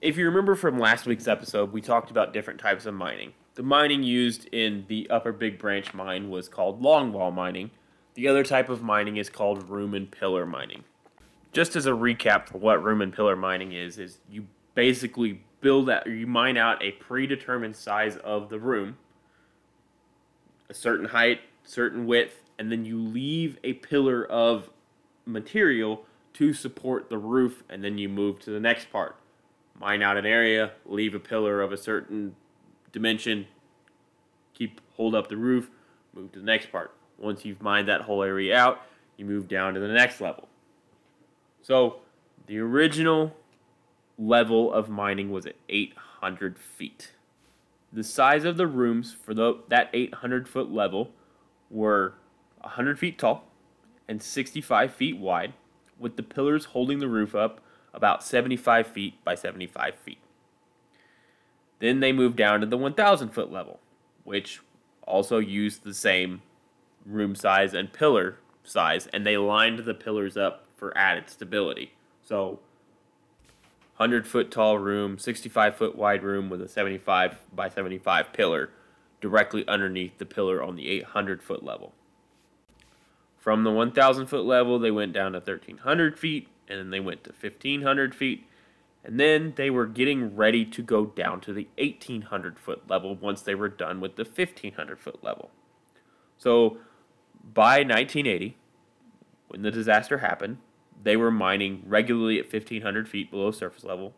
If 0.00 0.16
you 0.16 0.24
remember 0.26 0.54
from 0.54 0.78
last 0.78 1.06
week's 1.06 1.26
episode, 1.26 1.72
we 1.72 1.80
talked 1.80 2.12
about 2.12 2.32
different 2.32 2.60
types 2.60 2.86
of 2.86 2.94
mining. 2.94 3.32
The 3.56 3.64
mining 3.64 4.04
used 4.04 4.46
in 4.52 4.84
the 4.86 5.10
Upper 5.10 5.32
Big 5.32 5.58
Branch 5.58 5.92
mine 5.92 6.30
was 6.30 6.48
called 6.48 6.80
longwall 6.80 7.34
mining. 7.34 7.70
The 8.14 8.28
other 8.28 8.44
type 8.44 8.68
of 8.68 8.82
mining 8.82 9.16
is 9.16 9.28
called 9.28 9.68
room 9.68 9.92
and 9.92 10.10
pillar 10.10 10.46
mining. 10.46 10.84
Just 11.56 11.74
as 11.74 11.86
a 11.86 11.92
recap 11.92 12.50
for 12.50 12.58
what 12.58 12.84
room 12.84 13.00
and 13.00 13.10
pillar 13.10 13.34
mining 13.34 13.72
is, 13.72 13.98
is 13.98 14.18
you 14.30 14.46
basically 14.74 15.40
build 15.62 15.88
out, 15.88 16.06
you 16.06 16.26
mine 16.26 16.58
out 16.58 16.82
a 16.82 16.92
predetermined 16.92 17.74
size 17.74 18.18
of 18.18 18.50
the 18.50 18.60
room, 18.60 18.98
a 20.68 20.74
certain 20.74 21.06
height, 21.06 21.40
certain 21.64 22.04
width, 22.04 22.42
and 22.58 22.70
then 22.70 22.84
you 22.84 23.00
leave 23.00 23.56
a 23.64 23.72
pillar 23.72 24.26
of 24.26 24.68
material 25.24 26.04
to 26.34 26.52
support 26.52 27.08
the 27.08 27.16
roof, 27.16 27.64
and 27.70 27.82
then 27.82 27.96
you 27.96 28.10
move 28.10 28.38
to 28.40 28.50
the 28.50 28.60
next 28.60 28.92
part. 28.92 29.16
Mine 29.80 30.02
out 30.02 30.18
an 30.18 30.26
area, 30.26 30.72
leave 30.84 31.14
a 31.14 31.18
pillar 31.18 31.62
of 31.62 31.72
a 31.72 31.78
certain 31.78 32.36
dimension, 32.92 33.46
keep 34.52 34.82
hold 34.98 35.14
up 35.14 35.28
the 35.28 35.38
roof, 35.38 35.70
move 36.12 36.30
to 36.32 36.38
the 36.38 36.44
next 36.44 36.70
part. 36.70 36.92
Once 37.16 37.46
you've 37.46 37.62
mined 37.62 37.88
that 37.88 38.02
whole 38.02 38.22
area 38.22 38.54
out, 38.54 38.82
you 39.16 39.24
move 39.24 39.48
down 39.48 39.72
to 39.72 39.80
the 39.80 39.88
next 39.88 40.20
level. 40.20 40.45
So 41.66 41.96
the 42.46 42.60
original 42.60 43.34
level 44.16 44.72
of 44.72 44.88
mining 44.88 45.32
was 45.32 45.46
at 45.46 45.56
800 45.68 46.60
feet. 46.60 47.10
The 47.92 48.04
size 48.04 48.44
of 48.44 48.56
the 48.56 48.68
rooms 48.68 49.16
for 49.20 49.34
the, 49.34 49.58
that 49.66 49.90
800 49.92 50.48
foot 50.48 50.70
level 50.70 51.10
were 51.68 52.14
100 52.60 53.00
feet 53.00 53.18
tall 53.18 53.48
and 54.06 54.22
65 54.22 54.94
feet 54.94 55.18
wide, 55.18 55.54
with 55.98 56.14
the 56.14 56.22
pillars 56.22 56.66
holding 56.66 57.00
the 57.00 57.08
roof 57.08 57.34
up 57.34 57.60
about 57.92 58.22
75 58.22 58.86
feet 58.86 59.24
by 59.24 59.34
75 59.34 59.96
feet. 59.96 60.18
Then 61.80 61.98
they 61.98 62.12
moved 62.12 62.36
down 62.36 62.60
to 62.60 62.66
the 62.66 62.78
1,000 62.78 63.30
foot 63.30 63.50
level, 63.50 63.80
which 64.22 64.60
also 65.02 65.38
used 65.38 65.82
the 65.82 65.94
same 65.94 66.42
room 67.04 67.34
size 67.34 67.74
and 67.74 67.92
pillar 67.92 68.38
size, 68.62 69.08
and 69.08 69.26
they 69.26 69.36
lined 69.36 69.80
the 69.80 69.94
pillars 69.94 70.36
up 70.36 70.65
for 70.76 70.96
added 70.96 71.28
stability. 71.28 71.92
So, 72.22 72.60
100 73.96 74.26
foot 74.26 74.50
tall 74.50 74.78
room, 74.78 75.18
65 75.18 75.76
foot 75.76 75.96
wide 75.96 76.22
room 76.22 76.50
with 76.50 76.60
a 76.60 76.68
75 76.68 77.38
by 77.54 77.68
75 77.68 78.32
pillar 78.32 78.70
directly 79.20 79.66
underneath 79.66 80.18
the 80.18 80.26
pillar 80.26 80.62
on 80.62 80.76
the 80.76 80.88
800 80.90 81.42
foot 81.42 81.64
level. 81.64 81.94
From 83.38 83.64
the 83.64 83.70
1,000 83.70 84.26
foot 84.26 84.44
level, 84.44 84.78
they 84.78 84.90
went 84.90 85.12
down 85.12 85.32
to 85.32 85.38
1,300 85.38 86.18
feet, 86.18 86.48
and 86.68 86.78
then 86.78 86.90
they 86.90 87.00
went 87.00 87.24
to 87.24 87.30
1,500 87.30 88.14
feet, 88.14 88.44
and 89.04 89.20
then 89.20 89.54
they 89.56 89.70
were 89.70 89.86
getting 89.86 90.34
ready 90.34 90.64
to 90.64 90.82
go 90.82 91.06
down 91.06 91.40
to 91.42 91.52
the 91.52 91.68
1,800 91.78 92.58
foot 92.58 92.90
level 92.90 93.14
once 93.14 93.40
they 93.40 93.54
were 93.54 93.68
done 93.68 94.00
with 94.00 94.16
the 94.16 94.24
1,500 94.24 94.98
foot 94.98 95.22
level. 95.22 95.50
So 96.36 96.78
by 97.54 97.78
1980, 97.78 98.56
when 99.48 99.62
the 99.62 99.70
disaster 99.70 100.18
happened, 100.18 100.58
they 101.02 101.16
were 101.16 101.30
mining 101.30 101.82
regularly 101.86 102.38
at 102.38 102.52
1,500 102.52 103.08
feet 103.08 103.30
below 103.30 103.50
surface 103.50 103.84
level, 103.84 104.14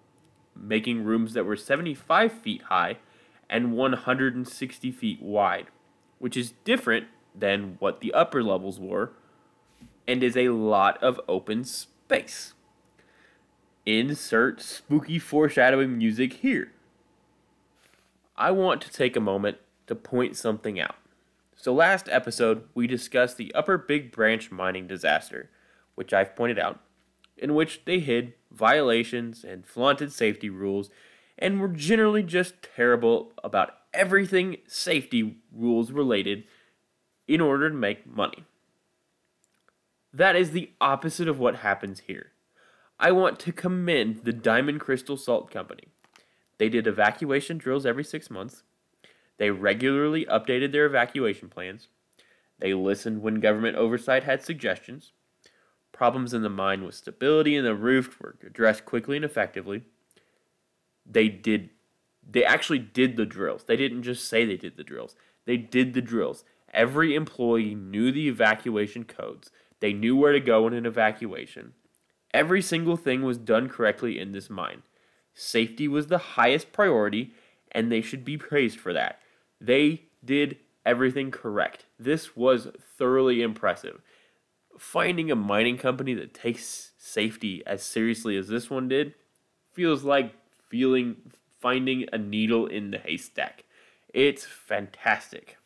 making 0.57 1.05
rooms 1.05 1.35
that 1.35 1.45
were 1.45 1.57
75 1.57 2.33
feet 2.33 2.63
high 2.63 2.99
and 3.49 3.73
160 3.73 4.93
feet 4.93 5.23
wide, 5.23 5.67
which 6.19 6.37
is 6.37 6.53
different 6.65 7.07
than 7.35 7.77
what 7.79 8.01
the 8.01 8.13
upper 8.13 8.43
levels 8.43 8.79
were 8.79 9.13
and 10.07 10.23
is 10.23 10.37
a 10.37 10.49
lot 10.49 11.01
of 11.03 11.21
open 11.29 11.65
space. 11.65 12.55
Insert 13.85 14.61
spooky 14.61 15.19
foreshadowing 15.19 15.97
music 15.97 16.35
here. 16.35 16.73
I 18.37 18.51
want 18.51 18.81
to 18.83 18.91
take 18.91 19.17
a 19.17 19.21
moment 19.21 19.59
to 19.87 19.95
point 19.95 20.37
something 20.37 20.81
out. 20.81 20.97
So, 21.57 21.75
last 21.75 22.09
episode, 22.09 22.65
we 22.75 22.87
discussed 22.87 23.37
the 23.37 23.53
Upper 23.55 23.77
Big 23.77 24.13
Branch 24.13 24.51
mining 24.51 24.87
disaster, 24.87 25.51
which 25.99 26.13
I've 26.13 26.37
pointed 26.37 26.61
out, 26.61 26.79
in 27.37 27.57
which 27.57 27.85
they 27.85 27.99
hid 27.99 28.35
violations 28.53 29.43
and 29.43 29.67
flaunted 29.67 30.13
safety 30.13 30.49
rules 30.49 30.91
and 31.37 31.61
were 31.61 31.67
generally 31.67 32.23
just 32.23 32.55
terrible 32.63 33.33
about 33.43 33.73
everything 33.93 34.59
safety 34.69 35.41
rules 35.53 35.91
related 35.91 36.45
in 37.27 37.41
order 37.41 37.69
to 37.69 37.75
make 37.75 38.07
money. 38.07 38.45
That 40.13 40.37
is 40.37 40.53
the 40.53 40.71
opposite 40.81 41.27
of 41.27 41.41
what 41.41 41.57
happens 41.57 42.03
here. 42.07 42.31
I 43.01 43.11
want 43.11 43.41
to 43.41 43.53
commend 43.53 44.21
the 44.23 44.33
Diamond 44.33 44.79
Crystal 44.79 45.17
Salt 45.17 45.51
Company. 45.51 45.89
They 46.59 46.69
did 46.69 46.87
evacuation 46.87 47.59
drills 47.59 47.85
every 47.85 48.05
six 48.05 48.31
months. 48.31 48.63
They 49.39 49.51
regularly 49.51 50.27
updated 50.27 50.71
their 50.71 50.87
evacuation 50.87 51.49
plans. 51.49 51.89
They 52.61 52.73
listened 52.73 53.21
when 53.21 53.41
government 53.41 53.77
oversight 53.77 54.23
had 54.23 54.45
suggestions. 54.45 55.11
Problems 55.99 56.33
in 56.33 56.43
the 56.43 56.49
mine 56.49 56.85
with 56.85 56.95
stability 56.95 57.57
in 57.57 57.65
the 57.65 57.75
roof 57.75 58.21
were 58.21 58.37
addressed 58.47 58.85
quickly 58.85 59.17
and 59.17 59.25
effectively. 59.25 59.83
They 61.05 61.29
did 61.29 61.71
they 62.31 62.45
actually 62.45 62.79
did 62.79 63.17
the 63.17 63.27
drills. 63.27 63.65
They 63.65 63.77
didn't 63.77 64.05
just 64.05 64.29
say 64.29 64.45
they 64.45 64.57
did 64.57 64.77
the 64.77 64.85
drills. 64.85 65.17
They 65.45 65.57
did 65.57 65.95
the 65.95 66.01
drills. 66.01 66.45
Every 66.73 67.17
employee 67.17 67.75
knew 67.75 68.13
the 68.13 68.29
evacuation 68.29 69.03
codes. 69.03 69.51
They 69.81 69.93
knew 69.93 70.15
where 70.15 70.33
to 70.33 70.39
go 70.39 70.69
in 70.69 70.73
an 70.73 70.87
evacuation. 70.87 71.73
Every 72.33 72.63
single 72.63 72.97
thing 72.97 73.23
was 73.23 73.37
done 73.37 73.69
correctly 73.69 74.21
in 74.21 74.31
this 74.31 74.49
mine. 74.49 74.85
Safety 75.35 75.89
was 75.89 76.07
the 76.07 76.19
highest 76.19 76.71
priority, 76.71 77.33
and 77.73 77.91
they 77.91 78.03
should 78.03 78.25
be 78.25 78.39
praised 78.39 78.79
for 78.79 78.93
that. 78.93 79.19
They 79.61 80.03
did 80.25 80.59
everything 80.87 81.33
correct. 81.33 81.87
This 81.99 82.37
was 82.37 82.69
thoroughly 82.97 83.43
impressive. 83.43 84.01
Finding 84.79 85.31
a 85.31 85.37
mining 85.37 85.77
company 85.77 86.15
that 86.15 86.33
takes 86.33 86.93
safety 86.97 87.63
as 87.67 87.83
seriously 87.83 88.37
as 88.37 88.49
this 88.49 88.71
one 88.71 88.89
did 88.89 89.15
feels 89.73 90.05
like 90.05 90.35
feeling 90.69 91.17
finding 91.61 92.07
a 92.13 92.19
needle 92.19 92.67
in 92.67 92.91
the 92.91 92.99
haystack. 92.99 93.65
It's 94.15 94.45
fantastic. 94.45 95.59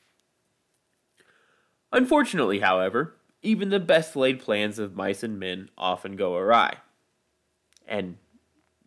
Unfortunately, 1.92 2.60
however, 2.60 3.16
even 3.42 3.68
the 3.68 3.80
best 3.80 4.16
laid 4.16 4.40
plans 4.40 4.78
of 4.78 4.96
mice 4.96 5.22
and 5.22 5.38
men 5.38 5.68
often 5.76 6.16
go 6.16 6.36
awry. 6.36 6.78
And 7.86 8.16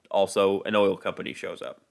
also, 0.10 0.62
an 0.64 0.76
oil 0.76 0.98
company 0.98 1.34
shows 1.34 1.62
up. 1.62 1.85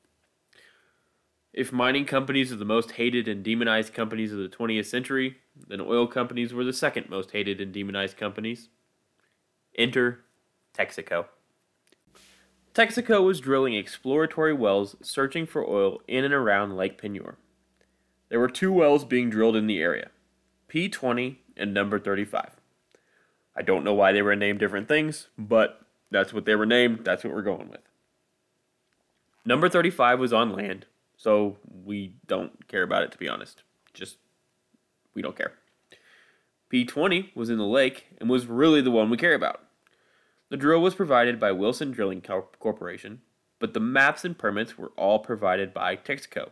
If 1.55 1.73
mining 1.73 2.05
companies 2.05 2.53
are 2.53 2.57
the 2.57 2.65
most 2.65 2.93
hated 2.93 3.29
and 3.29 3.45
demonized 3.45 3.95
companies 3.95 4.33
of 4.33 4.39
the 4.39 4.49
20th 4.49 4.87
century, 4.87 5.37
then 5.69 5.81
oil 5.81 6.09
companies 6.09 6.53
were 6.53 6.65
the 6.65 6.73
second 6.73 7.09
most 7.09 7.31
hated 7.31 7.61
and 7.61 7.73
demonized 7.73 8.17
companies. 8.17 8.71
Enter 9.79 10.25
Texaco. 10.77 11.27
Texaco 12.75 13.25
was 13.25 13.39
drilling 13.39 13.75
exploratory 13.75 14.53
wells 14.53 14.97
searching 15.01 15.47
for 15.47 15.65
oil 15.65 16.03
in 16.09 16.25
and 16.25 16.35
around 16.35 16.77
Lake 16.77 16.99
Peigneur. 16.99 17.37
There 18.31 18.41
were 18.41 18.49
two 18.49 18.73
wells 18.73 19.05
being 19.05 19.31
drilled 19.31 19.55
in 19.55 19.69
the 19.69 19.79
area 19.79 20.11
P20 20.69 21.37
and 21.57 21.73
number 21.73 22.01
35. 22.01 22.57
I 23.55 23.63
don't 23.63 23.85
know 23.85 23.95
why 23.95 24.11
they 24.11 24.23
were 24.23 24.35
named 24.35 24.59
different 24.59 24.89
things, 24.89 25.29
but 25.39 25.83
that's 26.11 26.33
what 26.33 26.47
they 26.47 26.57
were 26.57 26.67
named. 26.67 27.05
That's 27.05 27.23
what 27.23 27.33
we're 27.33 27.43
going 27.43 27.69
with. 27.69 27.83
Number 29.45 29.69
35 29.69 30.19
was 30.19 30.33
on 30.33 30.51
land, 30.51 30.87
so 31.17 31.57
we 31.85 32.15
don't 32.27 32.67
care 32.69 32.83
about 32.83 33.03
it 33.03 33.12
to 33.12 33.19
be 33.19 33.29
honest. 33.29 33.62
Just, 33.93 34.17
we 35.15 35.23
don't 35.23 35.37
care. 35.37 35.53
P20 36.73 37.35
was 37.37 37.51
in 37.51 37.59
the 37.59 37.65
lake 37.65 38.07
and 38.19 38.29
was 38.29 38.47
really 38.47 38.81
the 38.81 38.91
one 38.91 39.11
we 39.11 39.17
care 39.17 39.35
about. 39.35 39.61
The 40.49 40.57
drill 40.57 40.83
was 40.83 40.95
provided 40.95 41.39
by 41.39 41.53
Wilson 41.53 41.93
Drilling 41.93 42.21
Corporation, 42.21 43.23
but 43.59 43.75
the 43.75 43.81
maps 43.81 44.25
and 44.25 44.37
permits 44.37 44.77
were 44.77 44.93
all 44.97 45.19
provided 45.19 45.73
by 45.73 45.97
Texaco. 45.97 46.51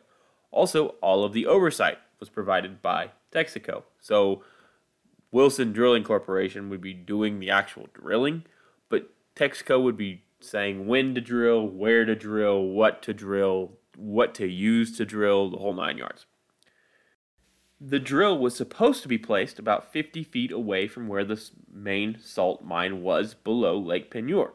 Also, 0.50 0.88
all 1.00 1.24
of 1.24 1.32
the 1.32 1.46
oversight 1.46 1.98
was 2.20 2.28
provided 2.28 2.82
by 2.82 3.10
Texaco. 3.32 3.82
So, 4.00 4.44
Wilson 5.30 5.72
Drilling 5.72 6.04
Corporation 6.04 6.68
would 6.68 6.80
be 6.80 6.92
doing 6.92 7.40
the 7.40 7.50
actual 7.50 7.88
drilling, 7.94 8.44
but 8.88 9.10
Texaco 9.34 9.82
would 9.82 9.96
be 9.96 10.22
saying 10.40 10.86
when 10.86 11.14
to 11.14 11.20
drill, 11.20 11.66
where 11.66 12.04
to 12.04 12.14
drill, 12.14 12.62
what 12.62 13.02
to 13.02 13.14
drill, 13.14 13.72
what 13.96 14.34
to 14.36 14.46
use 14.46 14.96
to 14.96 15.04
drill, 15.04 15.50
the 15.50 15.58
whole 15.58 15.74
nine 15.74 15.98
yards. 15.98 16.26
The 17.80 17.98
drill 17.98 18.38
was 18.38 18.54
supposed 18.54 19.02
to 19.02 19.08
be 19.08 19.18
placed 19.18 19.58
about 19.58 19.92
50 19.92 20.22
feet 20.22 20.52
away 20.52 20.86
from 20.86 21.08
where 21.08 21.24
the 21.24 21.42
main 21.72 22.18
salt 22.20 22.62
mine 22.62 23.02
was 23.02 23.34
below 23.34 23.76
Lake 23.76 24.10
Peigneur. 24.10 24.52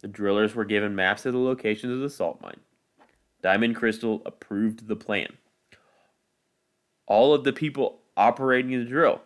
The 0.00 0.08
drillers 0.08 0.54
were 0.54 0.64
given 0.64 0.96
maps 0.96 1.24
of 1.24 1.32
the 1.32 1.38
locations 1.38 1.92
of 1.92 2.00
the 2.00 2.10
salt 2.10 2.40
mine. 2.40 2.60
Diamond 3.42 3.76
Crystal 3.76 4.22
approved 4.26 4.88
the 4.88 4.96
plan. 4.96 5.36
All 7.06 7.32
of 7.32 7.44
the 7.44 7.52
people 7.52 8.00
operating 8.16 8.72
the 8.72 8.84
drill 8.84 9.20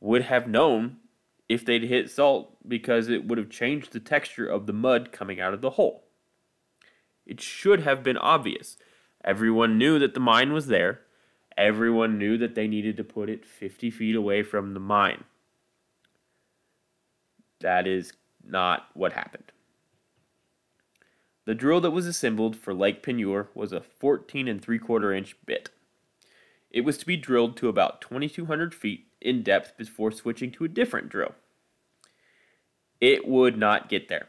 would 0.00 0.22
have 0.22 0.48
known 0.48 0.96
if 1.48 1.64
they'd 1.64 1.82
hit 1.82 2.10
salt 2.10 2.56
because 2.66 3.08
it 3.08 3.26
would 3.26 3.36
have 3.36 3.50
changed 3.50 3.92
the 3.92 4.00
texture 4.00 4.46
of 4.46 4.66
the 4.66 4.72
mud 4.72 5.12
coming 5.12 5.40
out 5.40 5.52
of 5.52 5.60
the 5.60 5.70
hole. 5.70 6.01
It 7.26 7.40
should 7.40 7.80
have 7.80 8.02
been 8.02 8.16
obvious. 8.16 8.76
Everyone 9.24 9.78
knew 9.78 9.98
that 9.98 10.14
the 10.14 10.20
mine 10.20 10.52
was 10.52 10.66
there 10.66 11.00
Everyone 11.56 12.18
knew 12.18 12.38
that 12.38 12.54
they 12.54 12.66
needed 12.66 12.96
to 12.96 13.04
put 13.04 13.28
it 13.28 13.44
50 13.44 13.90
feet 13.90 14.16
away 14.16 14.42
from 14.42 14.74
the 14.74 14.80
mine. 14.80 15.24
That 17.60 17.86
is 17.86 18.12
not 18.44 18.88
what 18.94 19.12
happened. 19.12 19.52
The 21.44 21.54
drill 21.54 21.80
that 21.80 21.90
was 21.90 22.06
assembled 22.06 22.56
for 22.56 22.72
Lake 22.72 23.02
Peigneur 23.02 23.48
was 23.54 23.72
a 23.72 23.80
14 23.80 24.48
and 24.48 24.62
3 24.62 24.78
quarter 24.78 25.12
inch 25.12 25.36
bit. 25.44 25.70
It 26.70 26.82
was 26.82 26.96
to 26.98 27.06
be 27.06 27.16
drilled 27.16 27.56
to 27.58 27.68
about 27.68 28.00
2200 28.00 28.74
feet 28.74 29.06
in 29.20 29.42
depth 29.42 29.76
before 29.76 30.10
switching 30.10 30.50
to 30.52 30.64
a 30.64 30.68
different 30.68 31.10
drill. 31.10 31.34
It 33.00 33.26
would 33.28 33.58
not 33.58 33.88
get 33.88 34.08
there. 34.08 34.28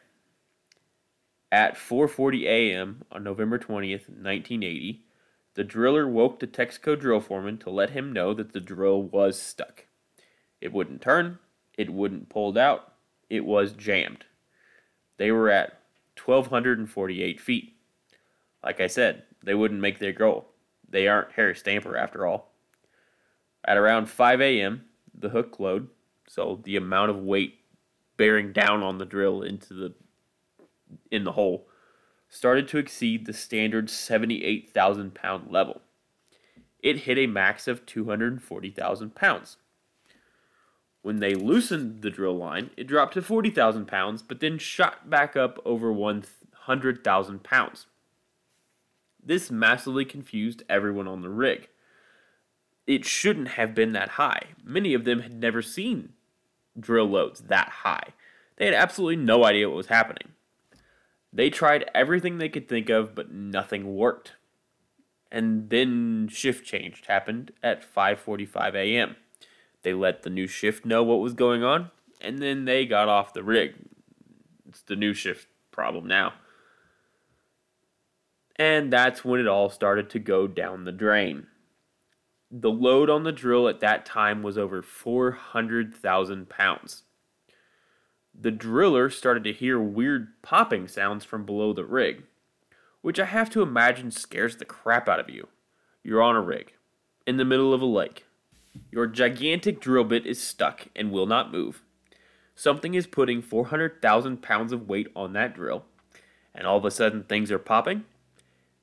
At 1.54 1.76
4:40 1.76 2.46
a.m. 2.46 3.04
on 3.12 3.24
November 3.24 3.60
20th, 3.60 4.10
1980, 4.10 5.06
the 5.54 5.64
driller 5.64 6.08
woke 6.08 6.40
the 6.40 6.48
Texaco 6.48 7.00
drill 7.00 7.20
foreman 7.20 7.60
to 7.60 7.70
let 7.70 7.92
him 7.92 8.12
know 8.12 8.34
that 8.34 8.54
the 8.54 8.60
drill 8.60 9.04
was 9.04 9.40
stuck. 9.40 9.86
It 10.62 10.74
wouldn't 10.74 11.04
turn, 11.04 11.38
it 11.78 11.92
wouldn't 11.92 12.30
pull 12.30 12.58
out, 12.58 12.94
it 13.30 13.46
was 13.46 13.74
jammed. 13.74 14.26
They 15.18 15.32
were 15.32 15.52
at 15.52 15.80
1,248 16.26 17.40
feet. 17.40 17.76
Like 18.64 18.82
I 18.82 18.88
said, 18.88 19.22
they 19.44 19.54
wouldn't 19.54 19.80
make 19.80 20.00
their 20.00 20.12
goal. 20.12 20.48
They 20.90 21.08
aren't 21.08 21.34
Harry 21.34 21.56
Stamper 21.56 21.96
after 21.96 22.26
all. 22.26 22.52
At 23.64 23.78
around 23.78 24.10
5 24.10 24.42
a.m., 24.42 24.86
the 25.14 25.30
hook 25.30 25.60
load, 25.60 25.90
so 26.28 26.62
the 26.64 26.78
amount 26.78 27.12
of 27.12 27.18
weight 27.18 27.60
bearing 28.18 28.54
down 28.54 28.82
on 28.82 28.98
the 28.98 29.06
drill 29.06 29.44
into 29.44 29.76
the 29.76 29.94
in 31.12 31.24
the 31.24 31.34
hole, 31.34 31.68
started 32.30 32.68
to 32.68 32.78
exceed 32.78 33.26
the 33.26 33.34
standard 33.34 33.90
78,000 33.90 35.14
pound 35.14 35.52
level. 35.52 35.82
It 36.80 37.00
hit 37.00 37.18
a 37.18 37.28
max 37.28 37.68
of 37.68 37.86
240,000 37.86 39.16
pounds. 39.16 39.58
When 41.02 41.20
they 41.20 41.36
loosened 41.36 42.02
the 42.02 42.10
drill 42.10 42.38
line, 42.38 42.72
it 42.78 42.88
dropped 42.88 43.14
to 43.14 43.22
40,000 43.22 43.86
pounds, 43.88 44.22
but 44.22 44.40
then 44.40 44.58
shot 44.58 45.10
back 45.10 45.36
up 45.36 45.60
over 45.66 45.92
100,000 45.92 47.44
pounds. 47.44 47.86
This 49.26 49.52
massively 49.52 50.06
confused 50.06 50.64
everyone 50.70 51.08
on 51.08 51.22
the 51.22 51.30
rig. 51.30 51.70
It 52.86 53.06
shouldn't 53.06 53.50
have 53.50 53.74
been 53.74 53.94
that 53.94 54.10
high. 54.10 54.48
Many 54.64 54.94
of 54.94 55.06
them 55.06 55.22
had 55.22 55.34
never 55.34 55.62
seen 55.62 56.14
drill 56.80 57.06
loads 57.06 57.42
that 57.42 57.70
high. 57.70 58.10
They 58.58 58.66
had 58.66 58.74
absolutely 58.74 59.18
no 59.18 59.44
idea 59.46 59.70
what 59.70 59.78
was 59.78 59.88
happening. 59.88 60.30
They 61.34 61.50
tried 61.50 61.90
everything 61.96 62.38
they 62.38 62.50
could 62.50 62.70
think 62.70 62.90
of, 62.90 63.16
but 63.16 63.32
nothing 63.32 63.96
worked. 63.96 64.34
And 65.32 65.72
then 65.72 66.28
shift 66.32 66.64
change 66.64 67.04
happened 67.08 67.52
at 67.64 67.84
5:45 67.84 68.76
a.m. 68.76 69.16
They 69.82 69.94
let 69.94 70.22
the 70.22 70.30
new 70.30 70.46
shift 70.46 70.86
know 70.86 71.04
what 71.04 71.20
was 71.20 71.34
going 71.34 71.64
on, 71.64 71.90
and 72.22 72.38
then 72.38 72.66
they 72.66 72.86
got 72.86 73.10
off 73.10 73.34
the 73.34 73.44
rig. 73.44 73.74
It's 74.70 74.84
the 74.84 74.96
new 74.96 75.14
shift 75.14 75.48
problem 75.72 76.08
now. 76.08 76.34
And 78.56 78.94
that's 78.94 79.26
when 79.26 79.40
it 79.40 79.48
all 79.48 79.70
started 79.70 80.12
to 80.12 80.20
go 80.20 80.46
down 80.46 80.86
the 80.86 80.92
drain. 80.92 81.48
The 82.52 82.70
load 82.70 83.10
on 83.10 83.24
the 83.24 83.32
drill 83.32 83.68
at 83.68 83.80
that 83.80 84.06
time 84.06 84.44
was 84.44 84.60
over 84.60 84.84
400,000 84.84 86.48
pounds. 86.48 87.04
The 88.40 88.52
driller 88.52 89.10
started 89.10 89.44
to 89.46 89.54
hear 89.54 89.80
weird 89.80 90.42
popping 90.42 90.88
sounds 90.88 91.24
from 91.24 91.46
below 91.46 91.74
the 91.74 91.86
rig, 91.86 92.24
which 93.02 93.20
I 93.20 93.26
have 93.26 93.50
to 93.52 93.62
imagine 93.62 94.12
scares 94.12 94.58
the 94.58 94.66
crap 94.66 95.08
out 95.08 95.20
of 95.20 95.30
you. 95.30 95.48
You're 96.04 96.22
on 96.22 96.36
a 96.36 96.42
rig, 96.42 96.74
in 97.26 97.38
the 97.38 97.46
middle 97.46 97.74
of 97.74 97.82
a 97.82 97.86
lake. 97.86 98.26
Your 98.92 99.08
gigantic 99.08 99.80
drill 99.80 100.04
bit 100.04 100.26
is 100.26 100.42
stuck 100.42 100.88
and 100.96 101.12
will 101.12 101.28
not 101.28 101.52
move. 101.52 101.84
Something 102.56 102.94
is 102.94 103.08
putting 103.08 103.42
400,000 103.42 104.42
pounds 104.42 104.72
of 104.72 104.88
weight 104.88 105.08
on 105.16 105.34
that 105.34 105.56
drill, 105.56 105.86
and 106.54 106.68
all 106.68 106.78
of 106.78 106.86
a 106.86 106.92
sudden 106.92 107.24
things 107.24 107.52
are 107.52 107.60
popping? 107.60 108.06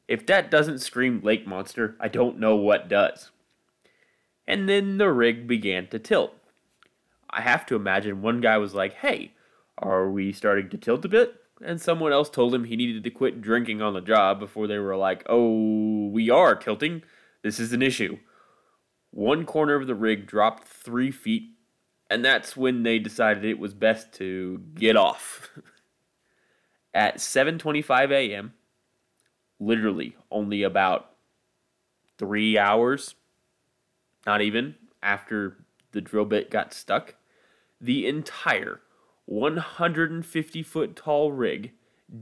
If 0.09 0.27
that 0.27 0.51
doesn't 0.51 0.81
scream 0.81 1.21
lake 1.23 1.47
monster, 1.47 1.97
I 2.01 2.09
don't 2.09 2.39
know 2.39 2.57
what 2.57 2.89
does. 2.89 3.31
And 4.47 4.69
then 4.69 4.99
the 4.99 5.13
rig 5.13 5.47
began 5.47 5.87
to 5.89 5.99
tilt. 5.99 6.35
I 7.29 7.43
have 7.43 7.65
to 7.67 7.77
imagine 7.77 8.23
one 8.23 8.41
guy 8.41 8.59
was 8.59 8.75
like, 8.75 8.95
hey, 8.95 9.33
are 9.81 10.11
we 10.11 10.33
starting 10.33 10.69
to 10.71 10.79
tilt 10.79 11.05
a 11.05 11.09
bit? 11.09 11.35
And 11.63 11.81
someone 11.81 12.13
else 12.13 12.31
told 12.31 12.55
him 12.55 12.65
he 12.65 12.77
needed 12.77 13.05
to 13.05 13.11
quit 13.11 13.41
drinking 13.41 13.83
on 13.83 13.93
the 13.93 14.01
job 14.01 14.39
before 14.39 14.67
they 14.67 14.79
were 14.79 14.97
like, 14.97 15.25
oh, 15.29 16.09
we 16.09 16.31
are 16.31 16.55
tilting. 16.55 17.03
This 17.43 17.59
is 17.59 17.73
an 17.73 17.83
issue. 17.83 18.19
One 19.11 19.45
corner 19.45 19.75
of 19.75 19.87
the 19.87 19.95
rig 19.95 20.27
dropped 20.27 20.67
three 20.67 21.11
feet, 21.11 21.51
and 22.09 22.25
that's 22.25 22.57
when 22.57 22.83
they 22.83 22.99
decided 22.99 23.45
it 23.45 23.59
was 23.59 23.75
best 23.75 24.13
to 24.15 24.63
get 24.75 24.97
off. 24.97 25.51
At 26.95 27.17
7:25 27.19 28.11
a.m., 28.11 28.55
literally 29.59 30.17
only 30.31 30.63
about 30.63 31.11
three 32.19 32.59
hours, 32.59 33.15
not 34.27 34.43
even 34.43 34.75
after 35.03 35.59
the 35.93 36.01
drill 36.01 36.25
bit 36.25 36.51
got 36.51 36.73
stuck, 36.73 37.15
the 37.81 38.07
entire 38.07 38.81
150 39.31 40.63
foot 40.65 40.97
tall 40.97 41.31
rig 41.31 41.71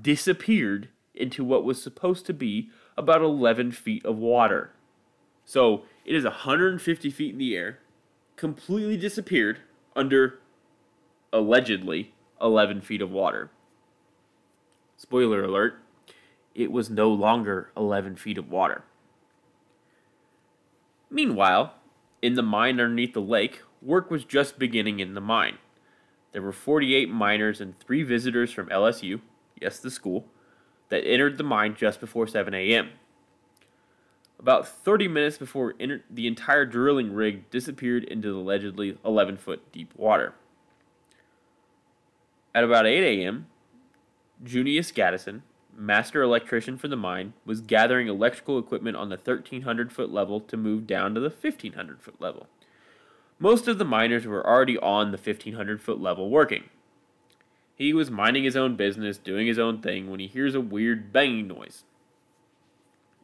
disappeared 0.02 0.90
into 1.14 1.42
what 1.42 1.64
was 1.64 1.82
supposed 1.82 2.26
to 2.26 2.34
be 2.34 2.68
about 2.98 3.22
11 3.22 3.72
feet 3.72 4.04
of 4.04 4.18
water. 4.18 4.72
So 5.46 5.84
it 6.04 6.14
is 6.14 6.24
150 6.24 7.10
feet 7.10 7.32
in 7.32 7.38
the 7.38 7.56
air, 7.56 7.78
completely 8.36 8.98
disappeared 8.98 9.60
under 9.96 10.38
allegedly 11.32 12.12
11 12.42 12.82
feet 12.82 13.00
of 13.00 13.10
water. 13.10 13.50
Spoiler 14.98 15.42
alert, 15.42 15.78
it 16.54 16.70
was 16.70 16.90
no 16.90 17.08
longer 17.08 17.70
11 17.74 18.16
feet 18.16 18.36
of 18.36 18.50
water. 18.50 18.84
Meanwhile, 21.08 21.72
in 22.20 22.34
the 22.34 22.42
mine 22.42 22.78
underneath 22.78 23.14
the 23.14 23.22
lake, 23.22 23.62
work 23.80 24.10
was 24.10 24.24
just 24.24 24.58
beginning 24.58 25.00
in 25.00 25.14
the 25.14 25.22
mine. 25.22 25.56
There 26.38 26.44
were 26.44 26.52
48 26.52 27.10
miners 27.10 27.60
and 27.60 27.76
three 27.80 28.04
visitors 28.04 28.52
from 28.52 28.68
LSU, 28.68 29.20
yes, 29.60 29.80
the 29.80 29.90
school, 29.90 30.26
that 30.88 31.04
entered 31.04 31.36
the 31.36 31.42
mine 31.42 31.74
just 31.76 31.98
before 31.98 32.28
7 32.28 32.54
a.m. 32.54 32.90
About 34.38 34.68
30 34.68 35.08
minutes 35.08 35.36
before 35.36 35.74
the 36.08 36.28
entire 36.28 36.64
drilling 36.64 37.12
rig 37.12 37.50
disappeared 37.50 38.04
into 38.04 38.32
the 38.32 38.38
allegedly 38.38 38.96
11 39.04 39.38
foot 39.38 39.72
deep 39.72 39.92
water. 39.96 40.32
At 42.54 42.62
about 42.62 42.86
8 42.86 43.02
a.m., 43.02 43.48
Junius 44.44 44.92
Gaddison, 44.92 45.42
master 45.76 46.22
electrician 46.22 46.78
for 46.78 46.86
the 46.86 46.94
mine, 46.94 47.32
was 47.44 47.60
gathering 47.60 48.06
electrical 48.06 48.60
equipment 48.60 48.96
on 48.96 49.08
the 49.08 49.16
1300 49.16 49.90
foot 49.90 50.12
level 50.12 50.38
to 50.42 50.56
move 50.56 50.86
down 50.86 51.14
to 51.14 51.20
the 51.20 51.30
1500 51.30 52.00
foot 52.00 52.20
level. 52.20 52.46
Most 53.38 53.68
of 53.68 53.78
the 53.78 53.84
miners 53.84 54.26
were 54.26 54.46
already 54.46 54.76
on 54.78 55.12
the 55.12 55.18
1500 55.18 55.80
foot 55.80 56.00
level 56.00 56.28
working. 56.28 56.64
He 57.76 57.92
was 57.92 58.10
minding 58.10 58.42
his 58.42 58.56
own 58.56 58.74
business, 58.74 59.18
doing 59.18 59.46
his 59.46 59.58
own 59.58 59.80
thing, 59.80 60.10
when 60.10 60.18
he 60.18 60.26
hears 60.26 60.56
a 60.56 60.60
weird 60.60 61.12
banging 61.12 61.46
noise. 61.46 61.84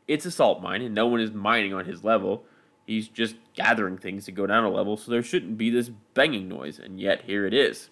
It's 0.06 0.24
a 0.24 0.30
salt 0.30 0.62
mine, 0.62 0.82
and 0.82 0.94
no 0.94 1.08
one 1.08 1.20
is 1.20 1.32
mining 1.32 1.74
on 1.74 1.86
his 1.86 2.04
level. 2.04 2.44
He's 2.86 3.08
just 3.08 3.34
gathering 3.54 3.98
things 3.98 4.26
to 4.26 4.32
go 4.32 4.46
down 4.46 4.62
a 4.62 4.70
level, 4.70 4.96
so 4.96 5.10
there 5.10 5.22
shouldn't 5.22 5.58
be 5.58 5.70
this 5.70 5.90
banging 6.12 6.48
noise, 6.48 6.78
and 6.78 7.00
yet 7.00 7.22
here 7.22 7.46
it 7.46 7.54
is. 7.54 7.90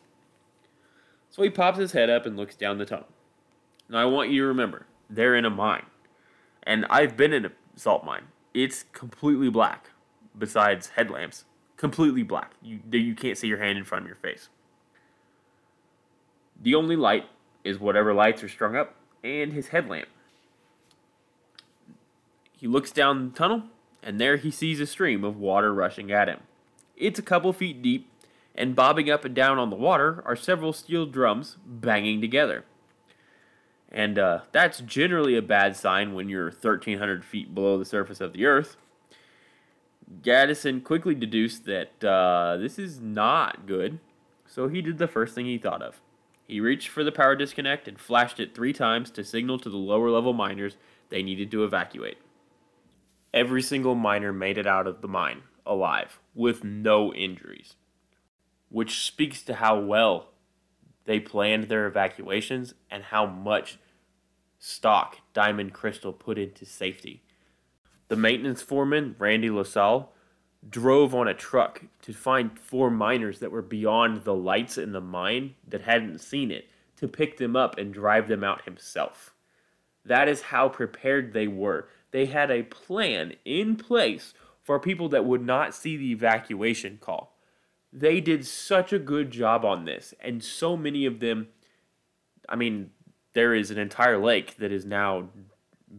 So 1.30 1.42
he 1.42 1.50
pops 1.50 1.78
his 1.78 1.92
head 1.92 2.10
up 2.10 2.26
and 2.26 2.36
looks 2.36 2.54
down 2.54 2.78
the 2.78 2.84
tunnel. 2.84 3.08
Now 3.88 3.98
I 3.98 4.04
want 4.04 4.30
you 4.30 4.42
to 4.42 4.46
remember, 4.48 4.86
they're 5.10 5.34
in 5.34 5.44
a 5.44 5.50
mine. 5.50 5.86
And 6.62 6.86
I've 6.88 7.16
been 7.16 7.32
in 7.32 7.46
a 7.46 7.52
salt 7.74 8.04
mine. 8.04 8.24
It's 8.54 8.84
completely 8.92 9.48
black, 9.48 9.90
besides 10.38 10.90
headlamps. 10.90 11.46
Completely 11.82 12.22
black. 12.22 12.52
You, 12.62 12.78
you 12.92 13.16
can't 13.16 13.36
see 13.36 13.48
your 13.48 13.58
hand 13.58 13.76
in 13.76 13.82
front 13.82 14.04
of 14.04 14.06
your 14.06 14.16
face. 14.16 14.50
The 16.62 16.76
only 16.76 16.94
light 16.94 17.24
is 17.64 17.80
whatever 17.80 18.14
lights 18.14 18.44
are 18.44 18.48
strung 18.48 18.76
up, 18.76 18.94
and 19.24 19.52
his 19.52 19.66
headlamp. 19.66 20.06
He 22.52 22.68
looks 22.68 22.92
down 22.92 23.30
the 23.30 23.36
tunnel, 23.36 23.64
and 24.00 24.20
there 24.20 24.36
he 24.36 24.48
sees 24.48 24.78
a 24.78 24.86
stream 24.86 25.24
of 25.24 25.36
water 25.36 25.74
rushing 25.74 26.12
at 26.12 26.28
him. 26.28 26.42
It's 26.96 27.18
a 27.18 27.22
couple 27.22 27.52
feet 27.52 27.82
deep, 27.82 28.08
and 28.54 28.76
bobbing 28.76 29.10
up 29.10 29.24
and 29.24 29.34
down 29.34 29.58
on 29.58 29.68
the 29.68 29.74
water 29.74 30.22
are 30.24 30.36
several 30.36 30.72
steel 30.72 31.04
drums 31.04 31.56
banging 31.66 32.20
together. 32.20 32.64
And 33.90 34.20
uh, 34.20 34.42
that's 34.52 34.78
generally 34.82 35.36
a 35.36 35.42
bad 35.42 35.74
sign 35.74 36.14
when 36.14 36.28
you're 36.28 36.44
1,300 36.44 37.24
feet 37.24 37.52
below 37.52 37.76
the 37.76 37.84
surface 37.84 38.20
of 38.20 38.34
the 38.34 38.46
Earth. 38.46 38.76
Gaddison 40.22 40.82
quickly 40.82 41.14
deduced 41.14 41.64
that 41.64 42.04
uh, 42.04 42.56
this 42.58 42.78
is 42.78 43.00
not 43.00 43.66
good, 43.66 43.98
so 44.46 44.68
he 44.68 44.82
did 44.82 44.98
the 44.98 45.08
first 45.08 45.34
thing 45.34 45.46
he 45.46 45.58
thought 45.58 45.82
of. 45.82 46.00
He 46.46 46.60
reached 46.60 46.88
for 46.88 47.02
the 47.02 47.12
power 47.12 47.34
disconnect 47.34 47.88
and 47.88 47.98
flashed 47.98 48.38
it 48.38 48.54
three 48.54 48.72
times 48.72 49.10
to 49.12 49.24
signal 49.24 49.58
to 49.58 49.70
the 49.70 49.76
lower 49.76 50.10
level 50.10 50.32
miners 50.32 50.76
they 51.08 51.22
needed 51.22 51.50
to 51.50 51.64
evacuate. 51.64 52.18
Every 53.32 53.62
single 53.62 53.94
miner 53.94 54.32
made 54.32 54.58
it 54.58 54.66
out 54.66 54.86
of 54.86 55.00
the 55.00 55.08
mine 55.08 55.42
alive 55.64 56.18
with 56.34 56.64
no 56.64 57.14
injuries, 57.14 57.76
which 58.68 59.06
speaks 59.06 59.42
to 59.42 59.54
how 59.54 59.78
well 59.78 60.28
they 61.04 61.18
planned 61.18 61.64
their 61.64 61.86
evacuations 61.86 62.74
and 62.90 63.04
how 63.04 63.26
much 63.26 63.78
stock 64.58 65.18
Diamond 65.32 65.72
Crystal 65.72 66.12
put 66.12 66.38
into 66.38 66.64
safety. 66.64 67.22
The 68.08 68.16
maintenance 68.16 68.62
foreman, 68.62 69.16
Randy 69.18 69.50
LaSalle, 69.50 70.12
drove 70.68 71.14
on 71.14 71.28
a 71.28 71.34
truck 71.34 71.82
to 72.02 72.12
find 72.12 72.58
four 72.58 72.90
miners 72.90 73.40
that 73.40 73.50
were 73.50 73.62
beyond 73.62 74.24
the 74.24 74.34
lights 74.34 74.78
in 74.78 74.92
the 74.92 75.00
mine 75.00 75.54
that 75.66 75.82
hadn't 75.82 76.20
seen 76.20 76.50
it 76.50 76.68
to 76.96 77.08
pick 77.08 77.38
them 77.38 77.56
up 77.56 77.78
and 77.78 77.92
drive 77.92 78.28
them 78.28 78.44
out 78.44 78.64
himself. 78.64 79.34
That 80.04 80.28
is 80.28 80.42
how 80.42 80.68
prepared 80.68 81.32
they 81.32 81.48
were 81.48 81.88
they 82.12 82.26
had 82.26 82.50
a 82.50 82.62
plan 82.62 83.34
in 83.44 83.76
place 83.76 84.34
for 84.62 84.78
people 84.78 85.08
that 85.08 85.24
would 85.24 85.44
not 85.44 85.74
see 85.74 85.96
the 85.96 86.12
evacuation 86.12 86.98
call. 87.00 87.36
They 87.92 88.20
did 88.20 88.46
such 88.46 88.92
a 88.92 88.98
good 88.98 89.30
job 89.30 89.64
on 89.64 89.84
this, 89.84 90.14
and 90.20 90.44
so 90.44 90.76
many 90.76 91.04
of 91.04 91.20
them. 91.20 91.48
I 92.48 92.56
mean, 92.56 92.90
there 93.32 93.54
is 93.54 93.70
an 93.70 93.78
entire 93.78 94.18
lake 94.18 94.56
that 94.58 94.70
is 94.70 94.86
now 94.86 95.30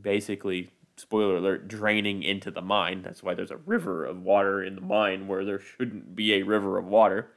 basically, 0.01 0.71
spoiler 0.95 1.37
alert, 1.37 1.67
draining 1.67 2.23
into 2.23 2.51
the 2.51 2.61
mine. 2.61 3.01
That's 3.01 3.23
why 3.23 3.33
there's 3.33 3.51
a 3.51 3.57
river 3.57 4.05
of 4.05 4.21
water 4.21 4.63
in 4.63 4.75
the 4.75 4.81
mine 4.81 5.27
where 5.27 5.43
there 5.43 5.59
shouldn't 5.59 6.15
be 6.15 6.33
a 6.33 6.43
river 6.43 6.77
of 6.77 6.85
water. 6.85 7.31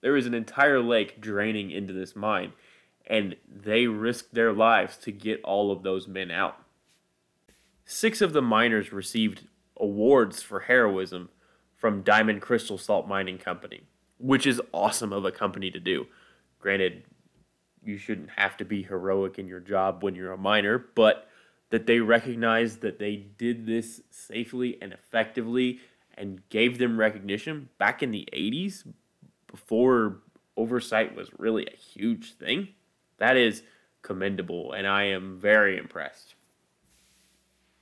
There 0.00 0.16
is 0.16 0.26
an 0.26 0.34
entire 0.34 0.80
lake 0.80 1.20
draining 1.20 1.70
into 1.70 1.92
this 1.92 2.14
mine, 2.14 2.52
and 3.06 3.36
they 3.48 3.86
risked 3.86 4.34
their 4.34 4.52
lives 4.52 4.96
to 4.98 5.12
get 5.12 5.42
all 5.42 5.72
of 5.72 5.82
those 5.82 6.06
men 6.06 6.30
out. 6.30 6.58
Six 7.84 8.20
of 8.20 8.32
the 8.32 8.42
miners 8.42 8.92
received 8.92 9.46
awards 9.76 10.42
for 10.42 10.60
heroism 10.60 11.28
from 11.76 12.02
Diamond 12.02 12.40
Crystal 12.40 12.78
Salt 12.78 13.06
Mining 13.06 13.38
Company, 13.38 13.82
which 14.18 14.46
is 14.46 14.60
awesome 14.72 15.12
of 15.12 15.24
a 15.24 15.32
company 15.32 15.70
to 15.70 15.80
do. 15.80 16.06
Granted, 16.58 17.04
you 17.84 17.98
shouldn't 17.98 18.30
have 18.36 18.56
to 18.56 18.64
be 18.64 18.82
heroic 18.82 19.38
in 19.38 19.46
your 19.46 19.60
job 19.60 20.02
when 20.02 20.14
you're 20.14 20.32
a 20.32 20.38
miner, 20.38 20.78
but 20.94 21.28
that 21.70 21.86
they 21.86 22.00
recognized 22.00 22.80
that 22.80 22.98
they 22.98 23.16
did 23.16 23.66
this 23.66 24.00
safely 24.10 24.78
and 24.80 24.92
effectively 24.92 25.80
and 26.14 26.48
gave 26.48 26.78
them 26.78 26.98
recognition 26.98 27.68
back 27.78 28.02
in 28.02 28.10
the 28.10 28.28
80s 28.32 28.84
before 29.46 30.18
oversight 30.56 31.14
was 31.14 31.30
really 31.38 31.66
a 31.66 31.76
huge 31.76 32.34
thing. 32.34 32.68
That 33.18 33.36
is 33.36 33.62
commendable, 34.02 34.72
and 34.72 34.86
I 34.86 35.04
am 35.04 35.38
very 35.38 35.76
impressed. 35.76 36.34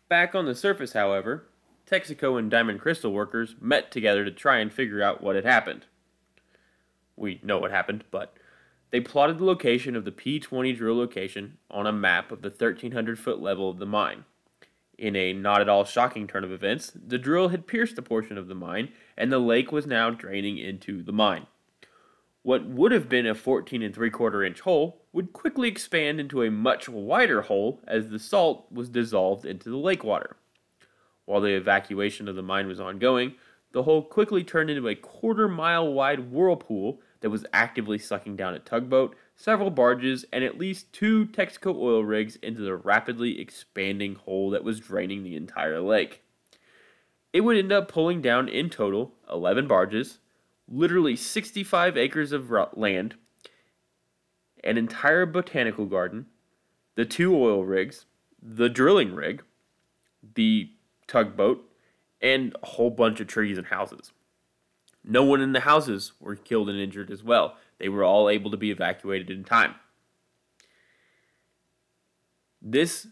Back 0.09 0.35
on 0.35 0.47
the 0.47 0.55
surface, 0.55 0.93
however, 0.93 1.47
Texaco 1.91 2.39
and 2.39 2.51
Diamond 2.51 2.81
Crystal 2.81 3.13
workers 3.13 3.57
met 3.61 3.91
together 3.91 4.25
to 4.25 4.31
try 4.31 4.59
and 4.59 4.73
figure 4.73 5.03
out 5.03 5.23
what 5.23 5.37
had 5.37 5.45
happened. 5.45 5.87
We 7.17 7.41
know 7.43 7.59
what 7.59 7.71
happened, 7.71 8.05
but 8.11 8.37
they 8.95 9.01
plotted 9.01 9.39
the 9.39 9.45
location 9.45 9.97
of 9.97 10.05
the 10.05 10.13
P20 10.13 10.77
drill 10.77 10.97
location 10.97 11.59
on 11.69 11.85
a 11.85 11.93
map 11.93 12.31
of 12.31 12.43
the 12.43 12.49
1300 12.49 13.19
foot 13.19 13.41
level 13.41 13.69
of 13.69 13.81
the 13.81 13.87
mine. 13.87 14.25
In 14.97 15.17
a 15.17 15.33
not 15.33 15.61
at 15.61 15.69
all 15.69 15.85
shocking 15.85 16.29
turn 16.29 16.45
of 16.45 16.53
events, 16.53 16.93
the 16.95 17.19
drill 17.19 17.49
had 17.49 17.67
pierced 17.67 17.99
a 17.99 18.03
portion 18.03 18.39
of 18.39 18.47
the 18.47 18.55
mine, 18.55 18.93
and 19.17 19.33
the 19.33 19.41
lake 19.41 19.73
was 19.73 19.85
now 19.85 20.11
draining 20.11 20.59
into 20.59 21.03
the 21.03 21.13
mine. 21.13 21.49
What 22.45 22.67
would 22.67 22.93
have 22.93 23.09
been 23.09 23.27
a 23.27 23.35
14 23.35 23.83
and 23.83 23.93
3 23.93 24.11
quarter 24.11 24.45
inch 24.45 24.61
hole 24.61 25.03
would 25.13 25.33
quickly 25.33 25.67
expand 25.67 26.21
into 26.21 26.45
a 26.45 26.51
much 26.53 26.89
wider 26.89 27.43
hole 27.43 27.81
as 27.89 28.11
the 28.11 28.21
salt 28.21 28.71
was 28.71 28.89
dissolved 28.89 29.45
into 29.45 29.71
the 29.71 29.77
lake 29.77 30.05
water. 30.05 30.37
While 31.25 31.41
the 31.41 31.57
evacuation 31.57 32.29
of 32.29 32.37
the 32.37 32.43
mine 32.45 32.69
was 32.69 32.79
ongoing, 32.79 33.35
the 33.73 33.83
hole 33.83 34.05
quickly 34.05 34.45
turned 34.45 34.71
into 34.71 34.87
a 34.87 34.95
quarter 34.95 35.49
mile 35.49 35.93
wide 35.93 36.31
whirlpool 36.31 37.01
that 37.25 37.31
was 37.31 37.47
actively 37.55 37.97
sucking 37.97 38.37
down 38.37 38.53
a 38.53 38.59
tugboat, 38.59 39.17
several 39.35 39.71
barges, 39.71 40.27
and 40.31 40.45
at 40.45 40.59
least 40.59 40.93
two 40.93 41.25
Texaco 41.25 41.75
oil 41.75 42.05
rigs 42.05 42.37
into 42.37 42.61
the 42.61 42.77
rapidly 42.77 43.41
expanding 43.41 44.17
hole 44.17 44.51
that 44.51 44.63
was 44.63 44.79
draining 44.79 45.23
the 45.23 45.35
entire 45.35 45.81
lake. 45.81 46.21
It 47.33 47.41
would 47.41 47.57
end 47.57 47.73
up 47.73 47.89
pulling 47.89 48.21
down 48.21 48.51
in 48.51 48.69
total 48.69 49.15
11 49.33 49.67
barges, 49.67 50.19
literally 50.69 51.17
65 51.17 51.97
acres 51.97 52.31
of 52.31 52.53
land, 52.75 53.15
an 54.63 54.77
entire 54.77 55.25
botanical 55.25 55.87
garden, 55.87 56.27
the 56.95 57.07
two 57.07 57.35
oil 57.35 57.65
rigs, 57.65 58.05
the 58.43 58.69
drilling 58.69 59.15
rig, 59.15 59.43
the 60.35 60.69
tugboat, 61.07 61.65
and 62.21 62.55
a 62.63 62.67
whole 62.67 62.91
bunch 62.91 63.19
of 63.21 63.29
trees 63.29 63.57
and 63.57 63.69
houses. 63.69 64.13
No 65.05 65.23
one 65.23 65.43
in 65.43 65.53
the 65.53 65.61
houses 65.61 66.13
were 66.19 66.35
killed 66.35 66.71
and 66.71 66.79
injured 66.79 67.11
as 67.11 67.23
well. 67.23 67.57
They 67.79 67.89
were 67.89 68.05
all 68.05 68.31
able 68.31 68.51
to 68.51 68.57
be 68.57 68.71
evacuated 68.71 69.31
in 69.31 69.45
time. 69.45 69.75
This 72.63 73.07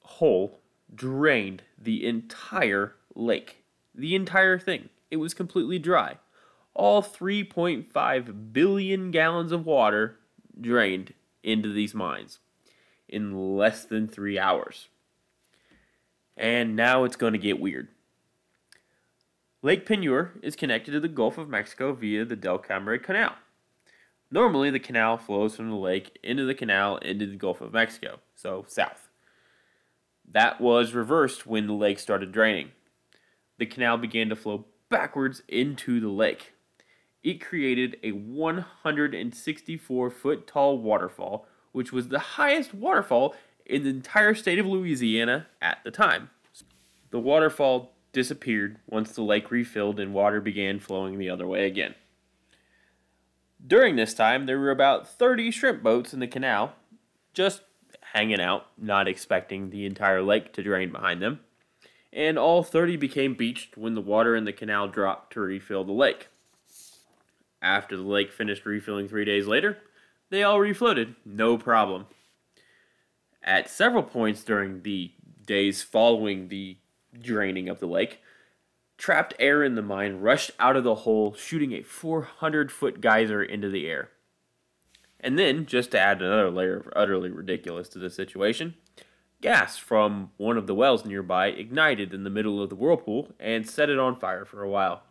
hole 0.00 0.60
drained 0.94 1.62
the 1.78 2.06
entire 2.06 2.94
lake. 3.14 3.64
The 3.94 4.14
entire 4.14 4.58
thing. 4.58 4.88
It 5.10 5.18
was 5.18 5.34
completely 5.34 5.78
dry. 5.78 6.16
All 6.72 7.02
3.5 7.02 8.52
billion 8.52 9.10
gallons 9.10 9.52
of 9.52 9.66
water 9.66 10.16
drained 10.58 11.12
into 11.42 11.72
these 11.72 11.94
mines 11.94 12.38
in 13.08 13.56
less 13.56 13.84
than 13.84 14.08
three 14.08 14.38
hours. 14.38 14.88
And 16.36 16.74
now 16.74 17.04
it's 17.04 17.16
going 17.16 17.32
to 17.34 17.38
get 17.38 17.60
weird. 17.60 17.88
Lake 19.62 19.84
Peigneur 19.84 20.32
is 20.42 20.56
connected 20.56 20.92
to 20.92 21.00
the 21.00 21.08
Gulf 21.08 21.36
of 21.36 21.50
Mexico 21.50 21.92
via 21.92 22.24
the 22.24 22.36
Delcambre 22.36 23.02
Canal. 23.02 23.34
Normally, 24.30 24.70
the 24.70 24.78
canal 24.78 25.18
flows 25.18 25.54
from 25.54 25.68
the 25.68 25.76
lake 25.76 26.18
into 26.22 26.46
the 26.46 26.54
canal 26.54 26.96
into 26.98 27.26
the 27.26 27.36
Gulf 27.36 27.60
of 27.60 27.74
Mexico, 27.74 28.20
so 28.34 28.64
south. 28.66 29.10
That 30.26 30.62
was 30.62 30.94
reversed 30.94 31.46
when 31.46 31.66
the 31.66 31.74
lake 31.74 31.98
started 31.98 32.32
draining. 32.32 32.70
The 33.58 33.66
canal 33.66 33.98
began 33.98 34.30
to 34.30 34.36
flow 34.36 34.64
backwards 34.88 35.42
into 35.46 36.00
the 36.00 36.08
lake. 36.08 36.54
It 37.22 37.44
created 37.44 37.98
a 38.02 38.12
164 38.12 40.10
foot 40.10 40.46
tall 40.46 40.78
waterfall, 40.78 41.46
which 41.72 41.92
was 41.92 42.08
the 42.08 42.18
highest 42.18 42.72
waterfall 42.72 43.34
in 43.66 43.82
the 43.84 43.90
entire 43.90 44.34
state 44.34 44.58
of 44.58 44.64
Louisiana 44.64 45.48
at 45.60 45.84
the 45.84 45.90
time. 45.90 46.30
The 47.10 47.20
waterfall 47.20 47.92
disappeared 48.12 48.78
once 48.86 49.12
the 49.12 49.22
lake 49.22 49.50
refilled 49.50 50.00
and 50.00 50.14
water 50.14 50.40
began 50.40 50.78
flowing 50.78 51.18
the 51.18 51.30
other 51.30 51.46
way 51.46 51.66
again. 51.66 51.94
During 53.64 53.96
this 53.96 54.14
time, 54.14 54.46
there 54.46 54.58
were 54.58 54.70
about 54.70 55.08
30 55.08 55.50
shrimp 55.50 55.82
boats 55.82 56.14
in 56.14 56.20
the 56.20 56.26
canal, 56.26 56.74
just 57.34 57.62
hanging 58.14 58.40
out, 58.40 58.66
not 58.78 59.06
expecting 59.06 59.70
the 59.70 59.84
entire 59.84 60.22
lake 60.22 60.52
to 60.54 60.62
drain 60.62 60.90
behind 60.90 61.20
them, 61.20 61.40
and 62.12 62.38
all 62.38 62.62
30 62.62 62.96
became 62.96 63.34
beached 63.34 63.76
when 63.76 63.94
the 63.94 64.00
water 64.00 64.34
in 64.34 64.44
the 64.44 64.52
canal 64.52 64.88
dropped 64.88 65.32
to 65.34 65.40
refill 65.40 65.84
the 65.84 65.92
lake. 65.92 66.28
After 67.62 67.96
the 67.96 68.02
lake 68.02 68.32
finished 68.32 68.64
refilling 68.64 69.08
three 69.08 69.24
days 69.24 69.46
later, 69.46 69.78
they 70.30 70.42
all 70.42 70.58
refloated, 70.58 71.14
no 71.24 71.58
problem. 71.58 72.06
At 73.42 73.68
several 73.68 74.02
points 74.02 74.42
during 74.42 74.82
the 74.82 75.12
days 75.46 75.82
following 75.82 76.48
the 76.48 76.78
draining 77.18 77.68
of 77.68 77.80
the 77.80 77.86
lake, 77.86 78.20
trapped 78.98 79.34
air 79.38 79.62
in 79.62 79.74
the 79.74 79.82
mine 79.82 80.20
rushed 80.20 80.50
out 80.58 80.76
of 80.76 80.84
the 80.84 80.94
hole, 80.96 81.34
shooting 81.34 81.72
a 81.72 81.82
400 81.82 82.70
foot 82.70 83.00
geyser 83.00 83.42
into 83.42 83.68
the 83.68 83.86
air. 83.86 84.10
And 85.18 85.38
then, 85.38 85.66
just 85.66 85.90
to 85.90 86.00
add 86.00 86.22
another 86.22 86.50
layer 86.50 86.76
of 86.76 86.88
utterly 86.96 87.30
ridiculous 87.30 87.88
to 87.90 87.98
the 87.98 88.10
situation, 88.10 88.74
gas 89.40 89.76
from 89.76 90.30
one 90.36 90.56
of 90.56 90.66
the 90.66 90.74
wells 90.74 91.04
nearby 91.04 91.48
ignited 91.48 92.14
in 92.14 92.24
the 92.24 92.30
middle 92.30 92.62
of 92.62 92.70
the 92.70 92.76
whirlpool 92.76 93.28
and 93.38 93.68
set 93.68 93.90
it 93.90 93.98
on 93.98 94.18
fire 94.18 94.44
for 94.44 94.62
a 94.62 94.68
while. 94.68 95.02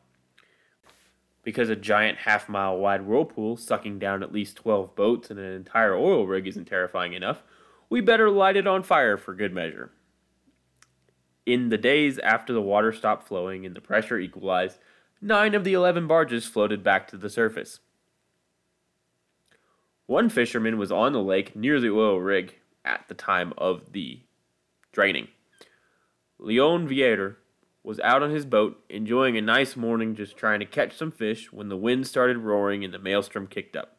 Because 1.43 1.69
a 1.69 1.75
giant 1.75 2.19
half 2.19 2.49
mile 2.49 2.77
wide 2.77 3.05
whirlpool 3.05 3.57
sucking 3.57 3.97
down 3.97 4.21
at 4.21 4.33
least 4.33 4.57
12 4.57 4.95
boats 4.95 5.29
and 5.31 5.39
an 5.39 5.53
entire 5.53 5.95
oil 5.95 6.27
rig 6.27 6.47
isn't 6.47 6.65
terrifying 6.65 7.13
enough, 7.13 7.43
we 7.89 8.01
better 8.01 8.29
light 8.29 8.57
it 8.57 8.67
on 8.67 8.83
fire 8.83 9.17
for 9.17 9.33
good 9.33 9.53
measure. 9.53 9.91
In 11.49 11.69
the 11.69 11.79
days 11.79 12.19
after 12.19 12.53
the 12.53 12.61
water 12.61 12.93
stopped 12.93 13.27
flowing 13.27 13.65
and 13.65 13.75
the 13.75 13.81
pressure 13.81 14.19
equalized, 14.19 14.77
nine 15.19 15.55
of 15.55 15.63
the 15.63 15.73
11 15.73 16.05
barges 16.05 16.45
floated 16.45 16.83
back 16.83 17.07
to 17.07 17.17
the 17.17 17.27
surface. 17.27 17.79
One 20.05 20.29
fisherman 20.29 20.77
was 20.77 20.91
on 20.91 21.11
the 21.11 21.23
lake 21.23 21.55
near 21.55 21.79
the 21.79 21.89
oil 21.89 22.19
rig 22.19 22.59
at 22.85 23.07
the 23.07 23.15
time 23.15 23.53
of 23.57 23.93
the 23.93 24.19
draining. 24.91 25.29
Leon 26.37 26.87
Vieira 26.87 27.37
was 27.81 27.99
out 28.01 28.21
on 28.21 28.29
his 28.29 28.45
boat 28.45 28.83
enjoying 28.87 29.35
a 29.35 29.41
nice 29.41 29.75
morning 29.75 30.13
just 30.13 30.37
trying 30.37 30.59
to 30.59 30.67
catch 30.67 30.95
some 30.95 31.11
fish 31.11 31.51
when 31.51 31.67
the 31.67 31.75
wind 31.75 32.05
started 32.05 32.37
roaring 32.37 32.85
and 32.85 32.93
the 32.93 32.99
maelstrom 32.99 33.47
kicked 33.47 33.75
up. 33.75 33.97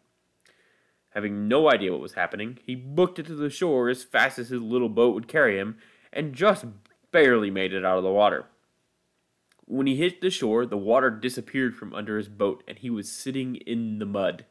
Having 1.14 1.48
no 1.48 1.68
idea 1.68 1.90
what 1.90 2.00
was 2.00 2.12
happening, 2.12 2.60
he 2.64 2.76
booked 2.76 3.18
it 3.18 3.26
to 3.26 3.34
the 3.34 3.50
shore 3.50 3.88
as 3.88 4.04
fast 4.04 4.38
as 4.38 4.50
his 4.50 4.62
little 4.62 4.88
boat 4.88 5.16
would 5.16 5.26
carry 5.26 5.58
him 5.58 5.78
and 6.12 6.32
just 6.32 6.64
barely 7.12 7.50
made 7.50 7.72
it 7.72 7.84
out 7.84 7.98
of 7.98 8.04
the 8.04 8.10
water. 8.10 8.46
When 9.64 9.86
he 9.86 9.96
hit 9.96 10.20
the 10.20 10.30
shore, 10.30 10.66
the 10.66 10.76
water 10.76 11.10
disappeared 11.10 11.76
from 11.76 11.94
under 11.94 12.16
his 12.16 12.28
boat 12.28 12.64
and 12.66 12.78
he 12.78 12.90
was 12.90 13.10
sitting 13.10 13.56
in 13.56 13.98
the 13.98 14.06
mud. 14.06 14.44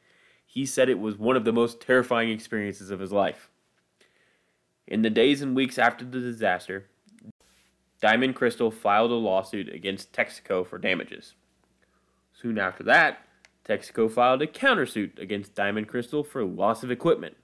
He 0.45 0.65
said 0.65 0.89
it 0.89 0.99
was 0.99 1.17
one 1.17 1.35
of 1.35 1.45
the 1.45 1.51
most 1.51 1.81
terrifying 1.81 2.29
experiences 2.29 2.89
of 2.89 2.99
his 2.99 3.11
life. 3.11 3.49
In 4.87 5.01
the 5.01 5.09
days 5.09 5.41
and 5.41 5.55
weeks 5.55 5.77
after 5.77 6.05
the 6.05 6.19
disaster, 6.19 6.87
Diamond 8.01 8.35
Crystal 8.35 8.71
filed 8.71 9.11
a 9.11 9.15
lawsuit 9.15 9.67
against 9.73 10.13
Texaco 10.13 10.65
for 10.65 10.77
damages. 10.77 11.35
Soon 12.33 12.57
after 12.57 12.83
that, 12.83 13.19
Texaco 13.65 14.09
filed 14.09 14.41
a 14.41 14.47
countersuit 14.47 15.19
against 15.19 15.53
Diamond 15.53 15.87
Crystal 15.87 16.23
for 16.23 16.43
loss 16.43 16.81
of 16.81 16.91
equipment 16.91 17.35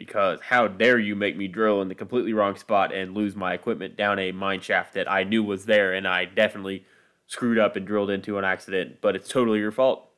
because 0.00 0.40
how 0.40 0.66
dare 0.66 0.98
you 0.98 1.14
make 1.14 1.36
me 1.36 1.46
drill 1.46 1.82
in 1.82 1.88
the 1.88 1.94
completely 1.94 2.32
wrong 2.32 2.56
spot 2.56 2.90
and 2.90 3.12
lose 3.12 3.36
my 3.36 3.52
equipment 3.52 3.98
down 3.98 4.18
a 4.18 4.32
mine 4.32 4.62
shaft 4.62 4.94
that 4.94 5.10
I 5.10 5.24
knew 5.24 5.44
was 5.44 5.66
there 5.66 5.92
and 5.92 6.08
I 6.08 6.24
definitely 6.24 6.86
screwed 7.26 7.58
up 7.58 7.76
and 7.76 7.86
drilled 7.86 8.08
into 8.08 8.38
an 8.38 8.44
accident, 8.44 9.02
but 9.02 9.14
it's 9.14 9.28
totally 9.28 9.58
your 9.58 9.70
fault. 9.70 10.08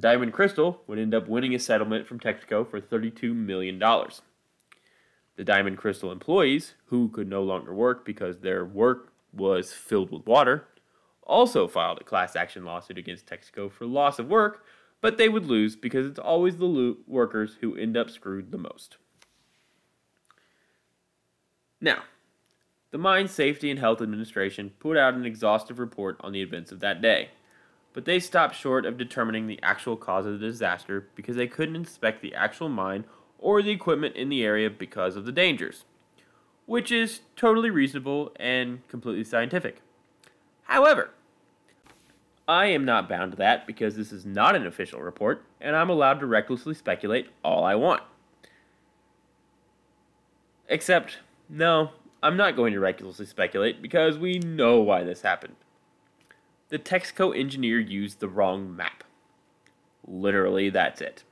Diamond 0.00 0.32
Crystal 0.32 0.80
would 0.86 0.98
end 0.98 1.14
up 1.14 1.28
winning 1.28 1.54
a 1.54 1.58
settlement 1.58 2.06
from 2.06 2.18
Texaco 2.18 2.66
for 2.66 2.80
$32 2.80 3.34
million. 3.34 3.78
The 3.78 5.44
Diamond 5.44 5.76
Crystal 5.76 6.10
employees, 6.10 6.72
who 6.86 7.10
could 7.10 7.28
no 7.28 7.42
longer 7.42 7.74
work 7.74 8.06
because 8.06 8.38
their 8.38 8.64
work 8.64 9.12
was 9.30 9.74
filled 9.74 10.10
with 10.10 10.26
water, 10.26 10.64
also 11.22 11.68
filed 11.68 12.00
a 12.00 12.04
class 12.04 12.34
action 12.34 12.64
lawsuit 12.64 12.96
against 12.96 13.26
Texaco 13.26 13.70
for 13.70 13.84
loss 13.84 14.18
of 14.18 14.28
work 14.28 14.64
but 15.04 15.18
they 15.18 15.28
would 15.28 15.44
lose 15.44 15.76
because 15.76 16.06
it's 16.06 16.18
always 16.18 16.56
the 16.56 16.96
workers 17.06 17.58
who 17.60 17.76
end 17.76 17.94
up 17.94 18.08
screwed 18.08 18.50
the 18.50 18.56
most. 18.56 18.96
Now, 21.78 22.04
the 22.90 22.96
Mine 22.96 23.28
Safety 23.28 23.70
and 23.70 23.78
Health 23.78 24.00
Administration 24.00 24.72
put 24.78 24.96
out 24.96 25.12
an 25.12 25.26
exhaustive 25.26 25.78
report 25.78 26.16
on 26.20 26.32
the 26.32 26.40
events 26.40 26.72
of 26.72 26.80
that 26.80 27.02
day, 27.02 27.32
but 27.92 28.06
they 28.06 28.18
stopped 28.18 28.56
short 28.56 28.86
of 28.86 28.96
determining 28.96 29.46
the 29.46 29.60
actual 29.62 29.98
cause 29.98 30.24
of 30.24 30.40
the 30.40 30.46
disaster 30.46 31.06
because 31.14 31.36
they 31.36 31.48
couldn't 31.48 31.76
inspect 31.76 32.22
the 32.22 32.34
actual 32.34 32.70
mine 32.70 33.04
or 33.38 33.60
the 33.60 33.72
equipment 33.72 34.16
in 34.16 34.30
the 34.30 34.42
area 34.42 34.70
because 34.70 35.16
of 35.16 35.26
the 35.26 35.32
dangers, 35.32 35.84
which 36.64 36.90
is 36.90 37.20
totally 37.36 37.68
reasonable 37.68 38.32
and 38.36 38.88
completely 38.88 39.24
scientific. 39.24 39.82
However, 40.62 41.10
I 42.46 42.66
am 42.66 42.84
not 42.84 43.08
bound 43.08 43.32
to 43.32 43.38
that 43.38 43.66
because 43.66 43.96
this 43.96 44.12
is 44.12 44.26
not 44.26 44.54
an 44.54 44.66
official 44.66 45.00
report, 45.00 45.44
and 45.60 45.74
I'm 45.74 45.88
allowed 45.88 46.20
to 46.20 46.26
recklessly 46.26 46.74
speculate 46.74 47.28
all 47.42 47.64
I 47.64 47.74
want. 47.74 48.02
Except, 50.68 51.18
no, 51.48 51.90
I'm 52.22 52.36
not 52.36 52.56
going 52.56 52.74
to 52.74 52.80
recklessly 52.80 53.26
speculate 53.26 53.80
because 53.80 54.18
we 54.18 54.38
know 54.38 54.80
why 54.80 55.04
this 55.04 55.22
happened. 55.22 55.56
The 56.68 56.78
Texaco 56.78 57.38
engineer 57.38 57.78
used 57.78 58.20
the 58.20 58.28
wrong 58.28 58.74
map. 58.74 59.04
Literally, 60.06 60.68
that's 60.68 61.00
it. 61.00 61.24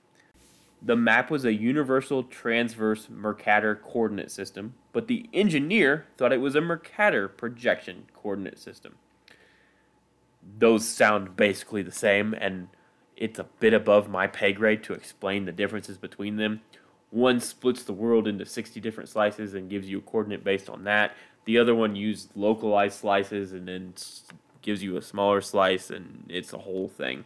The 0.81 0.97
map 0.97 1.31
was 1.31 1.45
a 1.45 1.53
universal 1.53 2.23
transverse 2.23 3.09
Mercator 3.11 3.77
coordinate 3.77 4.31
system, 4.31 4.75
but 4.93 5.09
the 5.09 5.29
engineer 5.33 6.07
thought 6.17 6.33
it 6.33 6.41
was 6.41 6.57
a 6.57 6.61
Mercator 6.61 7.29
projection 7.29 8.07
coordinate 8.15 8.59
system 8.59 8.95
those 10.59 10.87
sound 10.87 11.37
basically 11.37 11.83
the 11.83 11.93
same, 11.93 12.35
and 12.35 12.69
it's 13.17 13.39
a 13.39 13.47
bit 13.61 13.75
above 13.75 14.09
my 14.09 14.27
pay 14.27 14.53
grade 14.53 14.83
to 14.85 14.93
explain 14.93 15.45
the 15.45 15.53
differences 15.53 15.97
between 15.97 16.37
them. 16.37 16.61
One 17.11 17.41
splits 17.41 17.83
the 17.83 17.93
world 17.93 18.27
into 18.27 18.47
60 18.47 18.81
different 18.81 19.09
slices 19.09 19.55
and 19.55 19.69
gives 19.69 19.89
you 19.89 19.99
a 19.99 20.03
coordinate 20.03 20.45
based 20.45 20.71
on 20.71 20.85
that. 20.85 21.15
The 21.45 21.59
other 21.59 21.75
one 21.75 21.95
used 21.95 22.31
localized 22.35 22.99
slices 22.99 23.53
and 23.53 23.69
then 23.69 23.95
gives 24.63 24.83
you 24.83 24.97
a 24.97 25.03
smaller 25.03 25.41
slice, 25.41 25.91
and 25.91 26.25
it's 26.29 26.53
a 26.53 26.59
whole 26.59 26.89
thing. 26.89 27.25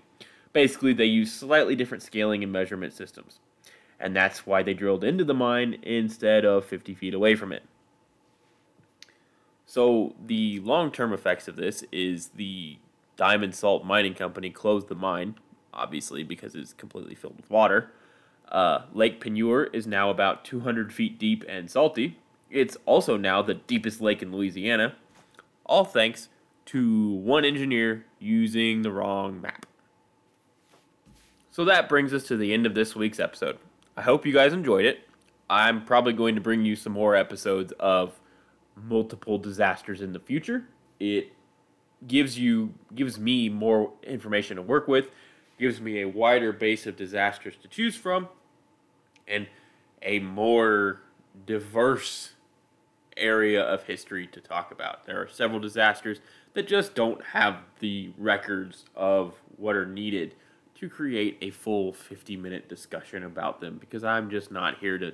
Basically, 0.53 0.93
they 0.93 1.05
use 1.05 1.33
slightly 1.33 1.77
different 1.77 2.03
scaling 2.03 2.43
and 2.43 2.53
measurement 2.53 2.95
systems. 2.95 3.39
And 4.01 4.14
that's 4.14 4.47
why 4.47 4.62
they 4.62 4.75
drilled 4.75 5.05
into 5.05 5.25
the 5.25 5.35
mine 5.35 5.79
instead 5.83 6.45
of 6.45 6.67
50 6.67 6.95
feet 6.95 7.14
away 7.14 7.35
from 7.35 7.53
it. 7.53 7.62
So, 9.67 10.14
the 10.25 10.61
long 10.61 10.91
term 10.93 11.12
effects 11.12 11.49
of 11.49 11.57
this 11.57 11.85
is 11.91 12.29
the 12.29 12.79
Diamond 13.17 13.55
Salt 13.55 13.85
Mining 13.85 14.14
Company 14.14 14.51
closed 14.51 14.89
the 14.89 14.95
mine, 14.95 15.37
obviously, 15.73 16.23
because 16.23 16.55
it's 16.55 16.73
completely 16.73 17.14
filled 17.14 17.37
with 17.37 17.51
water. 17.51 17.91
Uh, 18.51 18.83
Lake 18.93 19.21
Peigneur 19.21 19.64
is 19.64 19.87
now 19.87 20.11
about 20.11 20.45
200 20.45 20.93
feet 20.93 21.19
deep 21.19 21.45
and 21.49 21.71
salty. 21.71 22.19
It's 22.51 22.77
also 22.87 23.17
now 23.17 23.43
the 23.43 23.55
deepest 23.55 24.01
lake 24.01 24.23
in 24.23 24.33
Louisiana, 24.33 24.95
all 25.64 25.85
thanks 25.85 26.29
to 26.67 27.12
one 27.12 27.45
engineer 27.45 28.05
using 28.19 28.83
the 28.83 28.93
wrong 28.93 29.41
map. 29.41 29.67
So 31.51 31.64
that 31.64 31.89
brings 31.89 32.12
us 32.12 32.25
to 32.25 32.37
the 32.37 32.53
end 32.53 32.67
of 32.67 32.75
this 32.75 32.95
week's 32.95 33.19
episode. 33.19 33.59
I 33.97 34.03
hope 34.03 34.27
you 34.27 34.33
guys 34.33 34.53
enjoyed 34.53 34.85
it. 34.85 35.09
I'm 35.49 35.85
probably 35.85 36.12
going 36.12 36.35
to 36.35 36.41
bring 36.41 36.64
you 36.64 36.77
some 36.77 36.93
more 36.93 37.14
episodes 37.14 37.73
of 37.81 38.21
multiple 38.77 39.39
disasters 39.39 40.03
in 40.03 40.12
the 40.12 40.19
future. 40.19 40.64
It 41.01 41.33
gives 42.07 42.39
you 42.39 42.75
gives 42.95 43.19
me 43.19 43.49
more 43.49 43.93
information 44.03 44.57
to 44.57 44.63
work 44.63 44.89
with, 44.89 45.11
gives 45.59 45.81
me 45.81 46.01
a 46.01 46.09
wider 46.09 46.53
base 46.53 46.87
of 46.87 46.97
disasters 46.97 47.55
to 47.63 47.69
choose 47.69 47.97
from, 47.97 48.29
and 49.27 49.47
a 50.03 50.19
more 50.19 51.01
diverse 51.47 52.33
area 53.17 53.63
of 53.63 53.85
history 53.85 54.27
to 54.27 54.41
talk 54.41 54.71
about. 54.71 55.07
There 55.07 55.21
are 55.21 55.29
several 55.29 55.59
disasters 55.59 56.21
that 56.55 56.69
just 56.69 56.95
don't 56.95 57.23
have 57.25 57.59
the 57.81 58.13
records 58.19 58.85
of 58.95 59.35
what 59.57 59.75
are 59.75 59.87
needed 59.87 60.35
to 60.77 60.89
create 60.89 61.39
a 61.41 61.51
full 61.51 61.93
50 61.93 62.37
minute 62.37 62.69
discussion 62.69 63.25
about 63.25 63.61
them 63.61 63.79
because 63.79 64.05
I'm 64.05 64.31
just 64.31 64.51
not 64.51 64.79
here 64.79 64.99
to 64.99 65.13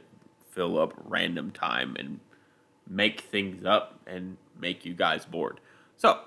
fill 0.50 0.78
up 0.78 0.92
random 1.04 1.50
time 1.50 1.96
and 1.98 2.20
make 2.88 3.20
things 3.20 3.64
up 3.64 4.00
and 4.06 4.36
make 4.58 4.84
you 4.84 4.94
guys 4.94 5.24
bored. 5.24 5.60
So, 5.96 6.20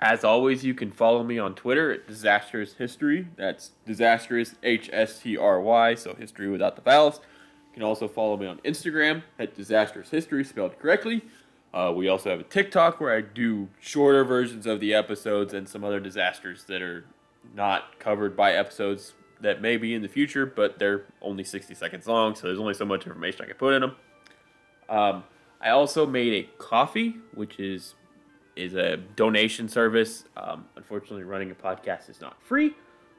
as 0.00 0.22
always, 0.22 0.64
you 0.64 0.74
can 0.74 0.92
follow 0.92 1.24
me 1.24 1.38
on 1.38 1.54
Twitter 1.54 1.92
at 1.92 2.06
Disastrous 2.06 2.74
History. 2.74 3.26
That's 3.36 3.72
Disastrous 3.84 4.54
H 4.62 4.88
S 4.92 5.20
T 5.20 5.36
R 5.36 5.60
Y, 5.60 5.94
so 5.96 6.14
history 6.14 6.48
without 6.48 6.76
the 6.76 6.82
vowels. 6.82 7.20
You 7.68 7.74
can 7.74 7.82
also 7.82 8.06
follow 8.06 8.36
me 8.36 8.46
on 8.46 8.58
Instagram 8.58 9.22
at 9.38 9.56
Disastrous 9.56 10.10
History, 10.10 10.44
spelled 10.44 10.78
correctly. 10.78 11.22
Uh, 11.74 11.92
we 11.94 12.08
also 12.08 12.30
have 12.30 12.40
a 12.40 12.44
TikTok 12.44 13.00
where 13.00 13.14
I 13.14 13.20
do 13.20 13.68
shorter 13.80 14.24
versions 14.24 14.66
of 14.66 14.80
the 14.80 14.94
episodes 14.94 15.52
and 15.52 15.68
some 15.68 15.84
other 15.84 16.00
disasters 16.00 16.64
that 16.64 16.80
are 16.80 17.04
not 17.54 17.98
covered 17.98 18.36
by 18.36 18.52
episodes 18.52 19.14
that 19.40 19.60
may 19.60 19.76
be 19.76 19.94
in 19.94 20.02
the 20.02 20.08
future, 20.08 20.46
but 20.46 20.78
they're 20.78 21.04
only 21.20 21.44
60 21.44 21.74
seconds 21.74 22.06
long, 22.06 22.34
so 22.34 22.46
there's 22.46 22.58
only 22.58 22.74
so 22.74 22.84
much 22.84 23.06
information 23.06 23.42
I 23.42 23.46
can 23.46 23.56
put 23.56 23.74
in 23.74 23.82
them. 23.82 23.96
Um, 24.88 25.24
I 25.60 25.70
also 25.70 26.06
made 26.06 26.32
a 26.32 26.48
Ko-fi, 26.58 27.16
which 27.34 27.58
is 27.60 27.94
is 28.58 28.74
a 28.74 28.96
donation 28.96 29.68
service. 29.68 30.24
Um, 30.36 30.66
unfortunately, 30.76 31.22
running 31.24 31.50
a 31.50 31.54
podcast 31.54 32.10
is 32.10 32.20
not 32.20 32.42
free, 32.42 32.74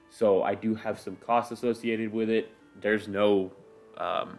so 0.09 0.43
I 0.43 0.55
do 0.55 0.75
have 0.75 0.99
some 0.99 1.15
costs 1.15 1.51
associated 1.51 2.11
with 2.11 2.29
it. 2.29 2.51
There's 2.79 3.07
no 3.07 3.51
um, 3.97 4.37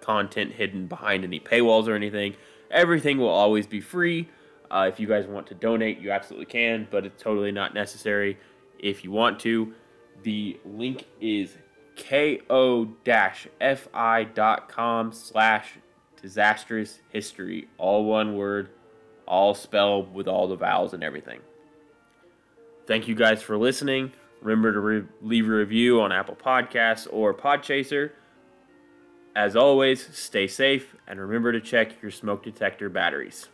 content 0.00 0.52
hidden 0.52 0.86
behind 0.86 1.24
any 1.24 1.40
paywalls 1.40 1.86
or 1.88 1.94
anything. 1.94 2.34
Everything 2.70 3.18
will 3.18 3.28
always 3.28 3.66
be 3.66 3.80
free. 3.80 4.28
Uh, 4.70 4.88
if 4.88 4.98
you 4.98 5.06
guys 5.06 5.26
want 5.26 5.46
to 5.46 5.54
donate, 5.54 5.98
you 6.00 6.10
absolutely 6.10 6.46
can, 6.46 6.88
but 6.90 7.04
it's 7.04 7.22
totally 7.22 7.52
not 7.52 7.74
necessary 7.74 8.38
if 8.78 9.04
you 9.04 9.10
want 9.10 9.38
to. 9.40 9.74
The 10.22 10.58
link 10.64 11.06
is 11.20 11.56
ko-fi.com 11.96 13.02
slash 15.12 15.74
disastrous 16.20 17.00
history. 17.10 17.68
All 17.76 18.04
one 18.06 18.36
word, 18.36 18.70
all 19.32 19.54
spelled 19.54 20.12
with 20.12 20.28
all 20.28 20.46
the 20.46 20.56
vowels 20.56 20.92
and 20.92 21.02
everything. 21.02 21.40
Thank 22.86 23.08
you 23.08 23.14
guys 23.14 23.42
for 23.42 23.56
listening. 23.56 24.12
Remember 24.42 24.74
to 24.74 24.78
re- 24.78 25.08
leave 25.22 25.48
a 25.48 25.52
review 25.52 26.02
on 26.02 26.12
Apple 26.12 26.36
Podcasts 26.36 27.08
or 27.10 27.32
Podchaser. 27.32 28.10
As 29.34 29.56
always, 29.56 30.06
stay 30.14 30.46
safe 30.46 30.94
and 31.08 31.18
remember 31.18 31.50
to 31.50 31.62
check 31.62 32.02
your 32.02 32.10
smoke 32.10 32.44
detector 32.44 32.90
batteries. 32.90 33.48